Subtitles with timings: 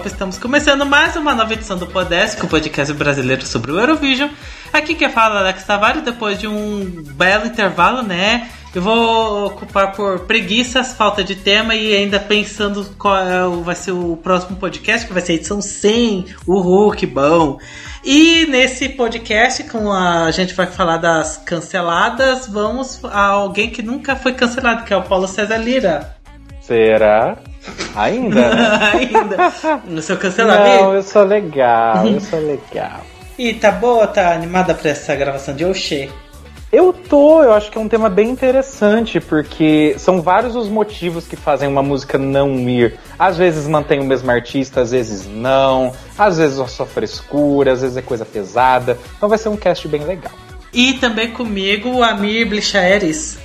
[0.00, 0.06] Europe!
[0.06, 4.30] Estamos começando mais uma nova edição do Podesc, o podcast brasileiro sobre o Eurovision.
[4.72, 8.48] Aqui quem fala é Alex Tavares, depois de um belo intervalo, né?
[8.74, 13.92] Eu vou ocupar por preguiças, falta de tema e ainda pensando qual é vai ser
[13.92, 16.26] o próximo podcast, que vai ser a edição 100.
[16.46, 17.58] Uhul, que bom!
[18.04, 24.16] E nesse podcast, com a gente vai falar das canceladas, vamos a alguém que nunca
[24.16, 26.16] foi cancelado, que é o Paulo César Lira.
[26.60, 27.36] Será?
[27.94, 28.54] Ainda?
[28.54, 28.90] Né?
[28.94, 29.80] Ainda.
[29.84, 30.84] No seu cancelamento?
[30.84, 33.00] Não, eu sou legal, eu sou legal.
[33.38, 36.10] E tá boa, tá animada pra essa gravação de Oxê?
[36.70, 41.26] Eu tô, eu acho que é um tema bem interessante, porque são vários os motivos
[41.26, 42.98] que fazem uma música não ir.
[43.18, 47.80] Às vezes mantém o mesmo artista, às vezes não, às vezes é só frescura, às
[47.80, 48.98] vezes é coisa pesada.
[49.16, 50.32] Então vai ser um cast bem legal.
[50.70, 53.38] E também comigo, o Amir Blichaeres.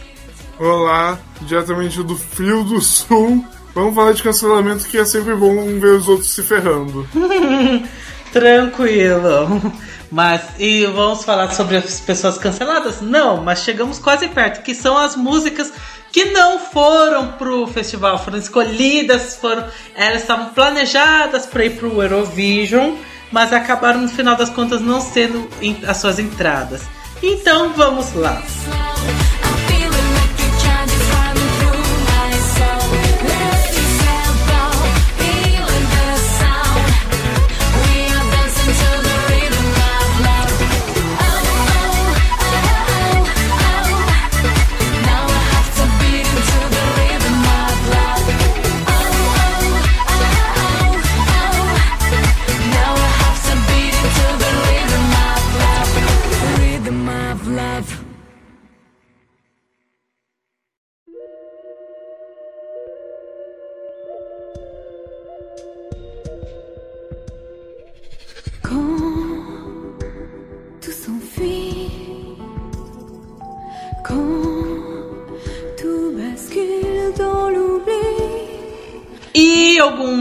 [0.59, 3.43] Olá, diretamente do Frio do Sul.
[3.75, 7.05] Vamos falar de cancelamento que é sempre bom ver os outros se ferrando.
[8.31, 9.73] Tranquilo.
[10.09, 13.01] Mas e vamos falar sobre as pessoas canceladas?
[13.01, 15.73] Não, mas chegamos quase perto, que são as músicas
[16.09, 22.95] que não foram pro festival, foram escolhidas, foram elas estavam planejadas para ir pro Eurovision,
[23.29, 25.49] mas acabaram no final das contas não sendo
[25.85, 26.83] as suas entradas.
[27.21, 28.41] Então vamos lá.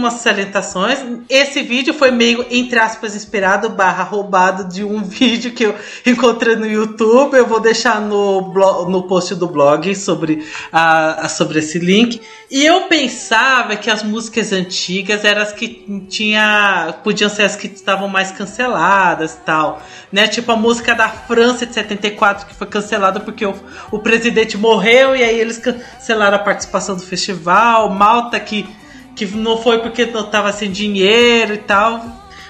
[0.04, 0.98] Algumas salientações.
[1.28, 6.56] Esse vídeo foi meio, entre aspas, inspirado barra roubado de um vídeo que eu encontrei
[6.56, 7.36] no YouTube.
[7.36, 12.20] Eu vou deixar no, blog, no post do blog sobre, a, sobre esse link.
[12.50, 17.66] E eu pensava que as músicas antigas eram as que tinha, podiam ser as que
[17.66, 19.82] estavam mais canceladas tal.
[20.12, 20.28] Né?
[20.28, 23.54] Tipo a música da França de 74 que foi cancelada porque o,
[23.90, 27.90] o presidente morreu e aí eles cancelaram a participação do festival.
[27.90, 28.68] Malta que
[29.14, 32.04] que não foi porque não tava sem dinheiro e tal.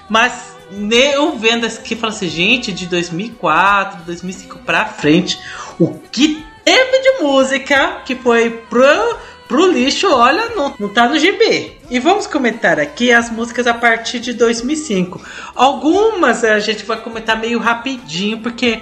[0.09, 0.55] Mas
[0.91, 5.39] eu vendo aqui, falo assim, gente, de 2004, 2005 pra frente,
[5.79, 9.17] o que teve de música que foi pro,
[9.47, 11.77] pro lixo, olha, não, não tá no GB.
[11.89, 15.21] E vamos comentar aqui as músicas a partir de 2005.
[15.55, 18.81] Algumas a gente vai comentar meio rapidinho, porque,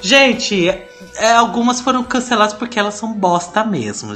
[0.00, 0.72] gente,
[1.16, 4.14] é, algumas foram canceladas porque elas são bosta mesmo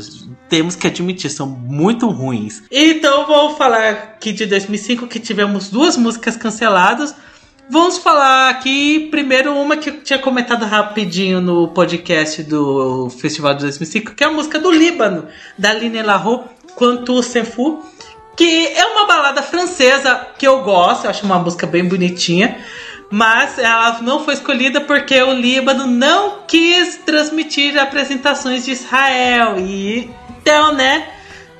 [0.49, 2.62] temos que admitir, são muito ruins.
[2.71, 7.15] Então vou falar aqui de 2005 que tivemos duas músicas canceladas.
[7.69, 13.62] Vamos falar aqui primeiro uma que eu tinha comentado rapidinho no podcast do Festival de
[13.62, 15.26] 2005, que é a música do Líbano,
[15.59, 16.44] da Line Larro,
[16.76, 17.82] Quanto Senfu,
[18.37, 22.59] que é uma balada francesa que eu gosto, eu acho uma música bem bonitinha.
[23.14, 29.54] Mas ela não foi escolhida porque o Líbano não quis transmitir apresentações de Israel.
[29.60, 30.10] E
[30.41, 31.10] então, né?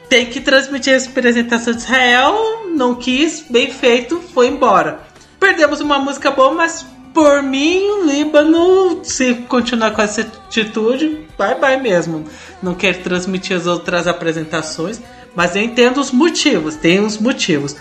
[0.09, 2.65] Tem que transmitir a apresentação de Israel.
[2.75, 4.99] Não quis, bem feito, foi embora.
[5.39, 6.85] Perdemos uma música boa, mas
[7.15, 12.25] por mim, o Líbano, se continuar com essa atitude, bye bye mesmo.
[12.61, 15.01] Não quer transmitir as outras apresentações,
[15.37, 17.77] mas eu entendo os motivos, tem os motivos.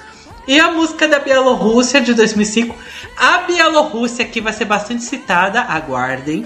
[0.47, 2.75] E a música da Bielorrússia de 2005.
[3.17, 6.45] A Bielorrússia aqui vai ser bastante citada, aguardem.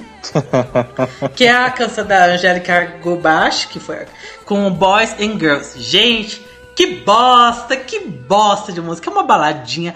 [1.36, 4.06] que é a canção da Angélica Gubash, que foi
[4.46, 5.80] com Boys and Girls.
[5.80, 6.46] Gente,
[6.76, 9.10] que bosta, que bosta de música.
[9.10, 9.96] É uma baladinha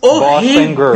[0.00, 0.92] horrível.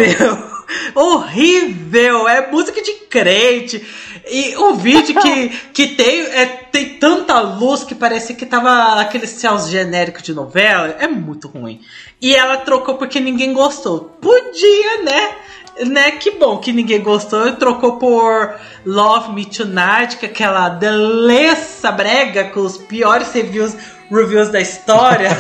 [0.94, 3.84] Horrível, é música de crente.
[4.28, 9.26] E o vídeo que, que tem é, tem tanta luz que parece que tava aquele
[9.26, 10.96] céu genérico de novela.
[10.98, 11.80] É muito ruim.
[12.20, 14.16] E ela trocou porque ninguém gostou.
[14.20, 15.36] Podia, né?
[15.78, 17.52] Né, que bom que ninguém gostou.
[17.52, 23.74] Trocou por Love Me Tonight, que é aquela delícia brega com os piores reviews,
[24.10, 25.30] reviews da história.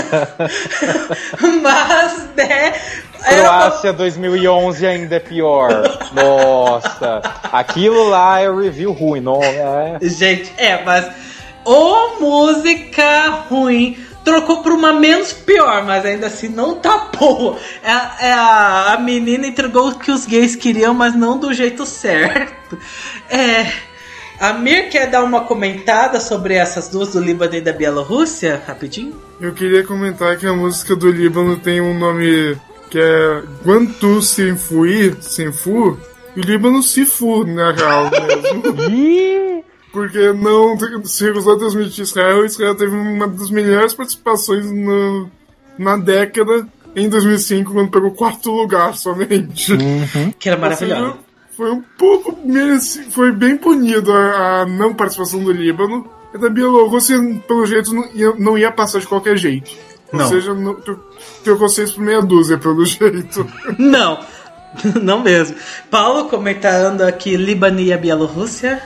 [1.62, 2.74] Mas, né,
[3.26, 5.70] Croácia 2011 ainda é pior.
[6.12, 7.20] Nossa,
[7.52, 9.98] aquilo lá é review ruim, não é?
[10.02, 11.10] Gente, é, mas
[11.64, 17.56] ou música ruim trocou por uma menos pior, mas ainda assim não tá boa.
[17.82, 21.84] É, é a, a menina entregou o que os gays queriam, mas não do jeito
[21.84, 22.78] certo.
[23.28, 23.85] É.
[24.38, 29.14] A Mir quer dar uma comentada sobre essas duas do Líbano e da Bielorrússia, rapidinho?
[29.40, 32.56] Eu queria comentar que a música do Líbano tem um nome
[32.90, 35.98] que é Guantu Sinfui, Sinfu,
[36.36, 39.64] e o Líbano Sifu, na real mesmo.
[39.90, 45.30] Porque não se recusou a transmitir Israel, Israel teve uma das melhores participações no,
[45.78, 49.72] na década em 2005, quando pegou quarto lugar somente.
[49.72, 50.32] Uhum.
[50.38, 51.25] Que era maravilhoso
[51.56, 52.36] foi um pouco
[53.10, 56.06] foi bem punido a, a, não participação do Líbano.
[56.34, 57.18] E da Bielorrússia,
[57.48, 59.70] pelo jeito, não ia, não ia passar de qualquer jeito.
[60.12, 60.24] Não.
[60.24, 60.76] Ou seja, não,
[61.42, 63.48] trocou seis por meia dúzia, pelo jeito.
[63.78, 64.20] Não,
[65.02, 65.56] não mesmo.
[65.90, 68.82] Paulo comentando aqui Líbano e a Bielorrússia.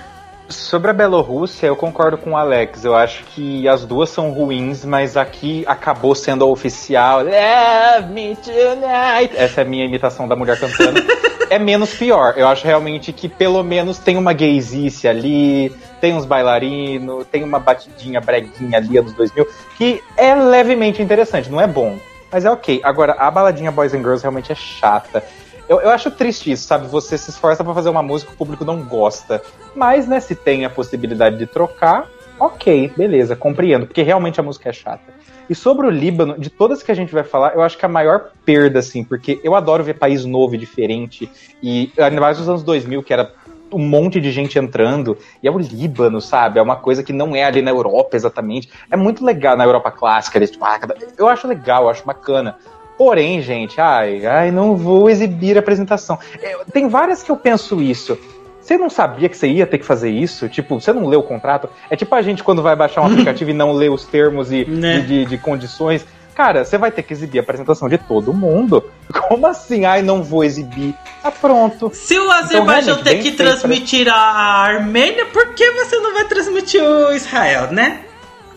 [0.50, 2.84] Sobre a Bielorrússia, eu concordo com o Alex.
[2.84, 7.20] Eu acho que as duas são ruins, mas aqui acabou sendo a oficial.
[7.22, 9.36] Love me tonight.
[9.36, 11.00] Essa é a minha imitação da mulher cantando.
[11.48, 12.34] é menos pior.
[12.36, 17.60] Eu acho realmente que pelo menos tem uma gaysice ali, tem uns bailarinos, tem uma
[17.60, 19.46] batidinha breguinha ali anos 2000,
[19.78, 21.96] que é levemente interessante, não é bom,
[22.30, 22.80] mas é ok.
[22.82, 25.22] Agora, a baladinha Boys and Girls realmente é chata.
[25.70, 26.88] Eu, eu acho triste isso, sabe?
[26.88, 29.40] Você se esforça para fazer uma música que o público não gosta.
[29.72, 32.08] Mas, né, se tem a possibilidade de trocar,
[32.40, 35.14] ok, beleza, compreendo, porque realmente a música é chata.
[35.48, 37.88] E sobre o Líbano, de todas que a gente vai falar, eu acho que a
[37.88, 41.30] maior perda, assim, porque eu adoro ver país novo e diferente.
[41.62, 43.32] E ainda mais nos anos 2000, que era
[43.72, 46.58] um monte de gente entrando, e é o Líbano, sabe?
[46.58, 48.68] É uma coisa que não é ali na Europa exatamente.
[48.90, 50.80] É muito legal na Europa clássica, eles, tipo, ah,
[51.16, 52.56] eu acho legal, eu acho bacana.
[53.00, 56.18] Porém, gente, ai, ai, não vou exibir a apresentação.
[56.42, 58.18] É, tem várias que eu penso isso.
[58.60, 60.50] Você não sabia que você ia ter que fazer isso?
[60.50, 61.70] Tipo, você não leu o contrato?
[61.88, 64.66] É tipo a gente quando vai baixar um aplicativo e não lê os termos e,
[64.66, 65.00] né?
[65.00, 66.04] de, de condições.
[66.34, 68.84] Cara, você vai ter que exibir a apresentação de todo mundo.
[69.28, 69.86] Como assim?
[69.86, 70.94] Ai, não vou exibir.
[71.22, 71.90] Tá pronto.
[71.94, 76.82] Se o Azerbaijão então, tem que transmitir a Armênia, por que você não vai transmitir
[76.82, 78.00] o Israel, né?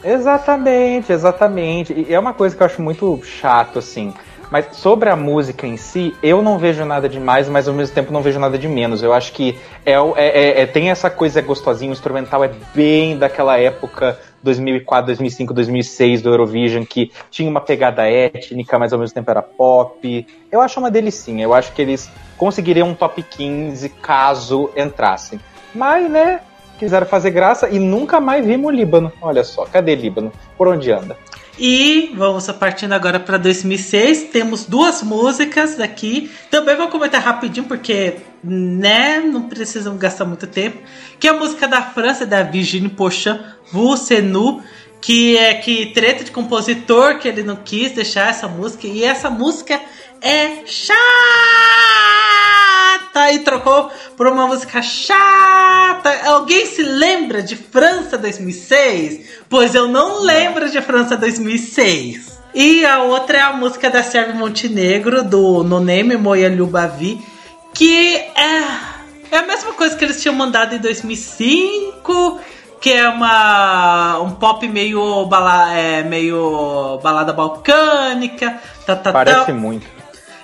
[0.03, 1.93] Exatamente, exatamente.
[1.93, 4.13] E é uma coisa que eu acho muito chato, assim.
[4.53, 7.95] Mas sobre a música em si, eu não vejo nada de mais, mas ao mesmo
[7.95, 9.01] tempo não vejo nada de menos.
[9.01, 13.17] Eu acho que é, é, é, é tem essa coisa gostosinha, o instrumental é bem
[13.17, 19.15] daquela época 2004, 2005, 2006 do Eurovision, que tinha uma pegada étnica, mas ao mesmo
[19.15, 20.27] tempo era pop.
[20.51, 21.43] Eu acho uma delicinha.
[21.43, 22.07] Eu acho que eles
[22.37, 25.39] conseguiriam um top 15 caso entrassem.
[25.73, 26.41] Mas, né,
[26.77, 29.11] quiseram fazer graça e nunca mais vimos o Líbano.
[29.19, 30.31] Olha só, cadê Líbano?
[30.55, 31.17] Por onde anda?
[31.57, 34.29] E vamos partindo agora para 2006.
[34.31, 36.31] Temos duas músicas aqui.
[36.49, 40.79] Também vou comentar rapidinho porque, né, não precisamos gastar muito tempo.
[41.19, 43.39] Que é a música da França da Virginie Pochin,
[43.71, 44.63] Vous nous,
[44.99, 49.29] que é que treta de compositor que ele não quis deixar essa música e essa
[49.29, 49.79] música
[50.21, 52.42] é chata
[53.31, 56.11] e trocou por uma música chata.
[56.25, 59.43] Alguém se lembra de França 2006?
[59.47, 62.41] Pois eu não lembro de França 2006.
[62.53, 67.19] E a outra é a música da Sérvia Montenegro, do No Name Moia Ljubavi,
[67.73, 68.63] que é,
[69.31, 72.39] é a mesma coisa que eles tinham mandado em 2005
[72.83, 78.59] que é uma um pop meio, bala, é, meio balada balcânica.
[78.85, 79.53] Tá, tá, Parece tá.
[79.53, 79.87] muito.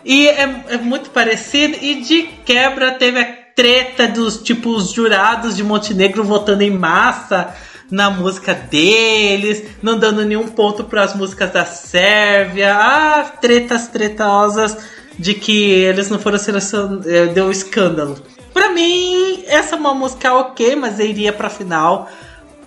[0.03, 1.77] E é, é, muito parecido.
[1.81, 7.53] E de quebra teve a treta dos tipos jurados de Montenegro votando em massa
[7.91, 12.75] na música deles, não dando nenhum ponto para as músicas da Sérvia.
[12.75, 14.77] Ah, tretas tretosas
[15.17, 17.07] de que eles não foram selecionados.
[17.07, 18.21] É, deu escândalo.
[18.53, 22.09] Pra mim, essa é uma música ok, mas iria pra final.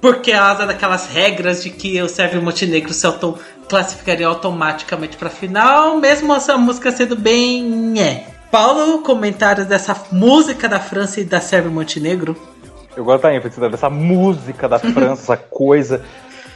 [0.00, 3.38] Porque asa daquelas regras de que o Sérvia e o Montenegro se auto
[3.68, 8.00] classificaria automaticamente pra final, mesmo essa música sendo bem.
[8.00, 8.26] É.
[8.50, 12.36] Paulo, comentários dessa música da França e da Sérvia Montenegro?
[12.94, 16.04] Eu gosto da ênfase dessa música da França, essa coisa.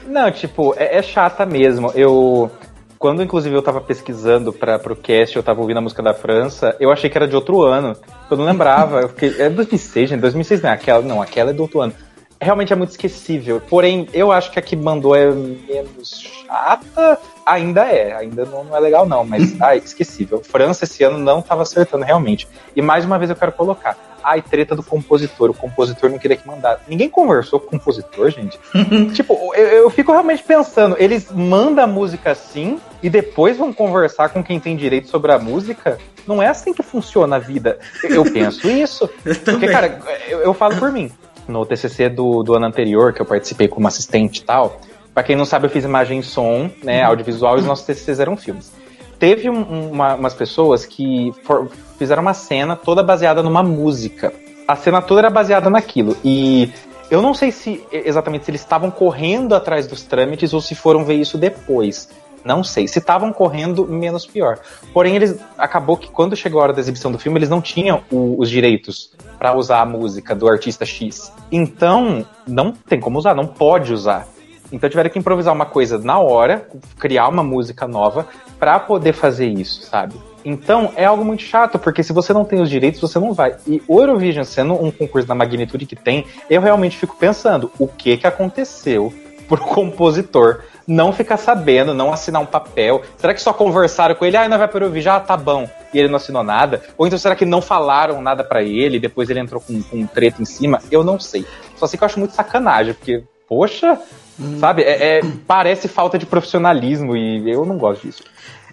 [0.07, 1.91] Não, tipo, é, é, chata mesmo.
[1.95, 2.51] Eu.
[2.99, 6.75] Quando, inclusive, eu tava pesquisando para pro cast, eu tava ouvindo a música da França,
[6.81, 7.95] eu achei que era de outro ano.
[8.31, 9.01] Eu não lembrava.
[9.01, 10.21] Eu fiquei, é 2006, gente.
[10.21, 11.03] 2006 não é aquela.
[11.03, 11.93] Não, aquela é do outro ano
[12.41, 13.61] realmente é muito esquecível.
[13.61, 17.19] Porém, eu acho que a que mandou é menos chata.
[17.45, 20.43] Ainda é, ainda não, não é legal não, mas ai, esquecível.
[20.43, 22.47] França esse ano não estava acertando realmente.
[22.75, 23.97] E mais uma vez eu quero colocar.
[24.23, 25.51] Ai, treta do compositor.
[25.51, 26.83] O compositor não queria que mandasse.
[26.89, 28.59] Ninguém conversou com o compositor, gente.
[29.15, 34.31] tipo, eu, eu fico realmente pensando, eles mandam a música assim e depois vão conversar
[34.31, 35.99] com quem tem direito sobre a música?
[36.27, 37.79] Não é assim que funciona a vida.
[38.03, 39.09] Eu penso isso.
[39.25, 41.11] Eu porque, cara, eu, eu falo por mim
[41.49, 44.81] no TCC do, do ano anterior, que eu participei como assistente e tal,
[45.17, 47.09] Pra quem não sabe, eu fiz imagem e som, né, uhum.
[47.09, 48.71] audiovisual, e os nossos TCCs eram filmes.
[49.19, 54.31] Teve um, uma, umas pessoas que for, fizeram uma cena toda baseada numa música.
[54.69, 56.15] A cena toda era baseada naquilo.
[56.23, 56.71] E
[57.11, 61.03] eu não sei se exatamente se eles estavam correndo atrás dos trâmites ou se foram
[61.03, 62.11] ver isso depois.
[62.47, 62.87] Não sei.
[62.87, 64.61] Se estavam correndo, menos pior.
[64.93, 68.05] Porém, eles acabou que quando chegou a hora da exibição do filme, eles não tinham
[68.09, 71.33] o, os direitos para usar a música do artista X.
[71.51, 74.29] Então, não tem como usar, não pode usar.
[74.71, 78.27] Então tiveram que improvisar uma coisa na hora, criar uma música nova
[78.59, 80.15] para poder fazer isso, sabe?
[80.45, 83.57] Então é algo muito chato, porque se você não tem os direitos, você não vai.
[83.67, 88.17] E Eurovision sendo um concurso da magnitude que tem, eu realmente fico pensando, o que
[88.17, 89.13] que aconteceu
[89.49, 93.03] pro compositor não ficar sabendo, não assinar um papel?
[93.17, 94.37] Será que só conversaram com ele?
[94.37, 95.69] Ah, não vai para o Eurovision, ah, tá bom.
[95.93, 96.83] E ele não assinou nada?
[96.97, 99.97] Ou então será que não falaram nada para ele e depois ele entrou com, com
[99.99, 100.81] um treta em cima?
[100.91, 101.45] Eu não sei.
[101.77, 103.99] Só sei que eu acho muito sacanagem, porque, poxa,
[104.39, 104.59] hum.
[104.59, 108.23] sabe, é, é, parece falta de profissionalismo e eu não gosto disso.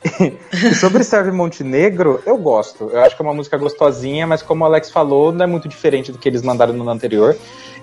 [0.53, 2.89] e sobre Serve Montenegro, eu gosto.
[2.91, 5.67] Eu acho que é uma música gostosinha, mas como o Alex falou, não é muito
[5.67, 7.36] diferente do que eles mandaram no anterior.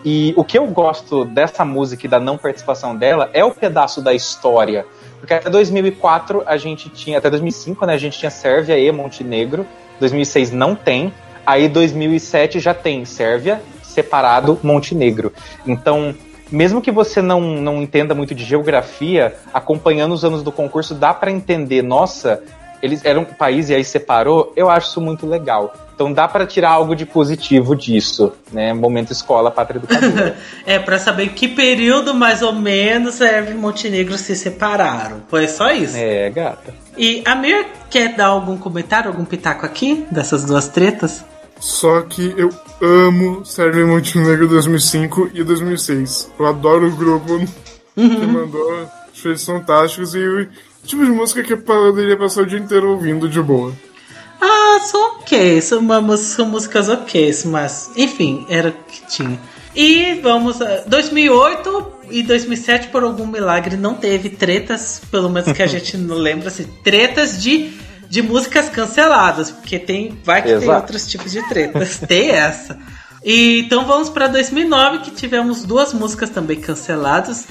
[0.05, 4.01] E o que eu gosto dessa música e da não participação dela é o pedaço
[4.01, 4.87] da história.
[5.19, 9.67] Porque até 2004 a gente tinha, até 2005, né, a gente tinha Sérvia e Montenegro.
[9.99, 11.13] 2006 não tem.
[11.45, 15.33] Aí 2007 já tem Sérvia separado Montenegro.
[15.67, 16.15] Então,
[16.51, 21.15] mesmo que você não, não entenda muito de geografia, acompanhando os anos do concurso, dá
[21.15, 22.43] para entender, nossa,
[22.83, 25.73] eles eram um país e aí separou, eu acho isso muito legal.
[25.95, 28.73] Então dá para tirar algo de positivo disso, né?
[28.73, 30.35] Momento escola, pátria educadora.
[30.65, 35.23] é, para saber que período mais ou menos Sérvia e Montenegro se separaram.
[35.29, 35.97] Foi só isso.
[35.97, 36.73] É, gata.
[36.97, 41.23] E a Mir quer dar algum comentário, algum pitaco aqui dessas duas tretas?
[41.61, 42.49] Só que eu
[42.81, 46.33] amo Sérvia Montenegro 2005 e 2006.
[46.39, 47.39] Eu adoro o grupo
[47.95, 48.89] que mandou.
[49.13, 50.49] Fez fantásticos e
[50.87, 53.75] tipo de música que eu poderia passar o dia inteiro ouvindo de boa.
[54.41, 59.39] Ah, são ok, são, são músicas ok, mas enfim, era o que tinha.
[59.75, 60.59] E vamos.
[60.87, 66.17] 2008 e 2007, por algum milagre, não teve tretas, pelo menos que a gente não
[66.17, 67.73] lembra, assim, tretas de
[68.11, 70.67] de músicas canceladas, porque tem vai que Exato.
[70.67, 71.99] tem outros tipos de tretas.
[72.09, 72.77] tem essa.
[73.25, 77.47] E, então vamos para 2009 que tivemos duas músicas também canceladas.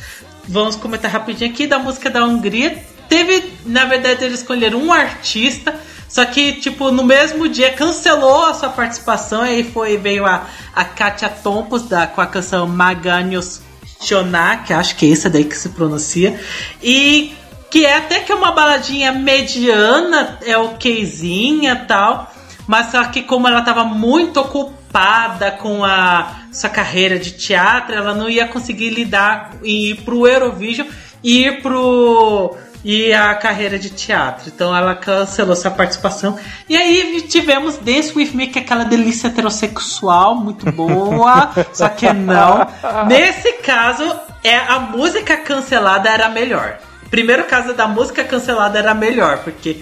[0.45, 2.77] Vamos comentar rapidinho aqui da música da Hungria.
[3.07, 5.73] Teve, na verdade, eles escolheram um artista,
[6.09, 9.45] só que tipo no mesmo dia cancelou a sua participação.
[9.45, 13.61] E aí foi veio a, a Katia Tompos da com a canção Maganios
[14.01, 16.37] Chonak, acho que é essa daí que se pronuncia.
[16.83, 17.33] E
[17.69, 22.31] que é até que é uma baladinha mediana, é okzinha tal,
[22.67, 28.13] mas só que como ela estava muito ocupada com a sua carreira de teatro, ela
[28.13, 30.87] não ia conseguir lidar e ir pro Eurovision
[31.23, 34.49] e ir pro e a carreira de teatro.
[34.53, 36.37] Então ela cancelou sua participação.
[36.67, 42.11] E aí tivemos Dance With Me, que é aquela delícia heterossexual muito boa, só que
[42.13, 42.67] não.
[43.07, 44.03] Nesse caso,
[44.43, 46.79] é a música cancelada era melhor
[47.09, 49.77] primeiro caso da música cancelada era melhor, porque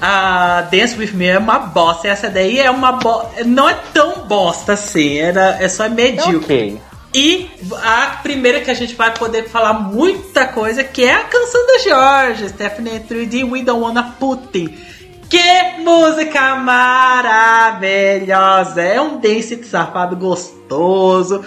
[0.00, 2.08] a Dance With Me é uma bosta.
[2.08, 3.44] Essa daí é uma bosta.
[3.44, 6.38] Não é tão bosta assim, era, é só medíocre.
[6.38, 6.80] Okay.
[7.12, 7.50] E
[7.82, 11.78] a primeira que a gente vai poder falar muita coisa, que é a canção da
[11.78, 14.78] Georgia, Stephanie 3D, We Don't Wanna Putin.
[15.28, 18.80] Que música maravilhosa!
[18.80, 21.44] É um dance safado gostoso,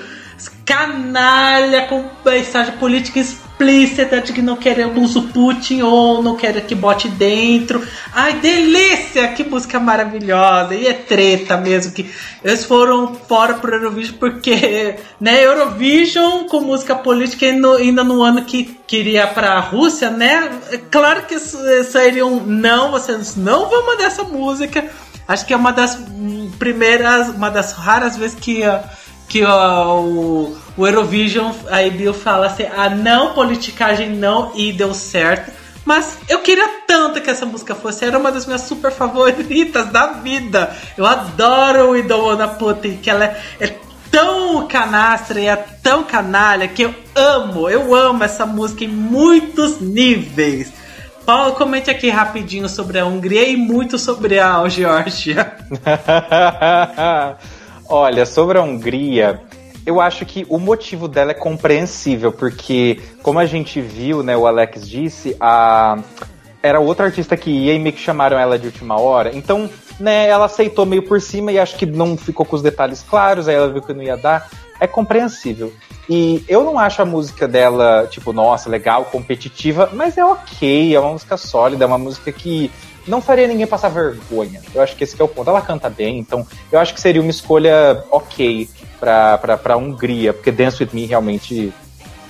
[0.66, 6.76] canalha com mensagem política explícita de que não queremos o Putin ou não quer que
[6.76, 7.82] bote dentro.
[8.14, 9.28] Ai, delícia!
[9.30, 10.76] Que música maravilhosa!
[10.76, 12.10] E é treta mesmo que
[12.44, 18.78] eles foram fora pro Eurovision porque, né, Eurovision com música política ainda no ano que
[18.86, 20.50] queria para a Rússia, né?
[20.72, 24.86] É claro que sairiam não, vocês não vão mandar essa música.
[25.28, 25.98] Acho que é uma das
[26.60, 28.62] primeiras, uma das raras vezes que
[29.28, 35.52] que o o Eurovision, aí Bill fala assim: ah, não, politicagem não, e deu certo.
[35.86, 40.14] Mas eu queria tanto que essa música fosse, era uma das minhas super favoritas da
[40.14, 40.74] vida.
[40.98, 43.76] Eu adoro o Idolona Putin, que ela é, é
[44.10, 49.82] tão canastra e é tão canalha que eu amo, eu amo essa música em muitos
[49.82, 50.72] níveis.
[51.26, 55.54] Paulo, comente aqui rapidinho sobre a Hungria e muito sobre a Geórgia.
[57.88, 59.42] Olha, sobre a Hungria,
[59.86, 64.48] eu acho que o motivo dela é compreensível, porque, como a gente viu, né, o
[64.48, 66.00] Alex disse, a...
[66.62, 69.36] era outra artista que ia e meio que chamaram ela de última hora.
[69.36, 73.04] Então, né, ela aceitou meio por cima e acho que não ficou com os detalhes
[73.08, 74.50] claros, aí ela viu que não ia dar.
[74.80, 75.72] É compreensível.
[76.10, 81.00] E eu não acho a música dela, tipo, nossa, legal, competitiva, mas é ok, é
[81.00, 82.70] uma música sólida, é uma música que
[83.08, 84.62] não faria ninguém passar vergonha.
[84.74, 85.50] Eu acho que esse que é o ponto.
[85.50, 88.70] Ela canta bem, então eu acho que seria uma escolha ok
[89.04, 91.74] pra, pra, pra Hungria, porque Dance With Me realmente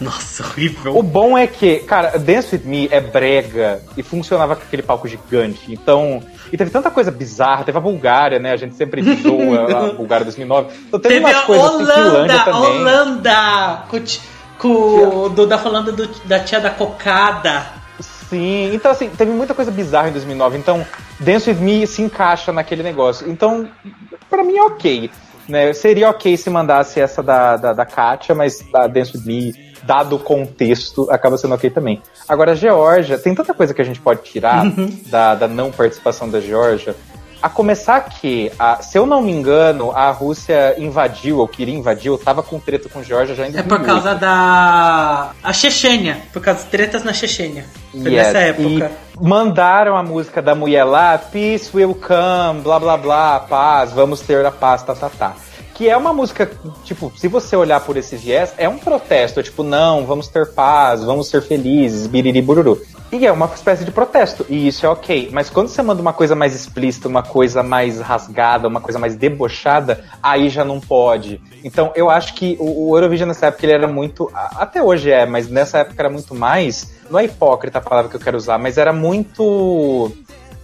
[0.01, 0.98] nossa, horrível.
[0.98, 5.08] O bom é que, cara, Dance With Me é brega e funcionava com aquele palco
[5.08, 5.72] gigante.
[5.72, 6.22] Então.
[6.51, 7.63] E teve tanta coisa bizarra.
[7.63, 8.51] Teve a Bulgária, né?
[8.51, 10.74] A gente sempre zoa a Bulgária 2009.
[10.88, 12.82] Então teve, teve umas a coisas Holanda, assim, Finlândia também.
[12.82, 13.84] Holanda!
[13.88, 14.03] Com,
[14.58, 17.65] com do, da falando do, da tia da cocada.
[18.00, 20.58] Sim, então assim, teve muita coisa bizarra em 2009.
[20.58, 20.86] Então,
[21.20, 23.30] Dance With Me se encaixa naquele negócio.
[23.30, 23.70] Então,
[24.30, 25.12] para mim é ok.
[25.48, 25.74] Né?
[25.74, 30.16] Seria ok se mandasse essa da, da, da Katia, mas a Dance With Me dado
[30.16, 32.02] o contexto, acaba sendo ok também.
[32.28, 34.90] Agora, a Geórgia, tem tanta coisa que a gente pode tirar uhum.
[35.08, 36.96] da, da não participação da Geórgia.
[37.44, 42.10] A começar que, a, se eu não me engano, a Rússia invadiu, ou queria invadir,
[42.10, 43.74] ou tava com treta com Geórgia já em 2008.
[43.74, 45.32] É por causa da...
[45.44, 47.66] a Chechênia, por causa das tretas na Chechênia.
[47.92, 48.28] Foi yes.
[48.28, 48.92] nessa época.
[49.20, 54.22] E mandaram a música da mulher lá, Peace will come, blá blá blá, paz, vamos
[54.22, 55.36] ter a paz, tá, tá, tá
[55.74, 56.50] que é uma música,
[56.84, 60.53] tipo, se você olhar por esses viés, é um protesto, é tipo, não, vamos ter
[60.53, 62.82] paz, vamos ser felizes, biriri bururu.
[63.12, 65.30] E é uma espécie de protesto, e isso é ok.
[65.32, 69.15] Mas quando você manda uma coisa mais explícita, uma coisa mais rasgada, uma coisa mais
[69.15, 71.39] debochada, aí já não pode.
[71.63, 74.32] Então eu acho que o, o Eurovision nessa época ele era muito.
[74.34, 76.92] Até hoje é, mas nessa época era muito mais.
[77.08, 80.12] Não é hipócrita a palavra que eu quero usar, mas era muito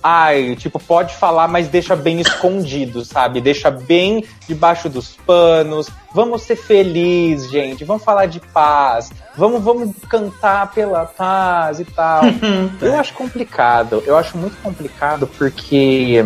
[0.01, 3.41] ai, tipo, pode falar, mas deixa bem escondido, sabe?
[3.41, 5.89] Deixa bem debaixo dos panos.
[6.13, 7.83] Vamos ser felizes, gente.
[7.83, 9.11] Vamos falar de paz.
[9.35, 12.23] Vamos, vamos cantar pela paz e tal.
[12.81, 14.03] eu acho complicado.
[14.05, 16.23] Eu acho muito complicado porque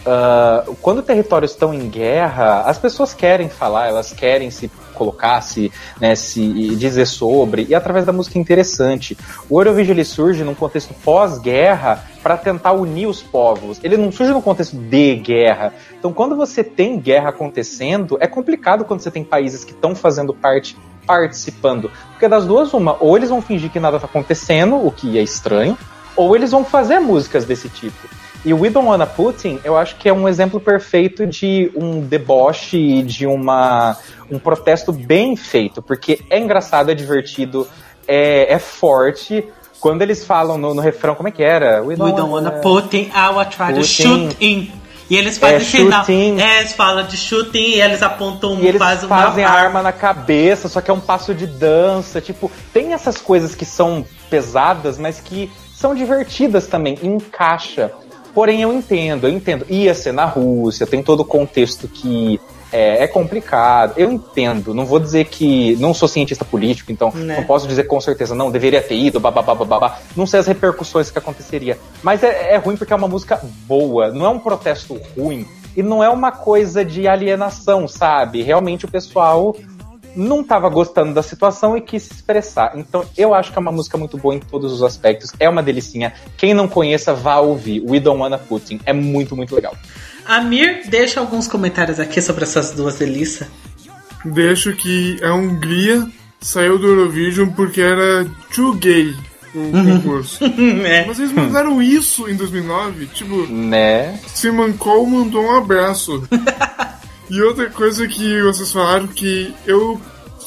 [0.00, 5.72] uh, quando territórios estão em guerra, as pessoas querem falar, elas querem se colocar, se,
[5.98, 9.16] né, se dizer sobre, e através da música interessante.
[9.48, 13.80] O Eurovision ele surge num contexto pós-guerra para tentar unir os povos.
[13.82, 15.72] Ele não surge no contexto de guerra.
[15.98, 20.34] Então, quando você tem guerra acontecendo, é complicado quando você tem países que estão fazendo
[20.34, 21.90] parte participando.
[22.10, 25.22] Porque das duas, uma, ou eles vão fingir que nada está acontecendo, o que é
[25.22, 25.78] estranho,
[26.14, 28.19] ou eles vão fazer músicas desse tipo.
[28.44, 32.00] E o We Don't Wanna Putin, eu acho que é um exemplo perfeito de um
[32.00, 33.96] deboche e de uma,
[34.30, 37.68] um protesto bem feito, porque é engraçado, é divertido,
[38.08, 39.44] é, é forte.
[39.78, 41.82] Quando eles falam no, no refrão, como é que era?
[41.82, 44.72] We don't, We don't wanna, wanna Putin, I will try to shoot in.
[45.10, 46.04] E eles fazem é, sinal.
[46.08, 49.90] É, eles falam de shooting e eles apontam e eles faz fazem a arma na
[49.90, 52.20] cabeça, só que é um passo de dança.
[52.20, 56.96] Tipo, tem essas coisas que são pesadas, mas que são divertidas também.
[57.02, 57.90] Encaixa.
[58.34, 59.66] Porém, eu entendo, eu entendo.
[59.68, 62.40] Ia ser na Rússia, tem todo o contexto que
[62.72, 63.94] é, é, complicado.
[63.96, 64.72] Eu entendo.
[64.72, 65.76] Não vou dizer que.
[65.76, 67.36] Não sou cientista político, então né?
[67.36, 69.98] não posso dizer com certeza, não, deveria ter ido, babá, babá.
[70.16, 71.78] Não sei as repercussões que aconteceria.
[72.02, 75.46] Mas é, é ruim porque é uma música boa, não é um protesto ruim.
[75.76, 78.42] E não é uma coisa de alienação, sabe?
[78.42, 79.54] Realmente o pessoal
[80.14, 82.72] não estava gostando da situação e quis se expressar.
[82.76, 85.32] Então eu acho que é uma música muito boa em todos os aspectos.
[85.38, 86.12] É uma delicinha.
[86.36, 87.82] Quem não conheça, vá ouvir.
[87.86, 88.80] We Don't Wanna Putin.
[88.84, 89.74] É muito, muito legal.
[90.26, 93.48] Amir, deixa alguns comentários aqui sobre essas duas delícias.
[94.24, 96.06] Deixo que a Hungria
[96.40, 99.14] saiu do Eurovision porque era too gay
[99.54, 100.00] o uhum.
[100.00, 100.44] concurso.
[100.84, 101.06] é.
[101.06, 103.06] Mas eles mandaram isso em 2009.
[103.06, 104.18] Tipo, né?
[104.26, 106.22] Simon Cole mandou um abraço.
[107.30, 110.00] E outra coisa que vocês falaram que eu,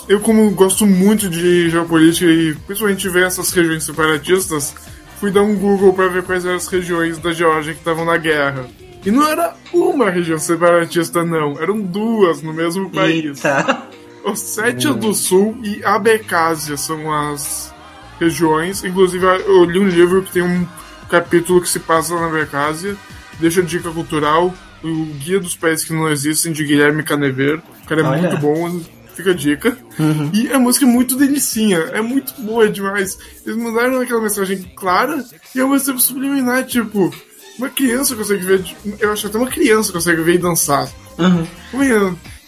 [0.10, 4.76] eu como gosto muito de geopolítica e principalmente ver essas regiões separatistas,
[5.18, 8.18] fui dar um Google para ver quais eram as regiões da Geórgia que estavam na
[8.18, 8.66] guerra.
[9.06, 11.58] E não era uma região separatista, não.
[11.62, 13.44] Eram duas no mesmo país.
[13.44, 13.84] Eita.
[14.26, 14.98] Ossétia hum.
[14.98, 17.74] do Sul e Abecásia são as
[18.20, 18.84] regiões.
[18.84, 20.68] Inclusive, eu li um livro que tem um
[21.10, 22.98] capítulo que se passa na Abecásia.
[23.40, 27.62] Deixa dica cultural o Guia dos Países que Não Existem, de Guilherme Canever.
[27.84, 28.22] O cara é Olha.
[28.22, 28.82] muito bom,
[29.16, 29.78] fica a dica.
[29.98, 30.32] Uhum.
[30.34, 33.18] E a música é muito delicinha, é muito boa demais.
[33.46, 35.24] Eles mandaram aquela mensagem clara
[35.56, 37.14] e é uma mensagem subliminar, tipo,
[37.58, 38.66] uma criança consegue ver,
[39.00, 40.90] eu acho que até uma criança consegue ver e dançar.
[41.18, 41.48] Uhum.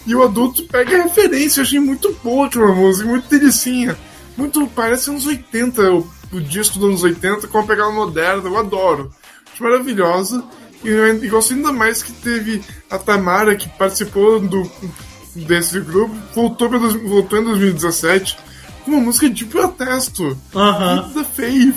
[0.05, 3.97] E o adulto pega a referência, eu achei muito boa aquela música, muito delicinha.
[4.37, 8.57] Muito, parece anos 80, o, o disco dos anos 80 com a pegada moderna, eu
[8.57, 9.11] adoro.
[9.51, 10.43] Acho maravilhosa.
[10.85, 14.69] E eu gosto ainda mais que teve a Tamara, que participou do,
[15.35, 18.37] desse grupo, voltou, pra, voltou em 2017
[18.83, 20.37] com uma música de protesto.
[20.53, 21.09] Uhum.
[21.13, 21.75] The Faith.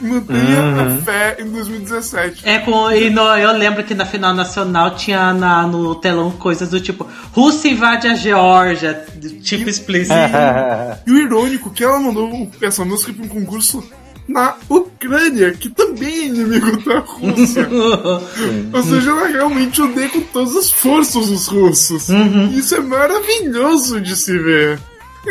[0.00, 0.98] Mantenha uhum.
[0.98, 2.48] a fé em 2017.
[2.48, 6.68] É, com, e no, eu lembro que na final nacional tinha na, no telão coisas
[6.70, 9.06] do tipo Rússia invade a Geórgia,
[9.42, 10.14] tipo explícito.
[11.06, 13.88] e o irônico que ela mandou essa música para um concurso
[14.28, 17.68] na Ucrânia, que também é inimigo da Rússia.
[18.72, 22.08] Ou seja, ela realmente odeia com todas as forças os russos.
[22.08, 22.50] Uhum.
[22.52, 24.78] Isso é maravilhoso de se ver.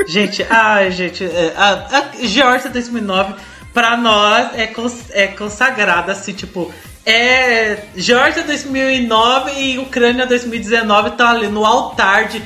[0.07, 3.33] Gente, ai, gente, é, a, a Georgia 2009,
[3.73, 6.71] pra nós, é, cons, é consagrada, assim, tipo,
[7.05, 12.41] é Georgia 2009 e Ucrânia 2019 estão ali no altar de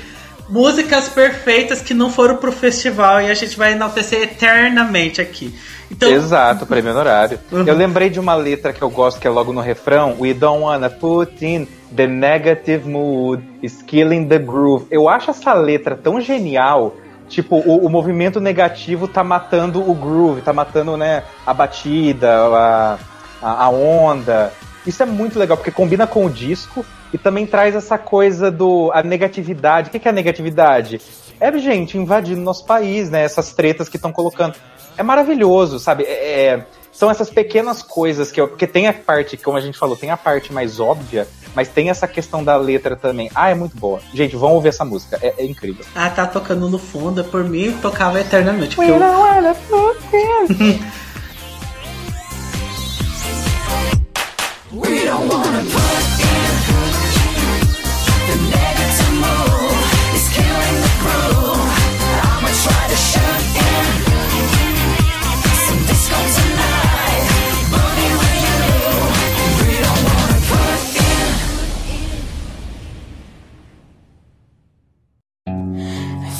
[0.48, 5.54] músicas perfeitas que não foram pro festival e a gente vai enaltecer eternamente aqui.
[5.90, 6.10] Então...
[6.10, 7.40] Exato, prêmio honorário.
[7.52, 7.64] Uhum.
[7.66, 10.64] Eu lembrei de uma letra que eu gosto, que é logo no refrão: We don't
[10.64, 14.86] wanna put in the negative mood, is killing the groove.
[14.90, 16.96] Eu acho essa letra tão genial.
[17.28, 23.00] Tipo, o, o movimento negativo tá matando o groove, tá matando, né, a batida, a,
[23.42, 24.54] a, a onda.
[24.86, 28.92] Isso é muito legal, porque combina com o disco e também traz essa coisa do
[28.94, 29.90] a negatividade.
[29.90, 31.02] O que é a negatividade?
[31.40, 33.24] É gente invadindo nosso país, né?
[33.24, 34.56] Essas tretas que estão colocando
[34.98, 36.04] é maravilhoso, sabe?
[36.04, 39.78] É, é, são essas pequenas coisas que eu, porque tem a parte, como a gente
[39.78, 43.30] falou, tem a parte mais óbvia, mas tem essa questão da letra também.
[43.36, 44.00] Ah, é muito boa.
[44.14, 45.86] Gente, vão ouvir essa música, é, é incrível.
[45.94, 48.78] Ah, tá tocando no fundo, por mim tocava eternamente.
[48.80, 48.96] Eu...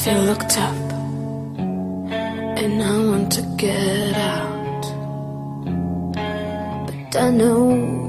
[0.06, 0.92] feel looked up
[2.62, 4.84] and I want to get out.
[6.86, 8.05] But I know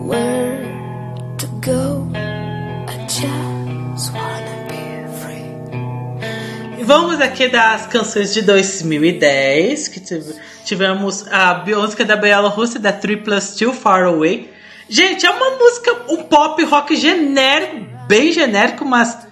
[6.84, 10.00] Vamos aqui das canções de 2010, que
[10.64, 14.52] tivemos a música da Bielorrússia, da 3 Plus 2 Far Away.
[14.88, 19.25] Gente, é uma música, um pop rock genérico, bem genérico, mas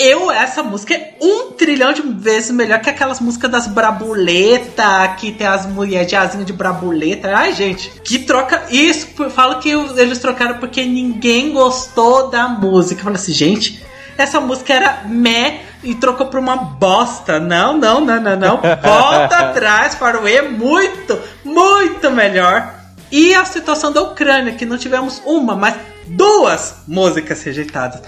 [0.00, 5.30] eu, essa música é um trilhão de vezes melhor que aquelas músicas das brabuleta, que
[5.30, 7.30] tem as mulheres de asinha de brabuleta.
[7.36, 8.62] Ai, gente, que troca.
[8.70, 13.02] Isso, falo que eles trocaram porque ninguém gostou da música.
[13.02, 13.84] Fala assim, gente,
[14.16, 17.38] essa música era meh e trocou pra uma bosta.
[17.38, 18.56] Não, não, não, não, não.
[18.56, 22.74] Volta atrás, Faroe é muito, muito melhor.
[23.12, 25.74] E a situação da Ucrânia, que não tivemos uma, mas
[26.06, 28.00] duas músicas rejeitadas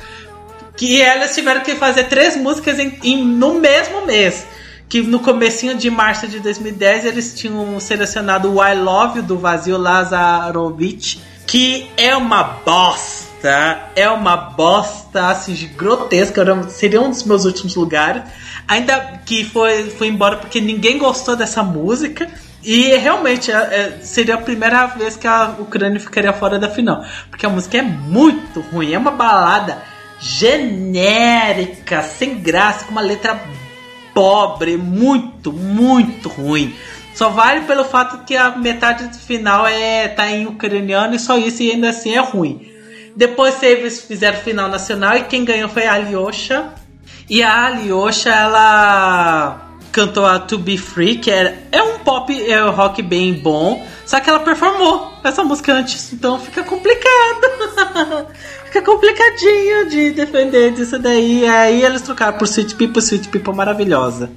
[0.83, 4.45] que elas tiveram que fazer três músicas em, em, no mesmo mês.
[4.89, 9.39] Que no comecinho de março de 2010 eles tinham selecionado o I Love You do
[9.39, 17.45] Vazio Lazarovich, que é uma bosta, é uma bosta assim, grotesca, seria um dos meus
[17.45, 18.25] últimos lugares.
[18.67, 22.29] Ainda que foi, foi embora porque ninguém gostou dessa música.
[22.65, 27.05] E realmente é, é, seria a primeira vez que a Ucrânia ficaria fora da final.
[27.31, 29.92] Porque a música é muito ruim, é uma balada
[30.23, 33.43] genérica, sem graça, com uma letra
[34.15, 36.75] pobre, muito, muito ruim.
[37.13, 41.63] Só vale pelo fato que a metade final é tá em ucraniano e só isso
[41.63, 42.71] e ainda assim é ruim.
[43.17, 46.71] Depois eles fizeram final nacional e quem ganhou foi a Alyosha.
[47.29, 52.65] E a Alyosha, ela cantou a To Be Free, que é, é um pop é
[52.65, 58.27] um rock bem bom, só que ela performou essa música antes, então fica complicado.
[58.73, 61.47] fica complicadinho de defender disso daí.
[61.47, 64.31] Aí eles trocaram por Sweet People, Sweet People maravilhosa.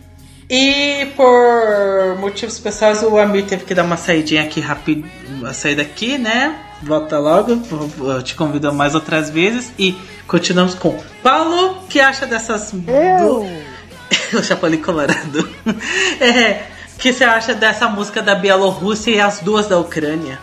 [0.50, 5.82] E por motivos pessoais, o Amir teve que dar uma saidinha aqui rápido, uma saída
[5.82, 6.56] aqui, né?
[6.84, 7.60] Volta logo,
[8.00, 9.96] eu te convido mais outras vezes e
[10.28, 13.48] continuamos com Paulo, que acha dessas eu.
[14.38, 15.50] o Chapolin Colorado.
[16.20, 16.64] é,
[17.00, 20.38] que você acha dessa música da Bielorrússia e as duas da Ucrânia?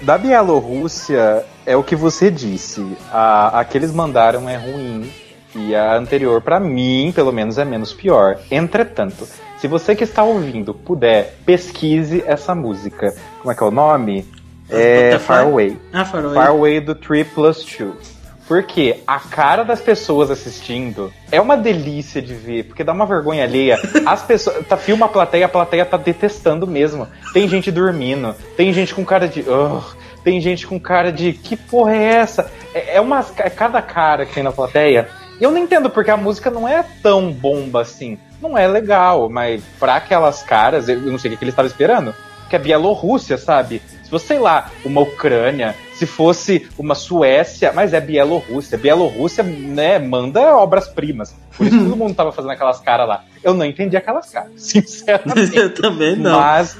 [0.00, 2.96] Da Bielorrússia, é o que você disse.
[3.12, 5.10] A, a que eles mandaram é ruim.
[5.54, 8.38] E a anterior, para mim, pelo menos, é menos pior.
[8.50, 9.26] Entretanto,
[9.58, 13.14] se você que está ouvindo puder, pesquise essa música.
[13.40, 14.26] Como é que é o nome?
[14.68, 15.78] É Far Away.
[15.92, 16.34] Ah, Far Away.
[16.34, 18.16] Far Away do 3 Plus 2.
[18.46, 23.42] Porque a cara das pessoas assistindo é uma delícia de ver, porque dá uma vergonha
[23.42, 23.76] alheia.
[24.06, 24.64] As pessoas.
[24.66, 27.08] Tá, filma a plateia, a plateia tá detestando mesmo.
[27.32, 29.40] Tem gente dormindo, tem gente com cara de.
[29.40, 29.82] Uh,
[30.26, 32.50] tem gente com cara de que porra é essa?
[32.74, 35.08] É, é uma é cada cara que tem na plateia.
[35.40, 38.18] Eu não entendo porque a música não é tão bomba assim.
[38.42, 42.12] Não é legal, mas para aquelas caras, eu não sei o que ele estava esperando.
[42.50, 43.80] Que é Bielorrússia, sabe?
[44.02, 48.76] Se fosse, sei lá, uma Ucrânia, se fosse uma Suécia, mas é Bielorrússia.
[48.76, 51.36] Bielorrússia, né, manda obras-primas.
[51.56, 53.24] Por isso todo mundo tava fazendo aquelas caras lá.
[53.44, 55.56] Eu não entendi aquelas caras, sinceramente.
[55.56, 56.40] Eu também não.
[56.40, 56.76] Mas,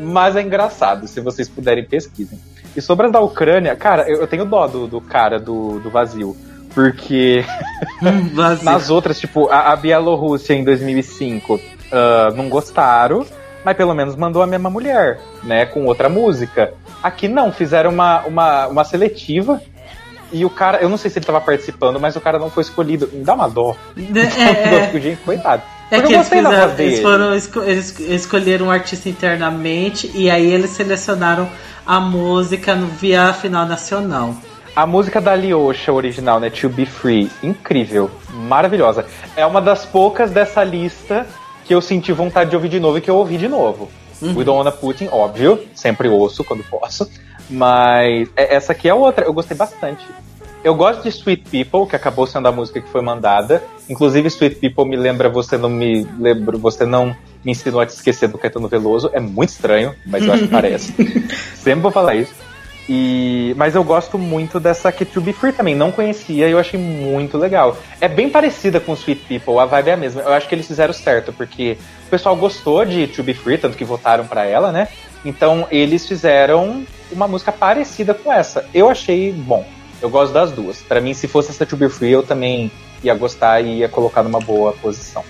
[0.00, 2.40] mas é engraçado, se vocês puderem pesquisem.
[2.78, 5.90] E sobre as da Ucrânia, cara, eu, eu tenho dó do, do cara do, do
[5.90, 6.36] vazio.
[6.72, 7.44] Porque
[8.00, 8.64] Hum, vazio.
[8.64, 11.60] nas outras, tipo, a, a Bielorrússia em 2005
[11.90, 13.26] ah, não gostaram,
[13.64, 15.66] mas pelo menos mandou a mesma mulher, né?
[15.66, 16.72] Com outra música.
[17.02, 19.60] Aqui não, fizeram uma, uma, uma seletiva.
[20.30, 22.62] E o cara, eu não sei se ele tava participando, mas o cara não foi
[22.62, 23.08] escolhido.
[23.12, 23.74] Me dá uma dó.
[23.96, 25.62] É, é, Gente, coitado.
[25.90, 27.32] É que eles, fizeram, eles, foram,
[27.66, 31.48] eles escolheram um artista internamente e aí eles selecionaram
[31.86, 34.34] a música no via final nacional.
[34.76, 36.50] A música da Lyosha original, né?
[36.50, 39.06] To Be Free, incrível, maravilhosa.
[39.34, 41.26] É uma das poucas dessa lista
[41.64, 43.90] que eu senti vontade de ouvir de novo e que eu ouvi de novo.
[44.22, 47.08] We Don't Wanna Putin, óbvio, sempre ouço quando posso.
[47.48, 50.04] Mas é- essa aqui é outra, eu gostei bastante.
[50.64, 53.62] Eu gosto de Sweet People, que acabou sendo a música que foi mandada.
[53.88, 57.90] Inclusive, Sweet People me lembra Você Não Me lembro, Você Não Me Ensinou a Te
[57.90, 59.08] Esquecer do Caetano Veloso.
[59.12, 60.92] É muito estranho, mas eu acho que parece.
[61.54, 62.34] Sempre vou falar isso.
[62.88, 65.74] E, mas eu gosto muito dessa aqui, To Be Free também.
[65.74, 67.76] Não conhecia e eu achei muito legal.
[68.00, 70.22] É bem parecida com Sweet People, a vibe é a mesma.
[70.22, 73.76] Eu acho que eles fizeram certo, porque o pessoal gostou de To Be Free, tanto
[73.76, 74.88] que votaram pra ela, né?
[75.24, 78.64] Então eles fizeram uma música parecida com essa.
[78.72, 79.77] Eu achei bom.
[80.00, 80.78] Eu gosto das duas.
[80.82, 82.70] Pra mim, se fosse essa To Be Free, eu também
[83.02, 85.24] ia gostar e ia colocar numa boa posição.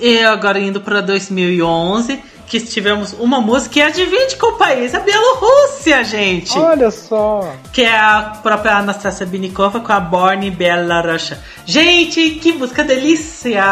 [0.00, 4.92] E agora indo para 2011, que tivemos uma música e adivinha de qual país?
[4.92, 6.58] A Bielorrússia, gente!
[6.58, 7.54] Olha só!
[7.72, 11.32] Que é a própria Anastasia Binikova com a Born in Belarus.
[11.64, 13.62] Gente, que música delícia!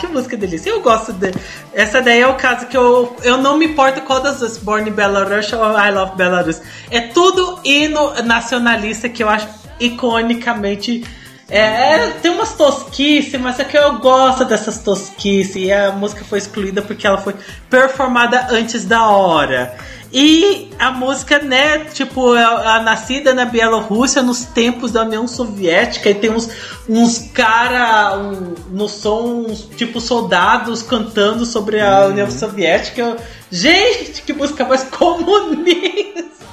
[0.00, 0.70] Que música delícia!
[0.70, 1.32] Eu gosto de.
[1.72, 4.90] Essa daí é o caso que eu, eu não me importo qual das duas, Born
[4.90, 6.60] in Belarus ou I Love Belarus.
[6.90, 11.04] É tudo hino nacionalista que eu acho iconicamente.
[11.48, 15.56] É, é, tem umas tosquices, mas é que eu gosto dessas tosquices.
[15.56, 17.34] E a música foi excluída porque ela foi
[17.68, 19.76] performada antes da hora.
[20.16, 26.08] E a música, né, tipo, é a, nascida na Bielorrússia nos tempos da União Soviética
[26.08, 26.48] e tem uns,
[26.88, 33.02] uns cara um, no som, uns, tipo soldados cantando sobre a União Soviética.
[33.02, 33.16] Eu,
[33.50, 36.43] gente, que música mais comunista!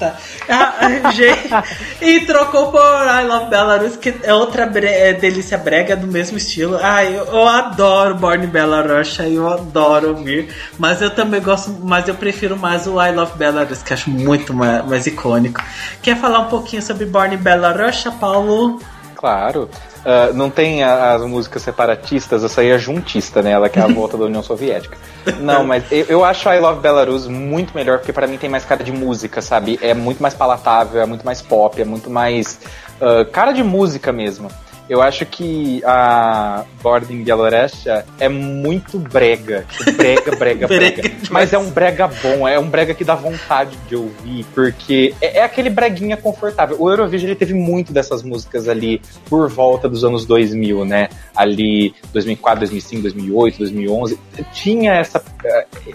[0.49, 0.73] Ah,
[1.51, 1.63] ah,
[2.01, 6.37] e trocou por I Love Belarus, que é outra bre é delícia brega do mesmo
[6.37, 6.77] estilo.
[6.81, 12.15] Ai, eu, eu adoro Born Belarus, eu adoro ouvir, mas eu também gosto, mas eu
[12.15, 15.61] prefiro mais o I Love Belarus, que acho muito mais, mais icônico.
[16.01, 18.79] Quer falar um pouquinho sobre Born Belarus, Paulo?
[19.15, 19.69] Claro.
[20.01, 23.51] Uh, não tem a, as músicas separatistas, essa aí é juntista, né?
[23.51, 24.97] Ela que é a volta da União Soviética.
[25.39, 28.65] Não, mas eu, eu acho I Love Belarus muito melhor, porque para mim tem mais
[28.65, 29.77] cara de música, sabe?
[29.81, 32.59] É muito mais palatável, é muito mais pop, é muito mais
[32.99, 34.49] uh, cara de música mesmo.
[34.91, 39.65] Eu acho que a Born in Bielorussia é muito brega.
[39.95, 41.01] Brega, brega, brega.
[41.01, 45.15] Brega Mas é um brega bom, é um brega que dá vontade de ouvir, porque
[45.21, 46.75] é, é aquele breguinha confortável.
[46.77, 51.07] O Eurovision ele teve muito dessas músicas ali por volta dos anos 2000, né?
[51.33, 54.19] Ali 2004, 2005, 2008, 2011.
[54.51, 55.23] Tinha essa,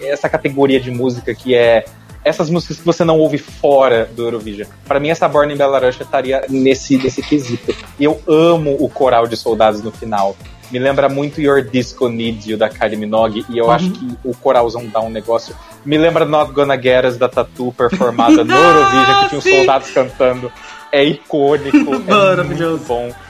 [0.01, 1.85] essa categoria de música que é
[2.27, 4.67] essas músicas que você não ouve fora do Eurovision.
[4.85, 7.75] Para mim, essa Born in Belarus estaria nesse, nesse quesito.
[7.99, 10.35] E eu amo o coral de soldados no final.
[10.69, 13.71] Me lembra muito Your Disco Needs You, da Kylie Minogue, e eu uhum.
[13.71, 15.55] acho que o coralzão dá um negócio.
[15.85, 19.91] Me lembra Not Gonna Get Us, da Tatu, performada no Eurovision, que tinha os soldados
[19.91, 20.51] cantando.
[20.91, 22.71] É icônico, é Maravilhoso.
[22.71, 23.26] muito bom.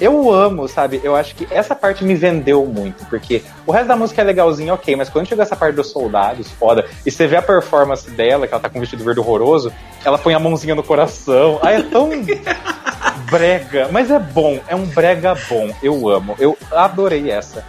[0.00, 1.00] Eu amo, sabe?
[1.02, 4.74] Eu acho que essa parte me vendeu muito, porque o resto da música é legalzinho,
[4.74, 8.46] ok, mas quando chega essa parte dos soldados, foda, e você vê a performance dela,
[8.46, 9.72] que ela tá com um vestido verde horroroso,
[10.04, 11.58] ela põe a mãozinha no coração.
[11.62, 12.10] Ai, é tão
[13.30, 15.70] brega, mas é bom, é um brega bom.
[15.82, 17.64] Eu amo, eu adorei essa.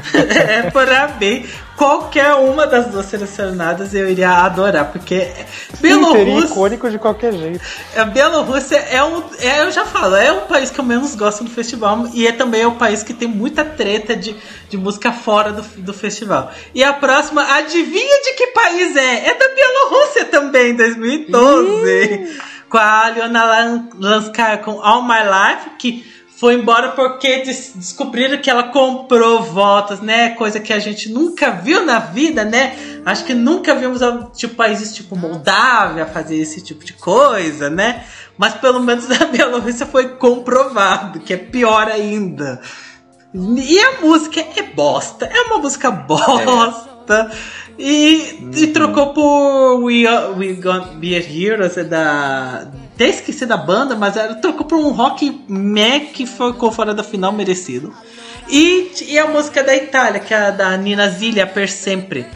[0.14, 5.28] é, para mim, qualquer uma das duas selecionadas eu iria adorar, porque
[5.80, 6.50] Bielorrússia.
[6.50, 7.60] icônico de qualquer jeito.
[7.96, 9.22] A Bielorrússia é um.
[9.38, 12.32] É, eu já falo, é o país que eu menos gosto do festival e é
[12.32, 14.36] também o país que tem muita treta de,
[14.68, 16.52] de música fora do, do festival.
[16.74, 19.28] E a próxima, adivinha de que país é?
[19.28, 22.48] É da Bielorrússia também, 2012.
[22.68, 28.48] Com a Aliona Lanskar com All My Life, que foi embora porque des descobriram que
[28.48, 30.30] ela comprou votos, né?
[30.30, 32.76] Coisa que a gente nunca viu na vida, né?
[33.04, 34.00] Acho que nunca vimos
[34.36, 38.04] tipo, países tipo Moldávia fazer esse tipo de coisa, né?
[38.36, 42.60] Mas pelo menos na Bielorrússia foi comprovado, que é pior ainda.
[43.34, 47.32] E a música é bosta, é uma música bosta.
[47.32, 47.58] É.
[47.76, 50.04] E, e trocou por We,
[50.36, 52.70] We Gonna Be Heroes é da.
[52.98, 57.04] Até esqueci da banda, mas era, trocou por um rock meh que ficou fora da
[57.04, 57.94] final merecido.
[58.50, 62.26] E, e a música da Itália, que é a da Nina Zilli, a Per Sempre.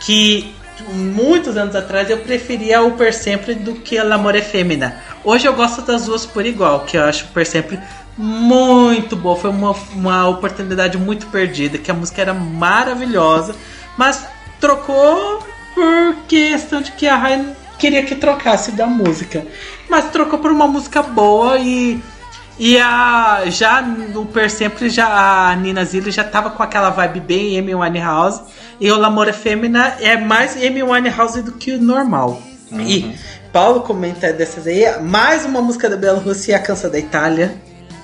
[0.00, 0.52] Que
[0.92, 5.00] muitos anos atrás eu preferia o Per Sempre do que a L'Amore Femmina.
[5.24, 7.80] Hoje eu gosto das duas por igual, que eu acho o Per Sempre
[8.14, 9.34] muito boa.
[9.34, 13.56] Foi uma, uma oportunidade muito perdida, que a música era maravilhosa,
[13.96, 14.26] mas
[14.60, 15.42] trocou
[15.74, 19.44] por questão de que a Rai queria que trocasse da música.
[19.92, 22.00] Mas trocou por uma música boa e
[22.58, 27.20] e a já no Per Sempre já a Nina Zilli já tava com aquela vibe
[27.20, 28.40] bem Amy Winehouse
[28.80, 32.40] e o L'Amore Femmina é mais Amy Winehouse do que o normal.
[32.70, 32.80] Uhum.
[32.80, 33.14] E
[33.52, 37.54] Paulo comenta dessas aí, mais uma música da Bielorrússia, a Cansa da Itália.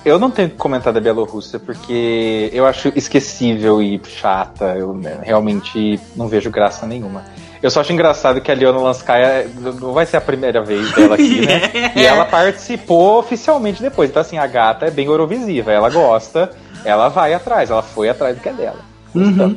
[0.05, 4.75] Eu não tenho que comentar da Bielorrússia porque eu acho esquecível e chata.
[4.77, 7.25] Eu realmente não vejo graça nenhuma.
[7.61, 9.47] Eu só acho engraçado que a Leona Lanskaya
[9.79, 11.91] não vai ser a primeira vez dela aqui, né?
[11.95, 14.09] E ela participou oficialmente depois.
[14.09, 15.71] Então, assim, a gata é bem Eurovisiva.
[15.71, 16.51] Ela gosta,
[16.85, 18.79] ela vai atrás, ela foi atrás do que é dela.
[19.13, 19.55] Uhum.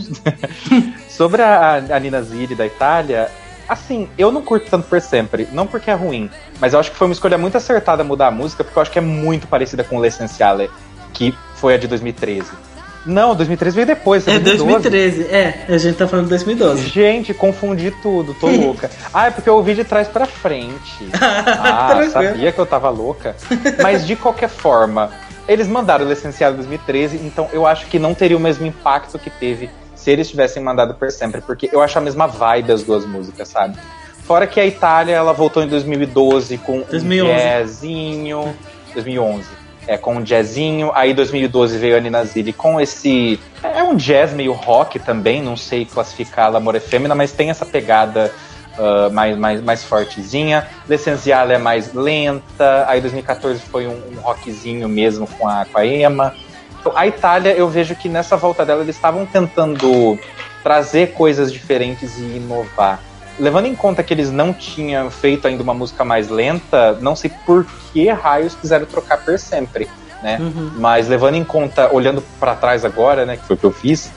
[1.09, 3.31] Sobre a, a Nina Zilli da Itália,
[3.69, 5.47] assim, eu não curto tanto por sempre.
[5.53, 6.29] Não porque é ruim,
[6.61, 8.91] mas eu acho que foi uma escolha muito acertada mudar a música, porque eu acho
[8.91, 10.71] que é muito parecida com o L'Essentiale,
[11.13, 12.51] que foi a de 2013.
[13.05, 14.27] Não, 2013 veio depois.
[14.29, 15.67] É 2013, é.
[15.69, 16.89] A gente tá falando de 2012.
[16.89, 18.91] Gente, confundi tudo, tô louca.
[19.13, 21.09] Ah, é porque eu ouvi de trás para frente.
[21.21, 23.37] ah, sabia que eu tava louca.
[23.83, 25.11] Mas de qualquer forma,
[25.49, 29.31] eles mandaram o licenciado 2013, então eu acho que não teria o mesmo impacto que
[29.31, 33.05] teve se eles tivessem mandado por sempre, porque eu acho a mesma vibe as duas
[33.05, 33.77] músicas, sabe?
[34.25, 37.33] Fora que a Itália, ela voltou em 2012 com 2011.
[37.33, 38.57] um jazzinho.
[38.95, 40.91] 2011 é, com um jazzinho.
[40.95, 43.39] Aí 2012 veio a Nina Zilli com esse.
[43.63, 48.33] É um jazz meio rock também, não sei classificar L'Amore Fêmea, mas tem essa pegada
[48.79, 50.67] uh, mais, mais, mais fortezinha.
[50.89, 52.85] L'essencial é mais lenta.
[52.89, 56.35] Aí 2014 foi um, um rockzinho mesmo com a, com a Emma.
[56.81, 60.19] Então, a Itália, eu vejo que nessa volta dela eles estavam tentando
[60.65, 63.01] trazer coisas diferentes e inovar
[63.39, 67.31] levando em conta que eles não tinham feito ainda uma música mais lenta, não sei
[67.45, 69.89] por que raios quiseram trocar per sempre,
[70.23, 70.39] né?
[70.41, 70.73] Uhum.
[70.77, 74.11] Mas levando em conta, olhando para trás agora, né, que foi o que eu fiz,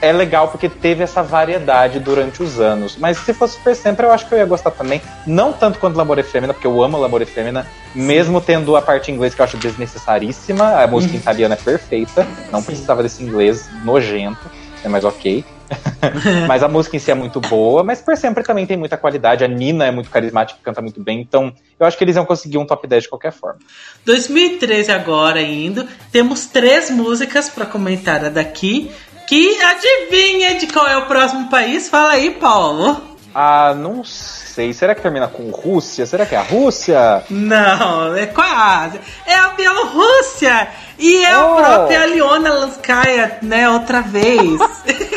[0.00, 2.96] é legal porque teve essa variedade durante os anos.
[2.96, 5.02] Mas se fosse per sempre, eu acho que eu ia gostar também.
[5.26, 9.14] Não tanto quanto L'Amore Fêmea, porque eu amo L'Amore Fêmea, mesmo tendo a parte em
[9.14, 10.82] inglês que eu acho desnecessaríssima.
[10.82, 11.20] A música uhum.
[11.20, 12.66] italiana é perfeita, não Sim.
[12.66, 14.48] precisava desse inglês nojento,
[14.84, 15.44] é mais ok.
[16.46, 19.44] mas a música em si é muito boa, mas por sempre também tem muita qualidade.
[19.44, 22.58] A Nina é muito carismática, canta muito bem, então eu acho que eles iam conseguir
[22.58, 23.58] um top 10 de qualquer forma.
[24.04, 28.90] 2013 agora indo, temos três músicas para comentar daqui.
[29.28, 31.86] Que adivinha de qual é o próximo país?
[31.88, 33.17] Fala aí, Paulo.
[33.40, 34.72] Ah, não sei.
[34.72, 36.04] Será que termina com Rússia?
[36.06, 37.22] Será que é a Rússia?
[37.30, 38.98] Não, é quase.
[39.24, 40.66] É a Bielorrússia!
[40.98, 41.52] E é oh.
[41.52, 44.58] a própria Aliona Lanskaya, né, outra vez.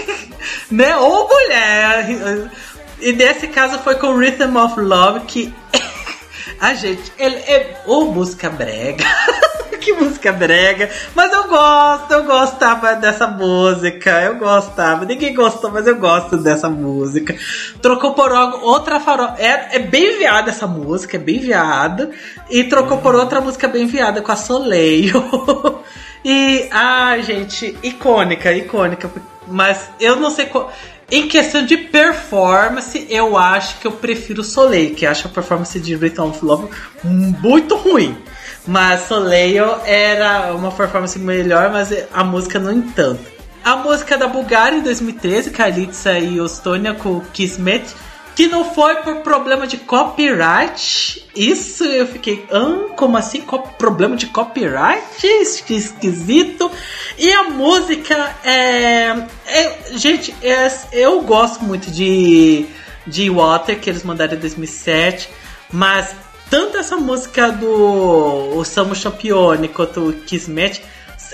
[0.69, 0.95] né?
[0.97, 2.51] Ou mulher.
[2.99, 5.51] E nesse caso foi com Rhythm of Love, que.
[6.61, 7.81] a gente, ele é.
[7.87, 9.03] Ou música brega.
[9.81, 10.89] que música brega.
[11.13, 14.21] Mas eu gosto, eu gostava dessa música.
[14.21, 15.03] Eu gostava.
[15.03, 17.35] Ninguém gostou, mas eu gosto dessa música.
[17.81, 19.35] Trocou por outra farofa.
[19.41, 22.11] É, é bem viada essa música, é bem viada.
[22.49, 25.23] E trocou por outra música bem viada com a Soleil.
[26.23, 29.11] e, ah, gente, icônica, icônica.
[29.47, 30.71] Mas eu não sei qual.
[31.11, 35.93] Em questão de performance, eu acho que eu prefiro Soleil, que acho a performance de
[35.93, 36.69] Rhythm of Love
[37.03, 38.17] muito ruim.
[38.67, 43.31] Mas Soleil era uma performance melhor, mas a música não entanto.
[43.63, 47.85] A música da Bulgária em 2013, Kalitsa e Ostonia com Kismet,
[48.35, 51.27] que não foi por problema de copyright.
[51.35, 53.41] Isso eu fiquei, ah, como assim?
[53.41, 55.03] Co problema de copyright?
[55.19, 55.43] Que
[55.73, 56.71] esquisito.
[57.17, 59.25] E a música é.
[59.45, 62.65] é gente, é, eu gosto muito de,
[63.05, 65.29] de Water, que eles mandaram em 2007,
[65.71, 66.15] mas
[66.51, 70.83] tanto essa música do o Samu Champione quanto o Kismet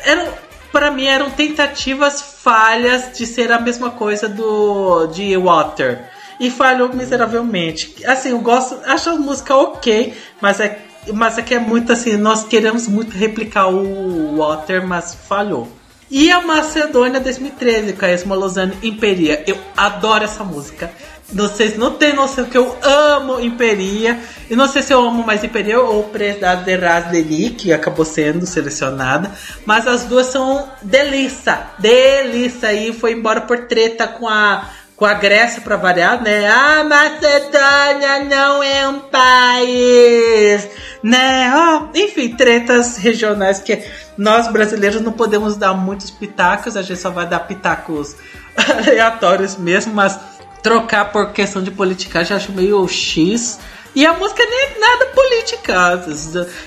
[0.06, 0.28] eram
[0.72, 6.08] para mim eram tentativas falhas de ser a mesma coisa do de Water
[6.40, 7.96] e falhou miseravelmente.
[8.06, 10.80] Assim, eu gosto, acho a música ok, mas é,
[11.12, 15.68] mas é que é muito assim, nós queremos muito replicar o Water, mas falhou.
[16.10, 18.38] E a Macedônia 2013, com a Esma
[18.82, 19.44] Imperia.
[19.46, 20.90] Eu adoro essa música.
[21.32, 24.20] Vocês não têm noção que eu amo Imperia.
[24.50, 28.46] E não sei se eu amo mais Imperia ou Predade de Rasdeli, que acabou sendo
[28.46, 29.32] selecionada.
[29.66, 31.68] Mas as duas são delícia.
[31.80, 32.72] Delícia.
[32.74, 36.50] E foi embora por treta com a com a Grécia para variar, né?
[36.50, 40.68] A Macedônia não é um país,
[41.04, 41.54] né?
[41.56, 43.84] Oh, enfim, tretas regionais que
[44.18, 48.16] nós brasileiros não podemos dar muitos pitacos, a gente só vai dar pitacos
[48.58, 50.20] aleatórios mesmo, mas
[50.62, 53.60] trocar por questão de politicagem acho meio X.
[53.96, 56.06] E a música nem é nada política.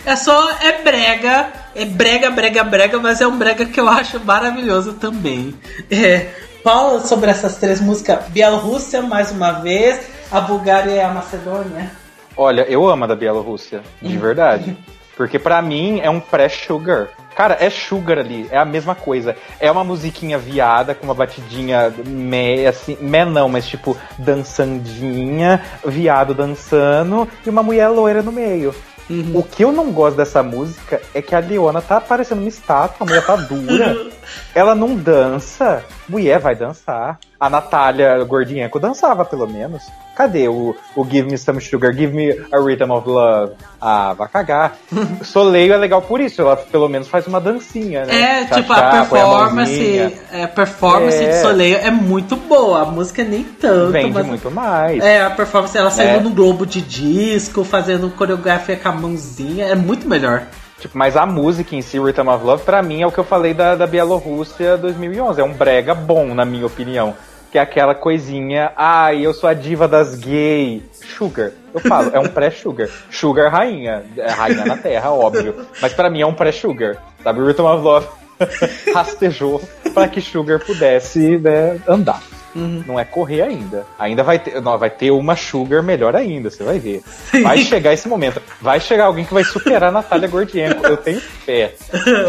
[0.05, 0.51] É só.
[0.61, 1.53] É brega.
[1.75, 5.55] É brega, brega, brega, mas é um brega que eu acho maravilhoso também.
[5.91, 6.27] É.
[6.65, 8.27] Fala sobre essas três músicas.
[8.29, 10.01] Bielorrússia, mais uma vez.
[10.31, 11.91] A Bulgária e a Macedônia.
[12.37, 14.77] Olha, eu amo a da Bielorrússia, de verdade.
[15.21, 17.09] Porque para mim é um pré-sugar.
[17.37, 19.37] Cara, é sugar ali, é a mesma coisa.
[19.61, 26.33] É uma musiquinha viada, com uma batidinha me, assim, me não, mas tipo, dançandinha, viado
[26.33, 28.75] dançando, e uma mulher loira no meio.
[29.11, 29.33] Uhum.
[29.35, 32.97] O que eu não gosto dessa música é que a Leona tá parecendo uma estátua,
[33.01, 33.95] a mulher tá dura.
[34.55, 35.85] Ela não dança.
[36.09, 37.19] Mulher vai dançar.
[37.39, 39.83] A Natália Gordinheco dançava, pelo menos.
[40.15, 43.55] Cadê o, o Give Me Some Sugar, Give Me a Rhythm of Love?
[43.81, 44.77] Ah, vai cagar.
[45.25, 48.43] Soleil é legal por isso, ela pelo menos faz uma dancinha, né?
[48.43, 51.29] É, tipo, a performance, a, a performance é.
[51.31, 53.93] de Soleil é muito boa, a música nem tanto.
[53.93, 55.03] Vende mas, muito mais.
[55.03, 56.21] É, a performance, ela saindo é.
[56.21, 60.43] no globo de disco, fazendo coreografia com a mãozinha, é muito melhor.
[60.81, 63.25] Tipo, mas a música em si, Rhythm of Love, pra mim é o que eu
[63.25, 65.41] falei da, da Bielorrússia 2011.
[65.41, 67.15] É um brega bom, na minha opinião
[67.51, 70.83] que é aquela coisinha, ai, ah, eu sou a diva das gay.
[70.93, 71.51] Sugar.
[71.75, 72.89] Eu falo, é um pré-sugar.
[73.11, 74.05] Sugar rainha.
[74.17, 75.67] É rainha na terra, óbvio.
[75.83, 76.97] Mas para mim é um pré-sugar.
[77.23, 78.07] Sabe, Rhythm of Love
[78.95, 79.61] rastejou
[79.93, 82.23] para que Sugar pudesse né, andar.
[82.55, 82.83] Uhum.
[82.87, 83.87] Não é correr ainda.
[83.99, 87.03] Ainda vai ter, não, vai ter uma Sugar melhor ainda, você vai ver.
[87.43, 88.43] Vai chegar esse momento.
[88.61, 90.85] Vai chegar alguém que vai superar a Natália Gordienko.
[90.85, 91.75] Eu tenho fé.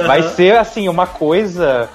[0.05, 1.89] Vai ser assim, uma coisa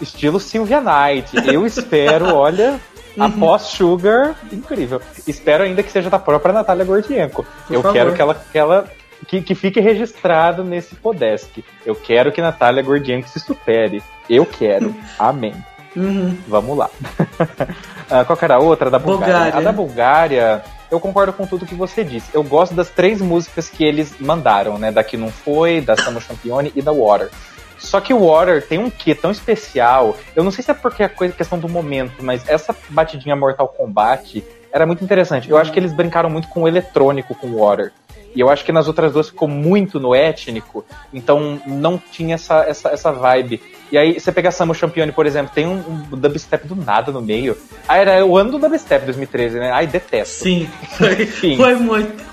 [0.00, 1.36] estilo Sylvia Knight.
[1.52, 2.80] Eu espero, olha,
[3.16, 3.24] uhum.
[3.24, 5.00] após Sugar, incrível.
[5.26, 7.44] Espero ainda que seja da própria Natália Gordienko.
[7.66, 7.94] Por eu favor.
[7.94, 8.90] quero que ela, que ela
[9.26, 11.64] que, que fique registrado nesse Podesk.
[11.84, 14.02] Eu quero que Natália Gordienko se supere.
[14.28, 14.94] Eu quero.
[15.18, 15.54] Amém.
[15.96, 16.36] Uhum.
[16.46, 16.90] Vamos lá.
[17.00, 18.90] uh, qual era a outra?
[18.90, 19.34] Da Bulgária.
[19.34, 19.58] Bulgária.
[19.58, 22.30] A da Bulgária, eu concordo com tudo que você disse.
[22.34, 24.92] Eu gosto das três músicas que eles mandaram, né?
[24.92, 27.30] Da Que Não Foi, da Samo Champione e da Water.
[27.78, 30.16] Só que o Water tem um quê tão especial.
[30.34, 33.68] Eu não sei se é porque é coisa, questão do momento, mas essa batidinha Mortal
[33.68, 35.50] Kombat era muito interessante.
[35.50, 37.92] Eu acho que eles brincaram muito com o eletrônico com o Water.
[38.34, 42.64] E eu acho que nas outras duas ficou muito no étnico, então não tinha essa,
[42.68, 43.62] essa, essa vibe.
[43.90, 45.78] E aí, você pegar Samu Champione, por exemplo, tem um,
[46.12, 47.56] um, dubstep do nada no meio.
[47.86, 49.70] Ah, era o ano do dubstep 2013, né?
[49.70, 50.44] Ai, detesto.
[50.44, 51.56] Sim, foi, Enfim.
[51.56, 52.24] foi muito.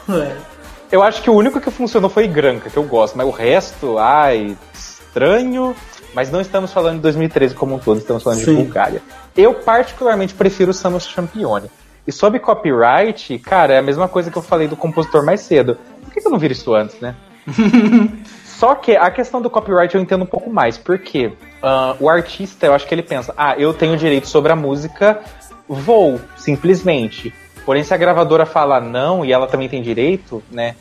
[0.92, 3.98] Eu acho que o único que funcionou foi Granca, que eu gosto, mas o resto,
[3.98, 5.76] ai, estranho,
[6.14, 8.56] mas não estamos falando de 2013 como um todo, estamos falando Sim.
[8.56, 9.02] de Bulgária.
[9.36, 11.70] Eu particularmente prefiro o Samus Champione.
[12.06, 15.78] E sobre copyright, cara, é a mesma coisa que eu falei do compositor mais cedo.
[16.04, 17.16] Por que eu não vi isso antes, né?
[18.64, 22.66] Só que a questão do copyright eu entendo um pouco mais, porque uh, o artista,
[22.66, 25.20] eu acho que ele pensa, ah, eu tenho direito sobre a música,
[25.68, 27.34] vou, simplesmente.
[27.66, 30.78] Porém, se a gravadora fala não e ela também tem direito, né?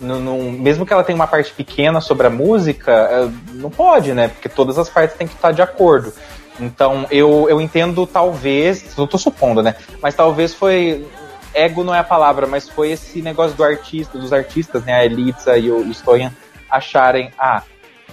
[0.00, 4.14] no, no, mesmo que ela tenha uma parte pequena sobre a música, é, não pode,
[4.14, 4.28] né?
[4.28, 6.14] Porque todas as partes têm que estar de acordo.
[6.58, 9.74] Então, eu, eu entendo, talvez, não tô supondo, né?
[10.00, 11.06] Mas talvez foi.
[11.52, 14.94] Ego não é a palavra, mas foi esse negócio do artista, dos artistas, né?
[14.94, 16.32] A Elitza e o Stoyan
[16.70, 17.62] acharem, ah,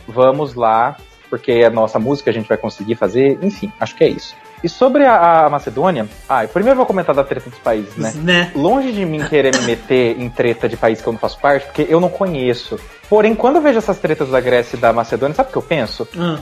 [0.07, 0.97] vamos lá,
[1.29, 3.39] porque é a nossa música, a gente vai conseguir fazer.
[3.41, 4.35] Enfim, acho que é isso.
[4.63, 8.13] E sobre a, a Macedônia, ah, primeiro vou comentar da treta dos países, né?
[8.15, 8.51] né?
[8.55, 11.65] Longe de mim querer me meter em treta de país que eu não faço parte,
[11.65, 12.79] porque eu não conheço.
[13.09, 15.61] Porém, quando eu vejo essas tretas da Grécia e da Macedônia, sabe o que eu
[15.61, 16.07] penso?
[16.15, 16.37] Hum.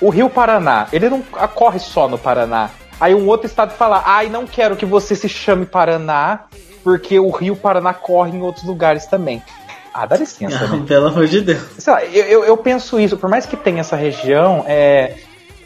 [0.00, 2.70] O Rio Paraná, ele não corre só no Paraná.
[2.98, 6.44] Aí um outro estado fala, ai, não quero que você se chame Paraná,
[6.82, 9.42] porque o Rio Paraná corre em outros lugares também.
[9.92, 10.84] Ah, dá licença, né?
[10.86, 11.62] Pelo amor de Deus.
[11.78, 15.16] Sei lá, eu, eu, eu penso isso, por mais que tenha essa região, é,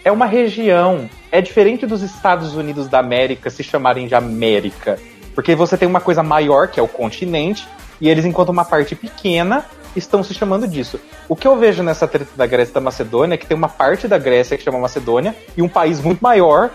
[0.05, 1.09] é uma região.
[1.31, 4.99] É diferente dos Estados Unidos da América se chamarem de América.
[5.35, 7.67] Porque você tem uma coisa maior, que é o continente,
[8.01, 9.65] e eles, enquanto uma parte pequena,
[9.97, 11.01] estão se chamando disso.
[11.29, 13.69] O que eu vejo nessa treta da Grécia e da Macedônia é que tem uma
[13.69, 16.71] parte da Grécia que chama Macedônia e um país muito maior.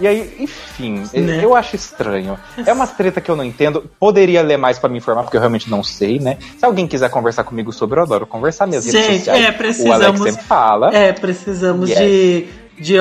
[0.00, 1.44] E aí, enfim, né?
[1.44, 2.38] eu acho estranho.
[2.64, 3.88] É uma treta que eu não entendo.
[3.98, 6.38] Poderia ler mais para me informar, porque eu realmente não sei, né?
[6.58, 8.90] Se alguém quiser conversar comigo sobre, eu adoro conversar mesmo.
[8.90, 9.90] Gente, é, precisamos.
[9.90, 10.94] O Alex sempre fala.
[10.94, 11.98] É, precisamos yes.
[11.98, 12.48] de
[12.80, 12.96] de,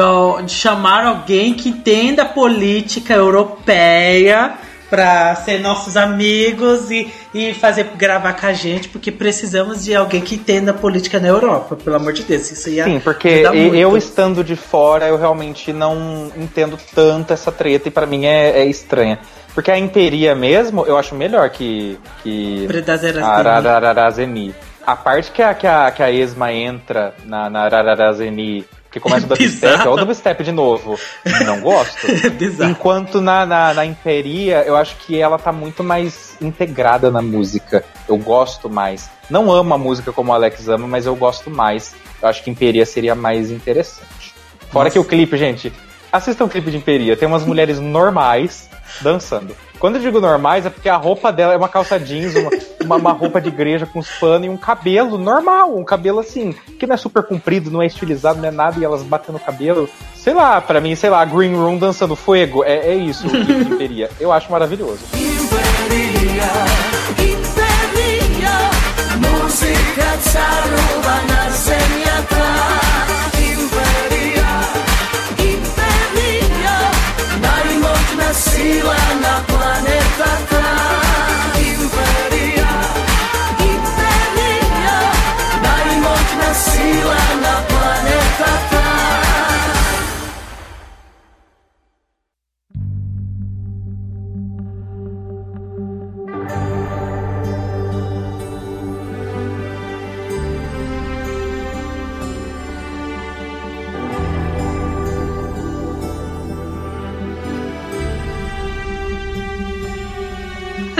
[0.46, 4.58] de chamar alguém que entenda a política europeia
[4.90, 10.22] pra ser nossos amigos e, e fazer gravar com a gente, porque precisamos de alguém
[10.22, 12.52] que entenda política na Europa, pelo amor de Deus.
[12.52, 17.88] Isso ia Sim, porque eu estando de fora, eu realmente não entendo tanto essa treta
[17.88, 19.20] e para mim é, é, estranha.
[19.54, 22.66] Porque a Imperia mesmo, eu acho melhor que, que
[23.78, 24.56] Ararazeni.
[24.86, 29.26] A parte que a, que a, que a Esma entra na, na Ararazeni que começa
[29.26, 31.00] o dubstep, é o dubstep de novo.
[31.46, 32.08] Não gosto.
[32.68, 37.86] Enquanto na, na, na, Imperia, eu acho que ela tá muito mais integrada na música.
[38.08, 39.10] Eu gosto mais.
[39.30, 41.96] Não amo a música como o Alex ama, mas eu gosto mais.
[42.22, 44.34] Eu acho que Imperia seria mais interessante.
[44.72, 44.94] Fora Nossa.
[44.94, 45.72] que o clipe, gente,
[46.12, 47.16] assistam o clipe de Imperia.
[47.16, 48.70] Tem umas mulheres normais
[49.02, 49.56] dançando.
[49.80, 52.50] Quando eu digo normais, é porque a roupa dela é uma calça jeans, uma,
[52.84, 56.54] uma, uma roupa de igreja com os panos e um cabelo normal, um cabelo assim,
[56.78, 59.40] que não é super comprido, não é estilizado, não é nada, e elas batendo o
[59.40, 59.90] cabelo.
[60.16, 64.10] Sei lá, para mim, sei lá, Green Room dançando fogo, é, é isso que Imperia.
[64.20, 65.00] Eu acho maravilhoso.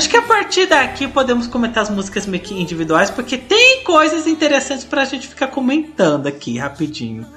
[0.10, 4.26] Acho que a partir daqui podemos comentar as músicas meio que individuais, porque tem coisas
[4.26, 7.28] interessantes pra gente ficar comentando aqui rapidinho.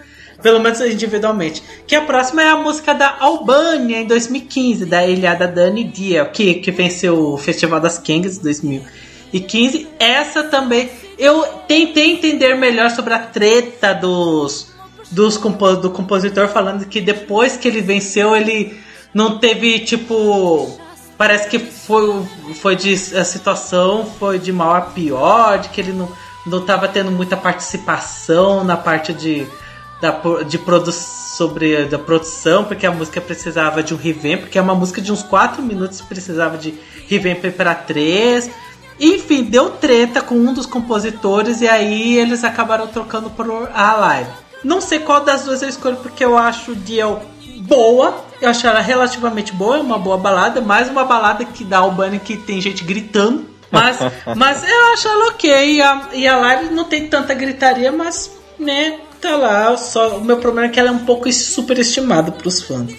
[0.42, 1.62] Pelo menos individualmente.
[1.86, 6.54] Que a próxima é a música da Albânia em 2015, da Ilhada Dani Dia, que,
[6.54, 9.88] que venceu o Festival das Kangas em 2015.
[9.98, 10.88] Essa também.
[11.18, 14.72] Eu tentei entender melhor sobre a treta dos,
[15.10, 18.80] dos do compositor, falando que depois que ele venceu, ele
[19.12, 20.80] não teve tipo
[21.22, 25.92] parece que foi, foi de a situação foi de mal a pior, de que ele
[25.92, 26.08] não
[26.44, 29.46] não estava tendo muita participação na parte de
[30.00, 34.60] da, de produ sobre da produção, porque a música precisava de um revamp, porque é
[34.60, 36.74] uma música de uns 4 minutos precisava de
[37.08, 38.50] revamp para 3.
[38.98, 44.30] Enfim, deu treta com um dos compositores e aí eles acabaram trocando por a live.
[44.64, 47.20] Não sei qual das duas eu escolho porque eu acho o Dio
[47.72, 51.80] boa, eu acho ela relativamente boa, é uma boa balada, mais uma balada que dá
[51.80, 53.46] Bunny que tem gente gritando.
[53.70, 53.98] Mas,
[54.36, 55.76] mas eu acho ela ok.
[55.76, 59.74] E a, e a live não tem tanta gritaria, mas, né, tá lá.
[59.78, 62.94] Só, o meu problema é que ela é um pouco superestimada pros fãs.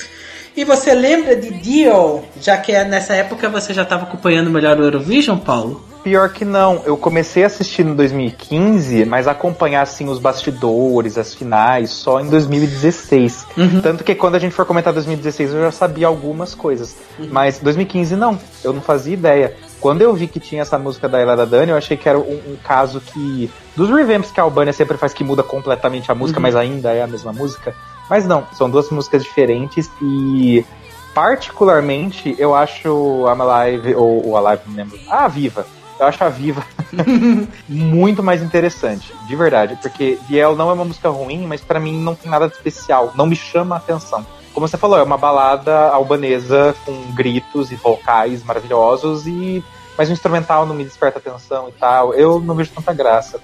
[0.57, 2.23] E você lembra de Dio?
[2.41, 5.92] Já que é nessa época você já estava acompanhando melhor o Eurovision, Paulo?
[6.03, 11.33] Pior que não, eu comecei a assistir em 2015, mas acompanhar assim os bastidores, as
[11.33, 13.47] finais, só em 2016.
[13.55, 13.79] Uhum.
[13.81, 16.93] Tanto que quando a gente for comentar 2016 eu já sabia algumas coisas.
[17.17, 17.29] Uhum.
[17.31, 19.55] Mas 2015 não, eu não fazia ideia.
[19.79, 22.19] Quando eu vi que tinha essa música da Ela da Dani, eu achei que era
[22.19, 23.49] um, um, caso que.
[23.73, 26.43] Dos revamps que a Albânia sempre faz que muda completamente a música, uhum.
[26.43, 27.73] mas ainda é a mesma música.
[28.09, 30.65] Mas não, são duas músicas diferentes e
[31.15, 34.99] particularmente eu acho a Alive, ou, ou Alive, não lembro.
[35.09, 35.65] Ah, Viva
[36.03, 36.63] eu acho a Viva
[37.67, 41.97] muito mais interessante, de verdade, porque Biel não é uma música ruim, mas para mim
[41.99, 44.25] não tem nada de especial, não me chama a atenção.
[44.53, 49.63] Como você falou, é uma balada albanesa com gritos e vocais maravilhosos e
[49.97, 52.13] mas o instrumental não me desperta atenção e tal.
[52.13, 53.39] Eu não vejo tanta graça.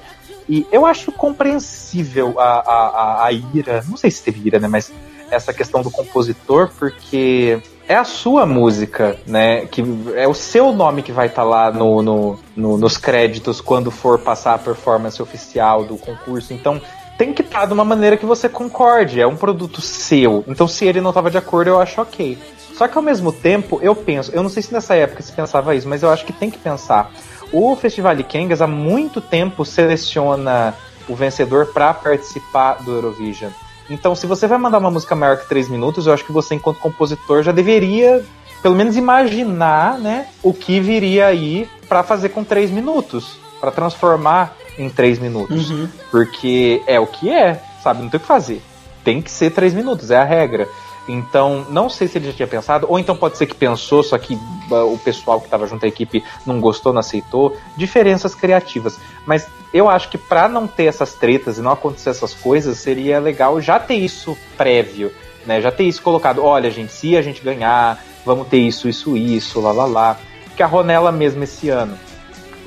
[0.47, 4.67] E eu acho compreensível a, a, a, a ira, não sei se teve ira, né,
[4.67, 4.91] mas
[5.29, 9.65] essa questão do compositor, porque é a sua música, né?
[9.65, 9.83] Que
[10.15, 13.89] é o seu nome que vai estar tá lá no, no, no, nos créditos quando
[13.89, 16.53] for passar a performance oficial do concurso.
[16.53, 16.79] Então
[17.17, 19.19] tem que estar tá de uma maneira que você concorde.
[19.19, 20.43] É um produto seu.
[20.47, 22.37] Então se ele não estava de acordo, eu acho ok.
[22.75, 25.75] Só que ao mesmo tempo, eu penso, eu não sei se nessa época se pensava
[25.75, 27.11] isso, mas eu acho que tem que pensar.
[27.51, 30.75] O Festival de Kengas há muito tempo seleciona
[31.07, 33.51] o vencedor para participar do Eurovision.
[33.89, 36.55] Então, se você vai mandar uma música maior que 3 minutos, eu acho que você,
[36.55, 38.23] enquanto compositor, já deveria,
[38.61, 43.39] pelo menos, imaginar né, o que viria aí para fazer com 3 minutos.
[43.59, 45.69] para transformar em 3 minutos.
[45.69, 45.89] Uhum.
[46.09, 48.01] Porque é o que é, sabe?
[48.01, 48.61] Não tem o que fazer.
[49.03, 50.67] Tem que ser 3 minutos, é a regra.
[51.11, 54.15] Então, não sei se ele já tinha pensado, ou então pode ser que pensou, só
[54.19, 57.57] que uh, o pessoal que estava junto à equipe não gostou, não aceitou.
[57.75, 58.99] Diferenças criativas.
[59.25, 63.19] Mas eu acho que para não ter essas tretas e não acontecer essas coisas, seria
[63.19, 65.11] legal já ter isso prévio,
[65.47, 65.59] né?
[65.59, 66.43] Já ter isso colocado.
[66.43, 70.17] Olha, gente, se a gente ganhar, vamos ter isso, isso, isso, lá, lá, lá.
[70.55, 71.97] Que a Ronella mesmo esse ano,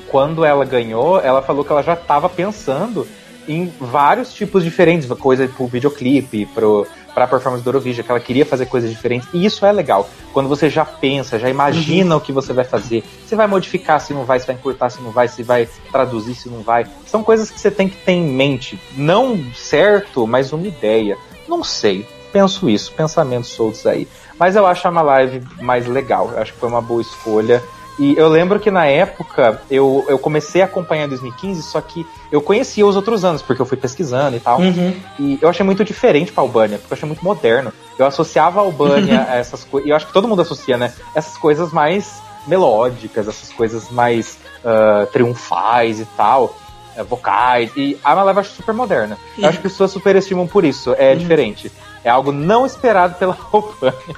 [0.09, 3.07] quando ela ganhou, ela falou que ela já estava pensando
[3.47, 8.45] em vários tipos diferentes, coisa pro videoclipe, pro, pra performance do Eurovision, que ela queria
[8.45, 10.09] fazer coisas diferentes, e isso é legal.
[10.33, 12.21] Quando você já pensa, já imagina uhum.
[12.21, 15.01] o que você vai fazer, você vai modificar se não vai, se vai encurtar se
[15.01, 16.85] não vai, se vai traduzir se não vai.
[17.05, 18.79] São coisas que você tem que ter em mente.
[18.97, 21.17] Não certo, mas uma ideia.
[21.47, 22.07] Não sei.
[22.31, 24.07] Penso isso, pensamentos soltos aí.
[24.39, 26.31] Mas eu acho a Malive mais legal.
[26.31, 27.61] Eu acho que foi uma boa escolha.
[27.99, 32.41] E eu lembro que na época eu, eu comecei a acompanhar 2015, só que eu
[32.41, 34.59] conhecia os outros anos, porque eu fui pesquisando e tal.
[34.59, 34.95] Uhum.
[35.19, 37.71] E eu achei muito diferente pra Albânia, porque eu achei muito moderno.
[37.97, 39.87] Eu associava a Albânia a essas coisas.
[39.87, 40.91] E eu acho que todo mundo associa, né?
[41.13, 46.57] Essas coisas mais melódicas, essas coisas mais uh, triunfais e tal.
[46.97, 47.71] Uh, vocais.
[47.77, 49.19] E a Maleva eu acho super moderna.
[49.37, 50.95] Eu acho que as pessoas superestimam por isso.
[50.97, 51.17] É uhum.
[51.17, 51.71] diferente.
[52.03, 54.15] É algo não esperado pela Albânia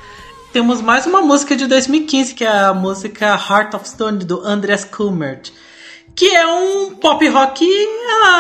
[0.56, 4.86] temos mais uma música de 2015, que é a música Heart of Stone, do Andreas
[4.86, 5.52] Kummert.
[6.16, 7.68] Que é um pop rock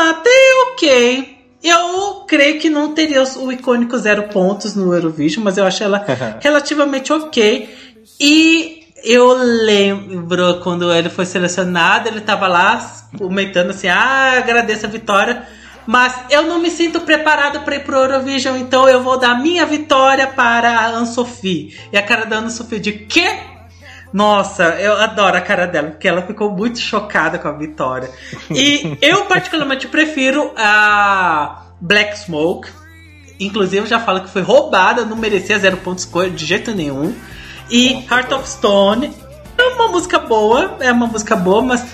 [0.07, 0.29] até
[0.71, 1.37] ok.
[1.61, 6.05] Eu creio que não teria o icônico zero pontos no Eurovision, mas eu acho ela
[6.39, 7.69] relativamente ok.
[8.17, 12.79] E eu lembro quando ele foi selecionado, ele estava lá
[13.17, 15.45] comentando assim: ah, agradeço a vitória
[15.85, 19.65] mas eu não me sinto preparado para ir pro Eurovision, então eu vou dar minha
[19.65, 21.77] vitória para a Anne-Sophie.
[21.91, 23.39] E a cara da Anne-Sophie de quê?
[24.11, 28.09] Nossa, eu adoro a cara dela, porque ela ficou muito chocada com a vitória.
[28.49, 32.69] E eu particularmente prefiro a Black Smoke.
[33.39, 37.13] Inclusive, eu já falo que foi roubada, não merecia zero pontos de jeito nenhum.
[37.69, 39.11] E Heart of Stone
[39.57, 41.85] é uma música boa, é uma música boa, mas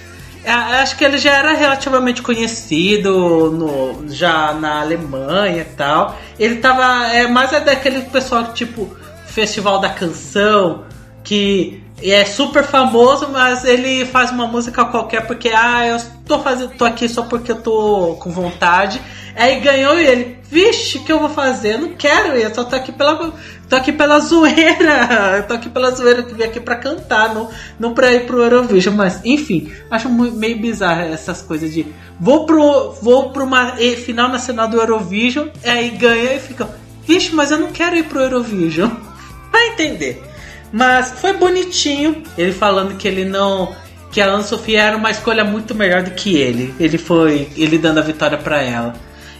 [0.45, 6.17] acho que ele já era relativamente conhecido no, já na Alemanha e tal.
[6.39, 7.07] Ele tava.
[7.13, 8.95] É mais é daquele pessoal tipo
[9.27, 10.83] Festival da Canção,
[11.23, 16.71] que é super famoso, mas ele faz uma música qualquer porque, ah, eu tô, fazendo,
[16.75, 18.99] tô aqui só porque eu tô com vontade.
[19.35, 21.75] Aí ganhou e ele, vixe, o que eu vou fazer?
[21.75, 23.33] Eu não quero ir, eu só tô aqui pela,
[23.69, 25.37] tô aqui pela zoeira.
[25.37, 28.41] Eu tô aqui pela zoeira que vim aqui pra cantar, não, não pra ir pro
[28.41, 28.95] Eurovision.
[28.95, 31.85] Mas, enfim, acho meio bizarro essas coisas de
[32.19, 33.75] vou pro, vou pro uma
[34.05, 36.69] final nacional do Eurovision, aí ganha e fica,
[37.07, 38.91] vixe, mas eu não quero ir pro Eurovision.
[39.51, 40.23] Vai entender.
[40.71, 43.75] Mas foi bonitinho ele falando que ele não.
[44.11, 46.73] que a Anne Sofia era uma escolha muito melhor do que ele.
[46.79, 47.49] Ele foi.
[47.57, 48.93] ele dando a vitória para ela.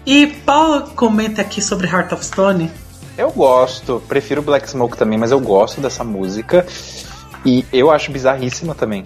[0.05, 2.71] E Paulo comenta aqui sobre Heart of Stone.
[3.17, 6.65] Eu gosto, prefiro Black Smoke também, mas eu gosto dessa música.
[7.45, 9.05] E eu acho bizarríssima também.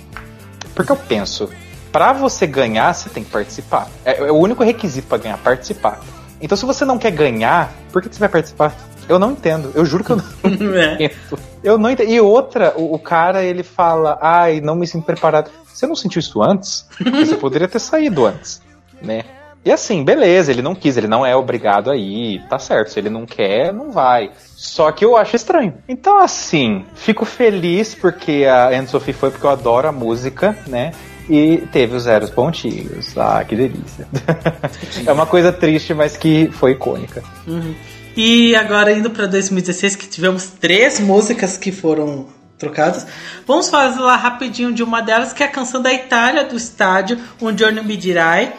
[0.74, 1.50] Porque eu penso,
[1.92, 3.90] para você ganhar, você tem que participar.
[4.06, 6.00] É, é o único requisito para ganhar, participar.
[6.42, 8.76] Então se você não quer ganhar, por que você vai participar?
[9.08, 9.72] Eu não entendo.
[9.76, 10.26] Eu juro que eu não
[10.76, 10.94] é.
[10.94, 11.40] entendo.
[11.64, 12.10] Eu não entendo.
[12.10, 15.52] E outra, o, o, cara, ele fala, ai, não me sinto preparado.
[15.66, 16.88] Você não sentiu isso antes?
[17.00, 18.62] Você poderia ter saído antes,
[19.02, 19.24] né?
[19.66, 22.92] E assim, beleza, ele não quis, ele não é obrigado a ir, tá certo.
[22.92, 24.30] Se ele não quer, não vai.
[24.56, 25.74] Só que eu acho estranho.
[25.90, 30.92] Então, assim, fico feliz porque a Anne Sophie foi porque eu adoro a música, né?
[31.28, 33.18] E teve os zeros pontinhos.
[33.18, 34.08] Ah, que delícia.
[35.04, 37.24] é uma coisa triste, mas que foi icônica.
[37.48, 37.74] Uhum.
[38.16, 42.28] E agora indo para 2016, que tivemos três músicas que foram
[42.60, 43.08] trocadas.
[43.48, 47.58] Vamos falar rapidinho de uma delas, que é a canção da Itália, do estádio, Um
[47.58, 48.54] Giorno Mi Dirai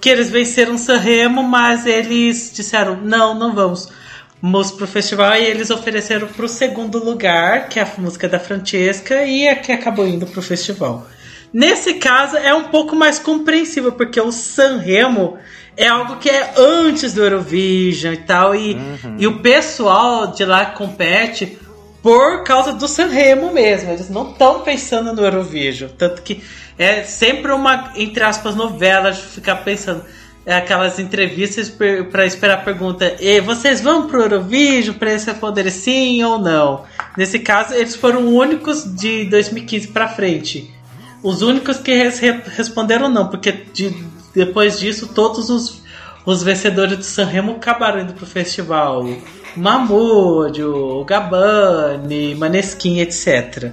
[0.00, 3.88] que eles venceram Sanremo, mas eles disseram: não, não vamos.
[4.40, 9.24] Vamos pro festival e eles ofereceram pro segundo lugar, que é a música da Francesca,
[9.24, 11.06] e é que acabou indo pro festival.
[11.52, 15.38] Nesse caso é um pouco mais compreensível, porque o Sanremo
[15.76, 19.16] é algo que é antes do Eurovision e tal, e, uhum.
[19.18, 21.58] e o pessoal de lá compete
[22.06, 23.90] por causa do Sanremo mesmo.
[23.90, 25.90] Eles não estão pensando no Eurovision.
[25.98, 26.40] Tanto que
[26.78, 30.04] é sempre uma, entre aspas, novela ficar pensando.
[30.46, 31.68] É aquelas entrevistas
[32.12, 36.84] para esperar a pergunta: e vocês vão pro Eurovision para eles responderem sim ou não?
[37.18, 40.72] Nesse caso, eles foram únicos de 2015 para frente.
[41.24, 43.92] Os únicos que res responderam não, porque de,
[44.32, 45.82] depois disso, todos os,
[46.24, 49.04] os vencedores do Sanremo acabaram indo pro festival.
[49.56, 53.72] Mahmoud, o Gabani, Maneskin, etc.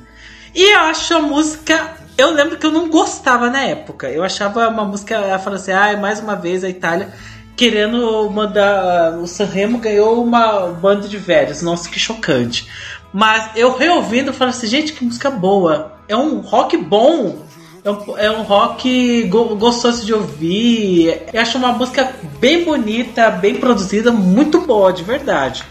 [0.55, 1.95] E eu acho a música.
[2.17, 4.09] Eu lembro que eu não gostava na época.
[4.09, 5.37] Eu achava uma música.
[5.39, 7.11] Falou assim: ah, mais uma vez a Itália
[7.55, 9.17] querendo mandar.
[9.17, 11.61] O Sanremo ganhou uma banda de velhos.
[11.61, 12.67] Nossa, que chocante.
[13.11, 15.93] Mas eu reouvindo, eu falo assim: gente, que música boa.
[16.07, 17.43] É um rock bom.
[17.83, 21.21] É um, é um rock go, gostoso de ouvir.
[21.33, 25.65] Eu acho uma música bem bonita, bem produzida, muito boa, de verdade.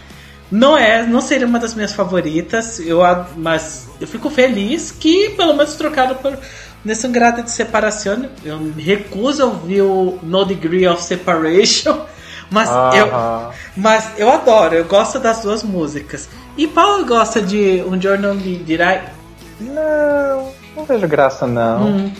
[0.53, 2.99] Não é, não seria uma das minhas favoritas, eu,
[3.35, 6.37] mas eu fico feliz que pelo menos trocaram por
[6.85, 8.29] nesse grado de separação.
[8.45, 12.01] Eu me recuso a ouvir o No Degree of Separation,
[12.51, 12.95] mas -huh.
[12.95, 16.29] eu mas eu adoro, eu gosto das duas músicas.
[16.55, 19.05] E Paulo gosta de Um Journal Dirá?
[19.59, 21.87] Não, não vejo graça não.
[21.87, 22.11] Hum.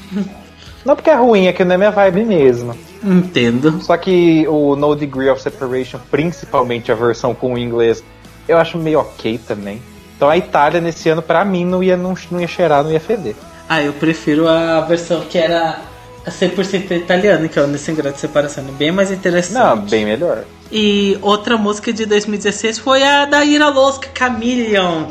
[0.83, 2.75] Não porque é ruim, é que não é minha vibe mesmo.
[3.03, 3.79] Entendo.
[3.79, 8.03] Só que o No Degree of Separation, principalmente a versão com o inglês,
[8.47, 9.81] eu acho meio ok também.
[10.15, 12.99] Então a Itália nesse ano, pra mim, não ia, não, não ia cheirar, não ia
[12.99, 13.35] feder.
[13.67, 15.79] Ah, eu prefiro a versão que era
[16.25, 18.63] 100% italiana, que é o Nesse Grande Separação.
[18.63, 19.53] Bem mais interessante.
[19.53, 20.43] Não, bem melhor.
[20.71, 25.05] E outra música de 2016 foi a da Ira Losca, Chameleon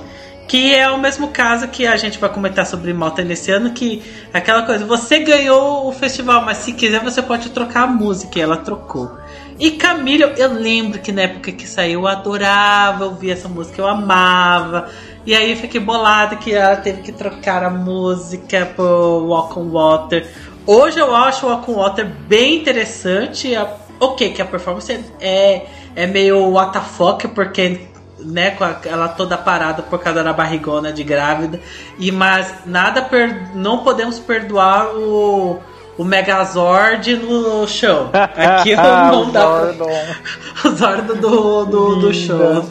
[0.53, 4.03] que é o mesmo caso que a gente vai comentar sobre Malta nesse ano, que
[4.35, 8.39] é aquela coisa, você ganhou o festival, mas se quiser você pode trocar a música,
[8.39, 9.11] e ela trocou.
[9.59, 13.87] E Camila, eu lembro que na época que saiu eu adorava ouvir essa música, eu
[13.87, 14.89] amava.
[15.25, 19.71] E aí eu fiquei bolada que ela teve que trocar a música pro Walk on
[19.71, 20.29] Water.
[20.67, 23.53] Hoje eu acho o Walk on Water bem interessante.
[24.01, 27.89] Ok, que a performance é, é meio WTF, porque
[28.19, 31.61] né, com ela toda parada por causa da barrigona de grávida.
[31.99, 35.61] E mas nada per, não podemos perdoar o
[35.99, 38.11] o Megazord no show.
[38.15, 40.23] Aquilo não dá pra...
[40.71, 42.65] O Zordon do, do, do show.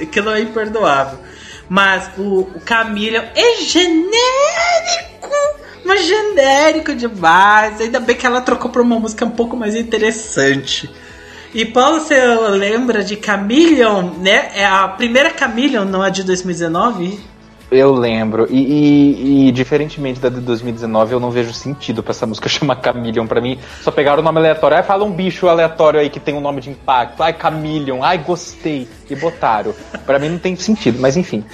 [0.00, 1.18] Aquilo é imperdoável.
[1.68, 4.12] Mas o, o Camila é genérico!
[5.84, 7.80] Mas genérico demais.
[7.80, 10.90] Ainda bem que ela trocou pra uma música um pouco mais interessante.
[11.54, 12.18] E Paulo, você
[12.50, 14.50] lembra de Chameleon, né?
[14.54, 17.31] É a primeira Chameleon, não a de 2019?
[17.72, 18.46] Eu lembro.
[18.50, 22.78] E, e, e, diferentemente da de 2019, eu não vejo sentido pra essa música chamar
[22.84, 23.26] Chameleon.
[23.26, 24.76] Pra mim, só pegaram o nome aleatório.
[24.76, 27.22] Aí fala um bicho aleatório aí que tem um nome de impacto.
[27.22, 28.02] Ai, Chameleon.
[28.04, 28.86] Ai, gostei.
[29.08, 29.74] E botaram.
[30.04, 31.00] pra mim não tem sentido.
[31.00, 31.44] Mas enfim.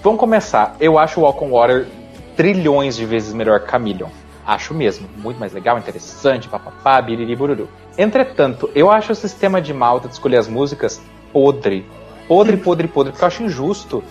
[0.00, 0.76] Vamos começar.
[0.78, 1.88] Eu acho o Walk on Water
[2.36, 4.08] trilhões de vezes melhor que Chameleon.
[4.46, 5.08] Acho mesmo.
[5.16, 7.68] Muito mais legal, interessante, papapá, biriri, bururu.
[7.98, 11.02] Entretanto, eu acho o sistema de Malta de escolher as músicas
[11.32, 11.84] podre.
[12.28, 14.04] Podre, podre, podre, porque eu acho injusto.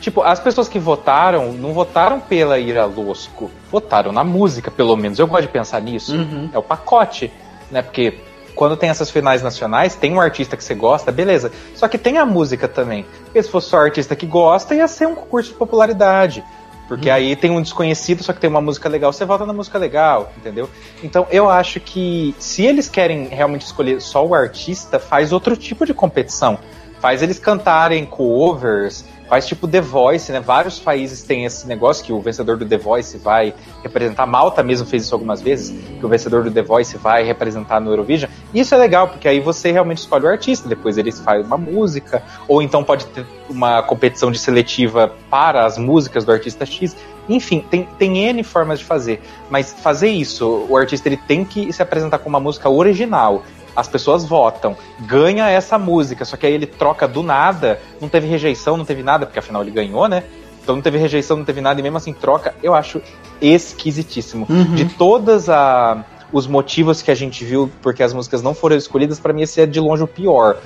[0.00, 5.18] Tipo, as pessoas que votaram, não votaram pela Ira Losco, votaram na música, pelo menos.
[5.18, 6.16] Eu gosto de pensar nisso.
[6.16, 6.50] Uhum.
[6.52, 7.30] É o pacote,
[7.70, 7.82] né?
[7.82, 8.18] Porque
[8.54, 11.52] quando tem essas finais nacionais, tem um artista que você gosta, beleza.
[11.74, 13.04] Só que tem a música também.
[13.24, 16.42] Porque se fosse só o artista que gosta, ia ser um concurso de popularidade.
[16.88, 17.14] Porque hum.
[17.14, 20.32] aí tem um desconhecido, só que tem uma música legal, você volta na música legal,
[20.36, 20.68] entendeu?
[21.04, 25.86] Então eu acho que se eles querem realmente escolher só o artista, faz outro tipo
[25.86, 26.58] de competição.
[27.00, 30.40] Faz eles cantarem covers, faz tipo The Voice, né?
[30.40, 34.26] Vários países têm esse negócio que o vencedor do The Voice vai representar.
[34.26, 37.92] Malta mesmo fez isso algumas vezes, que o vencedor do The Voice vai representar no
[37.92, 38.28] Eurovision.
[38.52, 41.56] E isso é legal, porque aí você realmente escolhe o artista, depois eles fazem uma
[41.56, 46.96] música, ou então pode ter uma competição de seletiva para as músicas do artista X.
[47.28, 51.72] Enfim, tem, tem N formas de fazer, mas fazer isso, o artista ele tem que
[51.72, 53.44] se apresentar com uma música original
[53.74, 58.26] as pessoas votam, ganha essa música, só que aí ele troca do nada, não teve
[58.26, 60.24] rejeição, não teve nada, porque afinal ele ganhou, né?
[60.62, 63.00] Então não teve rejeição, não teve nada, e mesmo assim troca, eu acho
[63.40, 64.46] esquisitíssimo.
[64.48, 64.74] Uhum.
[64.74, 69.18] De todas a, os motivos que a gente viu porque as músicas não foram escolhidas,
[69.18, 70.58] para mim esse é de longe o pior.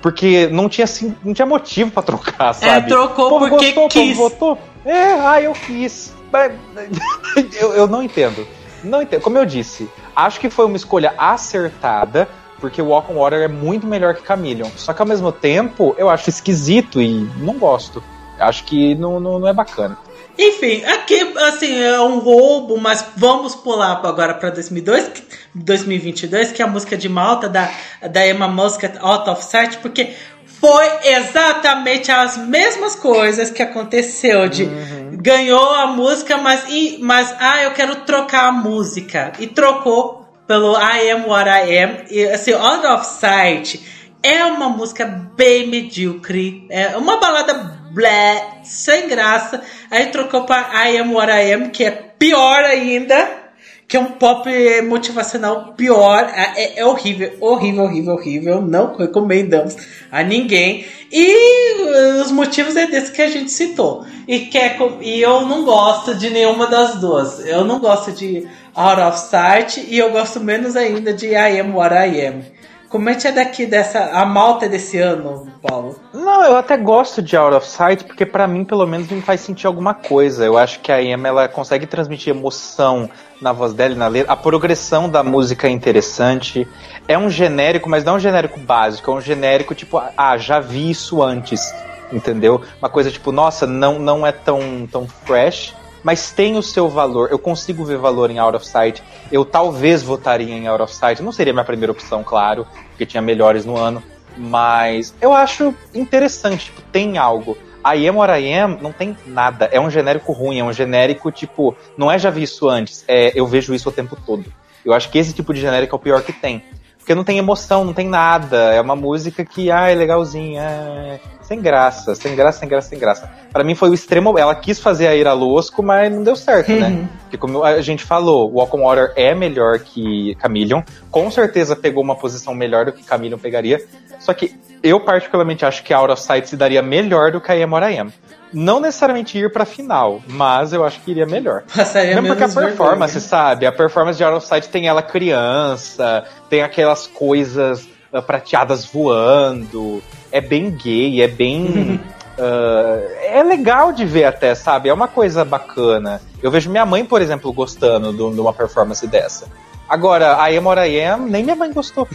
[0.00, 2.86] Porque não tinha, assim, não tinha motivo para trocar, é, sabe?
[2.86, 4.16] É, trocou porque gostou, quis.
[4.16, 4.58] votou.
[4.84, 6.14] É, ah, eu quis.
[7.60, 8.46] eu, eu não entendo.
[8.82, 9.20] Não entendo.
[9.20, 12.28] Como eu disse, acho que foi uma escolha acertada,
[12.60, 14.68] porque Walk on Water é muito melhor que Chameleon.
[14.76, 18.02] Só que ao mesmo tempo, eu acho esquisito e não gosto.
[18.38, 19.98] Acho que não, não, não é bacana.
[20.38, 25.10] Enfim, aqui assim é um roubo, mas vamos pular agora para 2002,
[25.54, 27.70] 2022, que é a música de Malta da,
[28.10, 30.14] da Emma Muscat Out of Sight, porque
[30.46, 35.18] foi exatamente as mesmas coisas que aconteceu de uhum.
[35.20, 40.19] ganhou a música, mas e, mas ah, eu quero trocar a música e trocou
[40.50, 41.96] pelo I Am What I Am.
[42.10, 43.80] E, assim, Out of Sight
[44.20, 46.66] é uma música bem medíocre.
[46.68, 47.54] É uma balada
[47.92, 49.62] blé, sem graça.
[49.88, 53.38] Aí trocou para I Am What I Am, que é pior ainda.
[53.86, 54.50] Que é um pop
[54.88, 56.28] motivacional pior.
[56.34, 58.60] É, é, é horrível, horrível, horrível, horrível.
[58.60, 59.76] Não recomendamos
[60.10, 60.84] a ninguém.
[61.12, 64.04] E os motivos é desse que a gente citou.
[64.26, 67.38] E, quer, e eu não gosto de nenhuma das duas.
[67.46, 71.74] Eu não gosto de Out of Sight e eu gosto menos ainda de I Am
[71.74, 72.44] What I Am.
[72.88, 75.96] Comente é daqui dessa a malta desse ano, Paulo.
[76.12, 79.40] Não, eu até gosto de Out of Sight porque para mim pelo menos me faz
[79.40, 80.44] sentir alguma coisa.
[80.44, 83.08] Eu acho que a Emma ela consegue transmitir emoção
[83.40, 84.32] na voz dela e na letra.
[84.32, 86.66] A progressão da música é interessante.
[87.06, 90.58] É um genérico, mas não é um genérico básico, é um genérico tipo, ah, já
[90.58, 91.72] vi isso antes.
[92.12, 92.62] entendeu?
[92.80, 97.28] Uma coisa tipo, nossa, não, não é tão, tão fresh, mas tem o seu valor.
[97.30, 99.02] Eu consigo ver valor em Out of Sight.
[99.30, 101.22] Eu talvez votaria em Out of Sight.
[101.22, 104.02] Não seria minha primeira opção, claro, porque tinha melhores no ano.
[104.36, 107.56] Mas eu acho interessante, tipo, tem algo.
[107.84, 109.68] I Am What I Am não tem nada.
[109.72, 113.32] É um genérico ruim, é um genérico, tipo, não é já vi isso antes, é
[113.34, 114.44] eu vejo isso o tempo todo.
[114.84, 116.62] Eu acho que esse tipo de genérico é o pior que tem.
[116.98, 118.72] Porque não tem emoção, não tem nada.
[118.72, 120.62] É uma música que, ah, é legalzinha.
[120.62, 121.20] É
[121.50, 123.30] sem graça, sem graça, sem graça, sem graça.
[123.52, 124.38] Para mim foi o extremo.
[124.38, 126.86] Ela quis fazer a Ira Losco, mas não deu certo, né?
[126.86, 126.94] uhum.
[126.94, 127.08] né?
[127.22, 130.82] Porque como a gente falou, Walk on Water é melhor que Chameleon.
[131.10, 133.84] Com certeza pegou uma posição melhor do que Chameleon pegaria.
[134.20, 137.50] Só que eu particularmente acho que a Out of Sight se daria melhor do que
[137.50, 138.12] a I Am What I Am.
[138.52, 141.64] Não necessariamente ir pra final, mas eu acho que iria melhor.
[141.74, 143.28] Passaria Mesmo porque a performance, vergonha.
[143.28, 143.66] sabe?
[143.66, 147.88] A performance de Out of Sight tem ela criança, tem aquelas coisas
[148.26, 150.02] prateadas voando
[150.32, 152.00] é bem gay, é bem.
[152.38, 154.88] Uh, é legal de ver até, sabe?
[154.88, 156.20] É uma coisa bacana.
[156.42, 159.46] Eu vejo minha mãe, por exemplo, gostando de, uma performance dessa.
[159.88, 162.08] Agora, a Am What I Am, nem minha mãe gostou.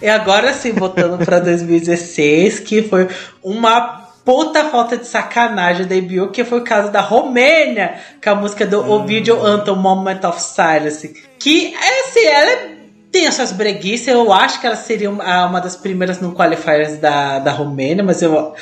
[0.00, 3.08] e agora sim, voltando pra 2016, que foi
[3.42, 8.34] uma puta falta de sacanagem da EBU, que foi o caso da Romênia, com a
[8.34, 8.90] música do hum.
[8.90, 11.14] Ovidio Anthem, Moment of Silence.
[11.38, 12.75] Que, é assim, ela é
[13.10, 17.38] tem as suas breguices, eu acho que ela seria uma das primeiras no qualifiers da,
[17.38, 18.54] da Romênia, mas eu.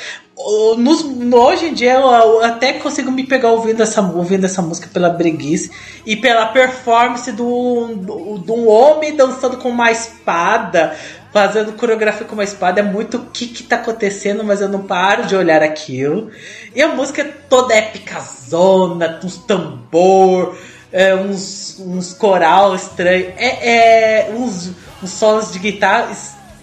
[0.77, 5.09] Nos, hoje em dia eu até consigo me pegar ouvindo essa, ouvindo essa música pela
[5.09, 5.71] breguice
[6.05, 10.93] e pela performance do, do, do um homem dançando com uma espada,
[11.31, 12.81] fazendo coreografia com uma espada.
[12.81, 16.29] É muito o que, que tá acontecendo, mas eu não paro de olhar aquilo.
[16.75, 20.55] E a música é toda épica zona, uns tambor
[20.95, 24.71] é, uns, uns coral estranho, é, é uns,
[25.01, 26.15] uns solos de guitarra.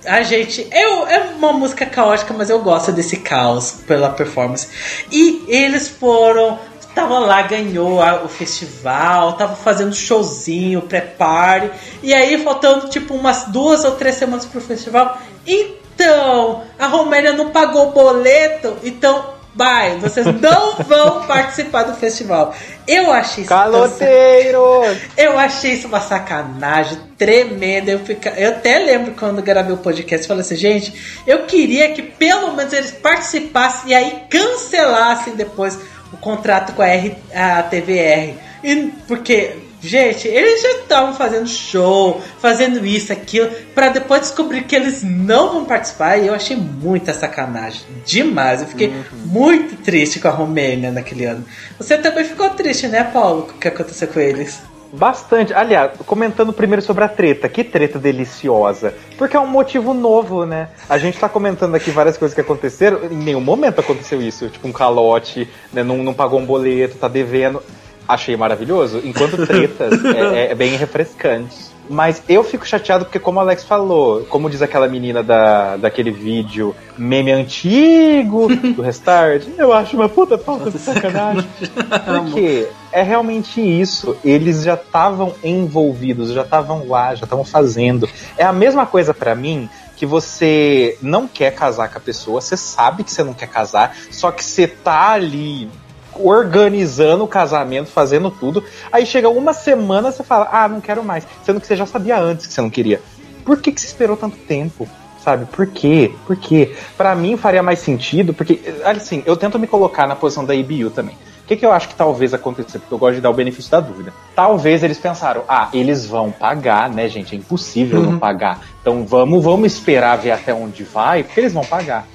[0.04, 4.68] A gente, eu, é uma música caótica, mas eu gosto desse caos pela performance.
[5.10, 6.58] E eles foram
[6.94, 11.70] tava lá, ganhou a, o festival, tava fazendo showzinho, pré-party,
[12.02, 15.18] e aí faltando tipo umas duas ou três semanas pro festival.
[15.46, 22.54] Então, a Romênia não pagou o boleto, então Bye, vocês não vão participar do festival.
[22.86, 23.50] Eu achei isso.
[23.50, 24.82] Caloteiro!
[25.16, 27.90] Eu achei isso uma sacanagem tremenda.
[27.90, 32.02] Eu, fica, eu até lembro quando gravei o podcast, falei assim, gente, eu queria que
[32.02, 35.78] pelo menos eles participassem e aí cancelassem depois
[36.12, 38.34] o contrato com a, R, a TVR.
[38.64, 44.76] E, porque Gente, eles já estavam fazendo show, fazendo isso, aquilo, para depois descobrir que
[44.76, 46.18] eles não vão participar.
[46.18, 47.82] E eu achei muita sacanagem.
[48.06, 48.60] Demais.
[48.60, 49.04] Eu fiquei uhum.
[49.26, 51.44] muito triste com a Romênia naquele ano.
[51.78, 53.42] Você também ficou triste, né, Paulo?
[53.42, 54.62] Com o que aconteceu com eles?
[54.92, 55.52] Bastante.
[55.52, 57.48] Aliás, comentando primeiro sobre a treta.
[57.48, 58.94] Que treta deliciosa.
[59.18, 60.68] Porque é um motivo novo, né?
[60.88, 63.04] A gente tá comentando aqui várias coisas que aconteceram.
[63.04, 64.48] Em nenhum momento aconteceu isso.
[64.48, 65.82] Tipo, um calote, né?
[65.82, 67.60] Não, não pagou um boleto, tá devendo
[68.06, 71.72] achei maravilhoso, enquanto tretas é, é, bem refrescante.
[71.90, 76.10] Mas eu fico chateado porque, como o Alex falou, como diz aquela menina da, daquele
[76.10, 81.46] vídeo meme antigo do Restart, eu acho uma puta falta de sacanagem.
[82.06, 84.16] Porque é realmente isso.
[84.24, 88.08] Eles já estavam envolvidos, já estavam lá, já estavam fazendo.
[88.38, 92.56] É a mesma coisa para mim que você não quer casar com a pessoa, você
[92.56, 95.68] sabe que você não quer casar, só que você tá ali
[96.14, 98.64] organizando o casamento, fazendo tudo.
[98.90, 101.26] Aí chega uma semana você fala, ah, não quero mais.
[101.44, 103.00] Sendo que você já sabia antes que você não queria.
[103.44, 104.88] Por que, que você esperou tanto tempo?
[105.22, 105.46] Sabe?
[105.46, 106.12] Por quê?
[106.26, 106.74] Por quê?
[106.96, 110.90] Pra mim faria mais sentido, porque, assim, eu tento me colocar na posição da IBU
[110.90, 111.16] também.
[111.42, 112.78] O que, que eu acho que talvez aconteça?
[112.78, 114.12] Porque eu gosto de dar o benefício da dúvida.
[114.34, 117.34] Talvez eles pensaram, ah, eles vão pagar, né, gente?
[117.34, 118.12] É impossível uhum.
[118.12, 118.60] não pagar.
[118.80, 122.06] Então vamos, vamos esperar ver até onde vai, porque eles vão pagar.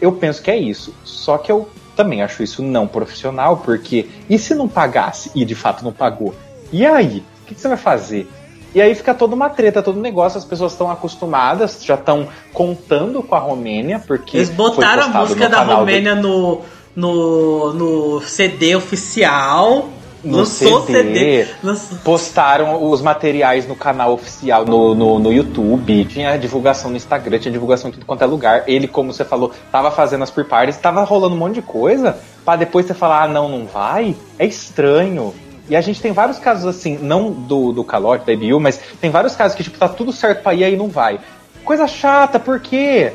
[0.00, 0.94] Eu penso que é isso.
[1.04, 5.54] Só que eu também acho isso não profissional, porque e se não pagasse e de
[5.54, 6.34] fato não pagou?
[6.70, 7.24] E aí?
[7.42, 8.28] O que, que você vai fazer?
[8.74, 12.28] E aí fica toda uma treta, todo um negócio, as pessoas estão acostumadas, já estão
[12.52, 14.36] contando com a Romênia, porque.
[14.36, 16.62] Eles botaram a música da Romênia do...
[16.94, 19.88] no, no, no CD oficial
[20.26, 21.98] no Lançou CD, CD.
[22.02, 27.52] postaram os materiais no canal oficial no, no, no, YouTube, tinha divulgação no Instagram, tinha
[27.52, 28.64] divulgação em tudo quanto é lugar.
[28.66, 32.56] Ele, como você falou, tava fazendo as pre-parties, tava rolando um monte de coisa, para
[32.56, 35.32] depois você falar, ah, não, não vai, é estranho.
[35.68, 39.10] E a gente tem vários casos assim, não do, do calote, da IBU, mas tem
[39.10, 41.20] vários casos que, tipo, tá tudo certo pra ir aí não vai.
[41.64, 43.12] Coisa chata, por quê?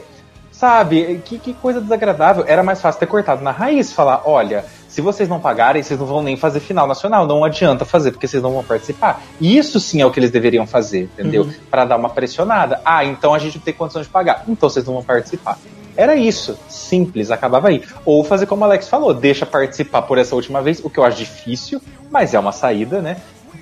[0.51, 1.22] Sabe?
[1.26, 2.45] Que, que coisa desagradável.
[2.47, 6.06] Era mais fácil ter cortado na raiz, falar, olha, se vocês não pagarem, vocês não
[6.06, 7.26] vão nem fazer final nacional.
[7.26, 9.24] Não adianta fazer, porque vocês não vão participar.
[9.39, 11.44] Isso sim é o que eles deveriam fazer, entendeu?
[11.44, 11.54] Uhum.
[11.70, 12.82] Para dar uma pressionada.
[12.84, 14.44] Ah, então a gente não tem condição de pagar.
[14.50, 15.58] Então vocês não vão participar.
[15.96, 17.82] Era isso, simples, acabava aí.
[18.04, 21.06] Ou fazer como o Alex falou, deixa participar por essa última vez, o que eu
[21.06, 23.16] acho difícil, mas é uma saída, né?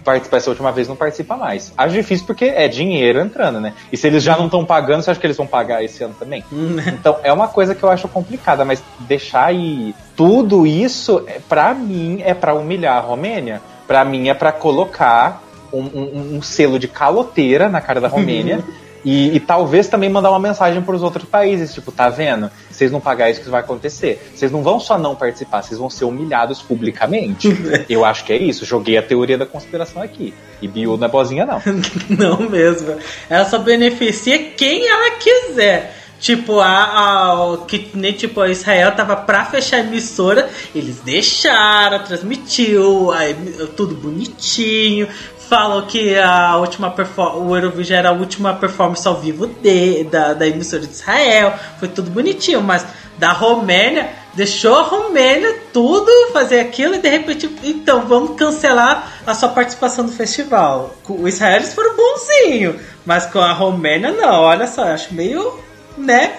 [0.04, 1.74] Participar essa última vez não participa mais.
[1.78, 3.74] Acho difícil porque é dinheiro entrando, né?
[3.92, 6.16] E se eles já não estão pagando, você acha que eles vão pagar esse ano
[6.18, 6.44] também?
[6.88, 11.74] então é uma coisa que eu acho complicada, mas deixar aí tudo isso, é, para
[11.74, 13.62] mim, é para humilhar a Romênia.
[13.88, 15.42] Para mim é para colocar
[15.74, 18.64] um, um, um, selo de caloteira na cara da Romênia.
[19.12, 22.52] E, e, talvez também mandar uma mensagem para os outros países, tipo, tá vendo?
[22.70, 24.32] Vocês não pagar isso que vai acontecer.
[24.36, 27.48] Vocês não vão só não participar, vocês vão ser humilhados publicamente.
[27.90, 28.66] Eu acho que é isso.
[28.66, 30.32] Joguei a teoria da conspiração aqui.
[30.62, 31.60] E Biu não é bozinha, não.
[32.08, 32.98] não mesmo.
[33.28, 35.96] Ela só beneficia quem ela quiser.
[36.20, 42.04] Tipo, a, a, que nem tipo, a Israel tava pra fechar a emissora, eles deixaram,
[42.04, 43.34] transmitiu, aí,
[43.76, 45.08] tudo bonitinho,
[45.50, 46.94] falam que a última
[47.36, 51.54] o Eurovision era a última performance ao vivo de, da, da emissora de Israel.
[51.80, 52.86] Foi tudo bonitinho, mas
[53.18, 59.34] da Romênia deixou a Romênia tudo fazer aquilo e de repente, então vamos cancelar a
[59.34, 60.96] sua participação no festival.
[61.08, 64.42] O Israel eles foram bonzinho, mas com a Romênia não.
[64.42, 65.60] Olha só, acho meio,
[65.98, 66.32] né?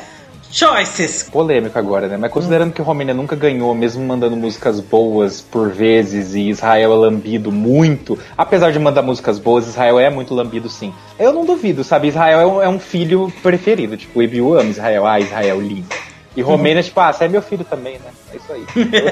[0.50, 1.22] Choices.
[1.30, 2.16] Polêmico agora, né?
[2.16, 6.96] Mas considerando que Romênia nunca ganhou, mesmo mandando músicas boas por vezes, e Israel é
[6.96, 10.92] lambido muito, apesar de mandar músicas boas, Israel é muito lambido sim.
[11.18, 12.08] Eu não duvido, sabe?
[12.08, 13.96] Israel é um, é um filho preferido.
[13.96, 15.06] Tipo, o Ibiu ama Israel.
[15.06, 15.88] Ah, Israel lindo.
[16.36, 18.10] E Romênia, tipo, ah, você é meu filho também, né?
[18.32, 18.64] É isso aí.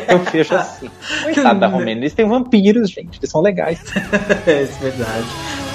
[0.09, 0.89] Eu, eu fecho assim.
[1.25, 2.01] Coitado da Romênia.
[2.01, 3.19] Eles têm vampiros, gente.
[3.19, 3.81] Eles são legais.
[4.47, 5.68] é, isso é verdade.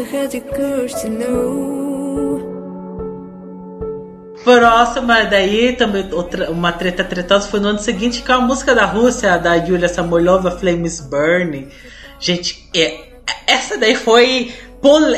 [0.00, 2.40] I had the courage to know.
[4.42, 8.86] Próxima daí, também outra, uma treta tretosa foi no ano seguinte com a música da
[8.86, 11.68] Rússia, da Yulia Samolova, Flames Burning.
[12.18, 12.98] Gente, é,
[13.46, 14.54] essa daí foi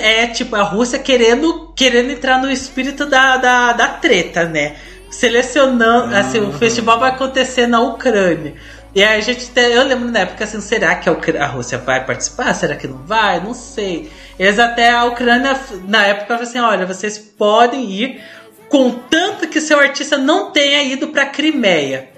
[0.00, 4.74] é tipo a Rússia querendo querendo entrar no espírito da, da, da treta, né?
[5.08, 8.54] Selecionando, assim, o festival vai acontecer na Ucrânia.
[8.94, 12.52] E aí a gente eu lembro na época assim, será que a Rússia vai participar?
[12.54, 13.40] Será que não vai?
[13.40, 14.10] Não sei.
[14.38, 18.22] Eles até a Ucrânia na época falaram assim, olha, vocês podem ir,
[18.68, 22.10] contanto que seu artista não tenha ido para Crimeia.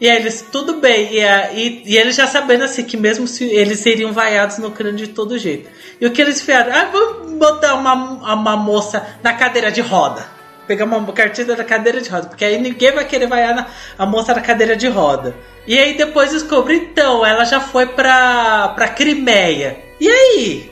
[0.00, 1.10] E aí eles, tudo bem.
[1.12, 5.06] E, e, e, eles já sabendo assim que mesmo se eles seriam vaiados no Ucrânia
[5.06, 5.68] de todo jeito.
[6.00, 6.72] E o que eles fizeram?
[6.72, 7.92] Ah, vamos botar uma,
[8.34, 10.39] uma moça na cadeira de roda
[10.70, 13.66] pegar uma cartilha da cadeira de roda, porque aí ninguém vai querer vaiar na,
[13.98, 15.34] a moça da cadeira de roda.
[15.66, 19.78] E aí depois descobre, então, ela já foi pra, pra Crimeia.
[20.00, 20.70] E aí?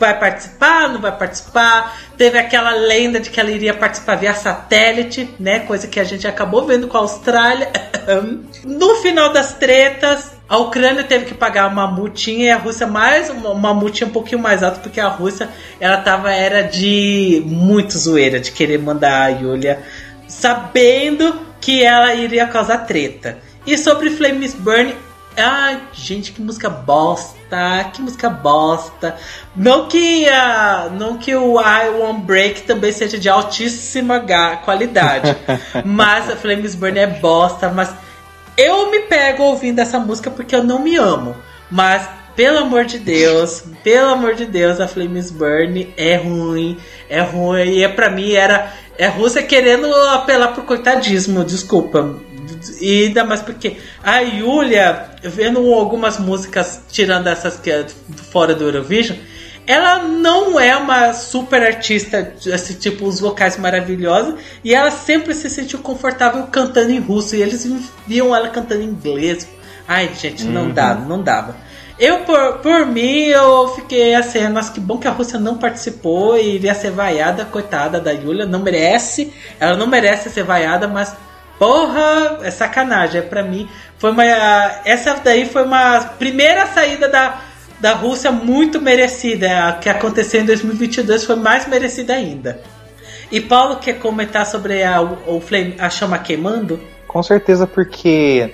[0.00, 0.88] Vai participar?
[0.88, 1.96] Não vai participar?
[2.16, 5.60] Teve aquela lenda de que ela iria participar via satélite, né?
[5.60, 7.70] Coisa que a gente acabou vendo com a Austrália.
[8.66, 13.28] no final das tretas, a Ucrânia teve que pagar uma multinha e a Rússia mais
[13.30, 15.48] uma, uma multinha um pouquinho mais alta porque a Rússia
[15.80, 19.82] ela tava era de muito zoeira de querer mandar a Yulia
[20.28, 23.38] sabendo que ela iria causar treta.
[23.66, 24.94] E sobre Flames Burn,
[25.36, 29.16] ai gente que música bosta, que música bosta.
[29.54, 34.24] Não que a, não que o I Won't Break também seja de altíssima
[34.64, 35.36] qualidade,
[35.84, 37.92] mas a Flames Burn é bosta, mas
[38.56, 41.36] eu me pego ouvindo essa música porque eu não me amo.
[41.70, 46.78] Mas, pelo amor de Deus, pelo amor de Deus, a Flames Burn é ruim.
[47.08, 47.70] É ruim.
[47.70, 48.72] E é, pra mim era.
[48.98, 52.18] É Rússia querendo apelar pro coitadismo, desculpa.
[52.80, 57.86] E ainda mais porque a Yulia, vendo algumas músicas, tirando essas que é
[58.30, 59.18] fora do Eurovision,
[59.66, 65.50] ela não é uma super artista, assim, tipo, os vocais maravilhosos, e ela sempre se
[65.50, 67.68] sentiu confortável cantando em russo, e eles
[68.06, 69.48] viam ela cantando em inglês.
[69.88, 70.72] Ai, gente, não uhum.
[70.72, 71.56] dava, não dava.
[71.98, 76.36] Eu, por, por mim, eu fiquei assim, mas que bom que a Rússia não participou
[76.36, 81.16] e iria ser vaiada, coitada da Yulia, não merece, ela não merece ser vaiada, mas
[81.58, 84.24] porra, é sacanagem, é pra mim, foi uma,
[84.84, 87.40] essa daí foi uma primeira saída da
[87.80, 89.68] da Rússia muito merecida.
[89.68, 92.60] A que aconteceu em 2022 foi mais merecida ainda.
[93.30, 96.80] E Paulo quer comentar sobre a, o flame, a chama queimando?
[97.08, 98.52] Com certeza, porque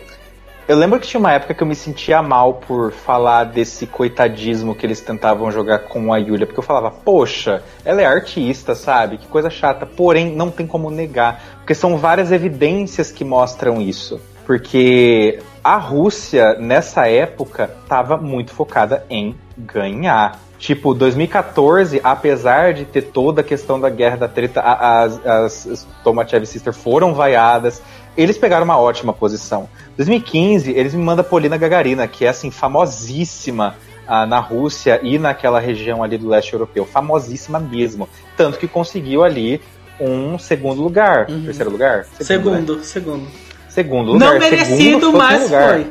[0.68, 4.74] Eu lembro que tinha uma época que eu me sentia mal por falar desse coitadismo
[4.74, 9.18] que eles tentavam jogar com a Yulia, porque eu falava, poxa, ela é artista, sabe?
[9.18, 9.84] Que coisa chata.
[9.84, 14.20] Porém, não tem como negar, porque são várias evidências que mostram isso.
[14.46, 20.40] Porque a Rússia, nessa época, estava muito focada em ganhar.
[20.58, 25.88] Tipo, 2014, apesar de ter toda a questão da guerra da treta, as, as, as
[26.04, 27.82] Tomachev Sisters foram vaiadas,
[28.16, 29.68] eles pegaram uma ótima posição.
[29.96, 33.74] 2015, eles me mandam Polina Gagarina, que é assim, famosíssima
[34.06, 36.84] ah, na Rússia e naquela região ali do leste europeu.
[36.84, 38.08] Famosíssima mesmo.
[38.36, 39.60] Tanto que conseguiu ali
[40.00, 41.26] um segundo lugar.
[41.28, 41.44] Uhum.
[41.44, 42.06] Terceiro lugar?
[42.20, 42.84] Segundo, segundo.
[42.84, 43.28] Segundo,
[43.74, 44.32] segundo lugar.
[44.32, 45.74] Não merecido, mas lugar.
[45.74, 45.86] foi.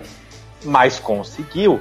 [0.64, 1.80] Mas conseguiu.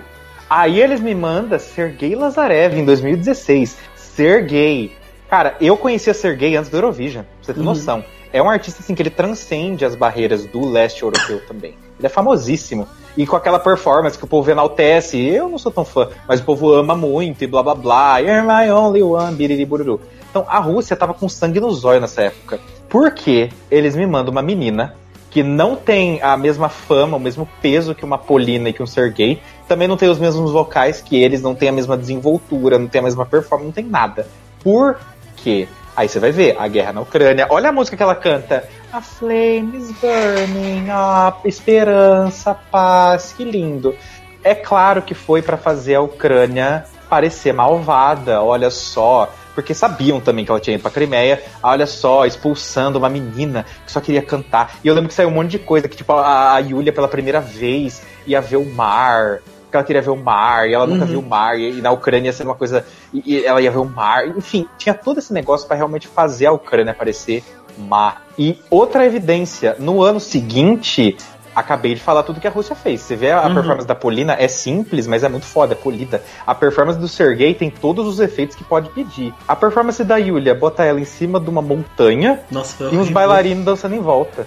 [0.49, 3.77] Aí eles me mandam Sergei Lazarev em 2016.
[3.97, 4.93] Sergei.
[5.29, 7.67] Cara, eu conhecia Sergei antes do Eurovision, pra você ter uhum.
[7.67, 11.75] noção é um artista assim que ele transcende as barreiras do leste europeu também.
[11.99, 12.87] Ele é famosíssimo.
[13.17, 16.45] E com aquela performance que o povo enaltece, eu não sou tão fã, mas o
[16.45, 20.01] povo ama muito e blá blá blá, you're my only one, biriri bururu.
[20.31, 22.61] Então a Rússia tava com sangue no zóio nessa época.
[22.89, 24.95] Por que eles me mandam uma menina
[25.31, 28.87] que não tem a mesma fama, o mesmo peso que uma Polina e que um
[28.87, 32.89] Sergei, também não tem os mesmos vocais que eles, não tem a mesma desenvoltura, não
[32.89, 34.27] tem a mesma performance, não tem nada.
[34.63, 34.99] Por
[35.37, 35.69] quê?
[35.97, 37.47] Aí você vai ver a guerra na Ucrânia.
[37.51, 38.69] Olha a música que ela canta.
[38.93, 43.95] A flame is burning, a esperança, paz, que lindo.
[44.43, 49.33] É claro que foi para fazer a Ucrânia parecer malvada, olha só.
[49.55, 53.93] Porque sabiam também que ela tinha ido pra Crimeia, olha só, expulsando uma menina que
[53.93, 54.79] só queria cantar.
[54.83, 57.09] E eu lembro que saiu um monte de coisa, que tipo, a, a Yulia pela
[57.09, 61.05] primeira vez ia ver o mar, porque ela queria ver o mar, e ela nunca
[61.05, 61.11] uhum.
[61.11, 62.85] viu o mar, e, e, na Ucrânia ia ser uma coisa.
[63.13, 66.47] E, e, ela ia ver o mar, enfim, tinha todo esse negócio para realmente fazer
[66.47, 67.43] a Ucrânia parecer
[67.81, 68.27] mar.
[68.39, 71.17] E outra evidência, no ano seguinte,
[71.61, 73.01] acabei de falar tudo que a Rússia fez.
[73.01, 73.55] Você vê a uhum.
[73.55, 76.23] performance da Polina, é simples, mas é muito foda, é polida.
[76.47, 79.33] A performance do Sergei tem todos os efeitos que pode pedir.
[79.47, 83.65] A performance da Yulia bota ela em cima de uma montanha Nossa, e uns bailarinos
[83.65, 84.47] dançando em volta.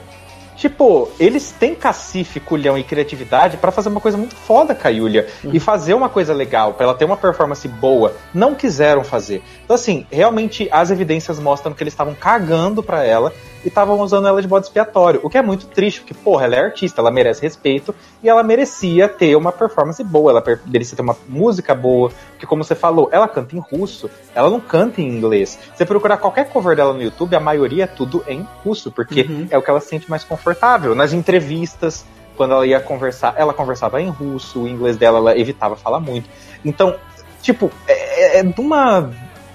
[0.56, 4.92] Tipo, eles têm cacife, culhão e criatividade para fazer uma coisa muito foda com a
[4.92, 5.52] Yulia uhum.
[5.54, 8.16] e fazer uma coisa legal, para ela ter uma performance boa.
[8.34, 9.44] Não quiseram fazer.
[9.74, 13.34] Então, assim, realmente as evidências mostram que eles estavam cagando para ela
[13.66, 15.20] e estavam usando ela de bode expiatório.
[15.24, 18.44] O que é muito triste, porque, porra, ela é artista, ela merece respeito e ela
[18.44, 23.10] merecia ter uma performance boa, ela merecia ter uma música boa, porque, como você falou,
[23.12, 25.58] ela canta em russo, ela não canta em inglês.
[25.76, 29.48] Você procurar qualquer cover dela no YouTube, a maioria é tudo em russo, porque uhum.
[29.50, 30.94] é o que ela se sente mais confortável.
[30.94, 32.06] Nas entrevistas,
[32.38, 36.30] quando ela ia conversar, ela conversava em russo, o inglês dela ela evitava falar muito.
[36.64, 36.96] Então,
[37.42, 39.12] tipo, é, é de uma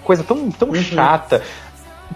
[0.08, 0.74] coisa tão, tão uhum.
[0.82, 1.42] chata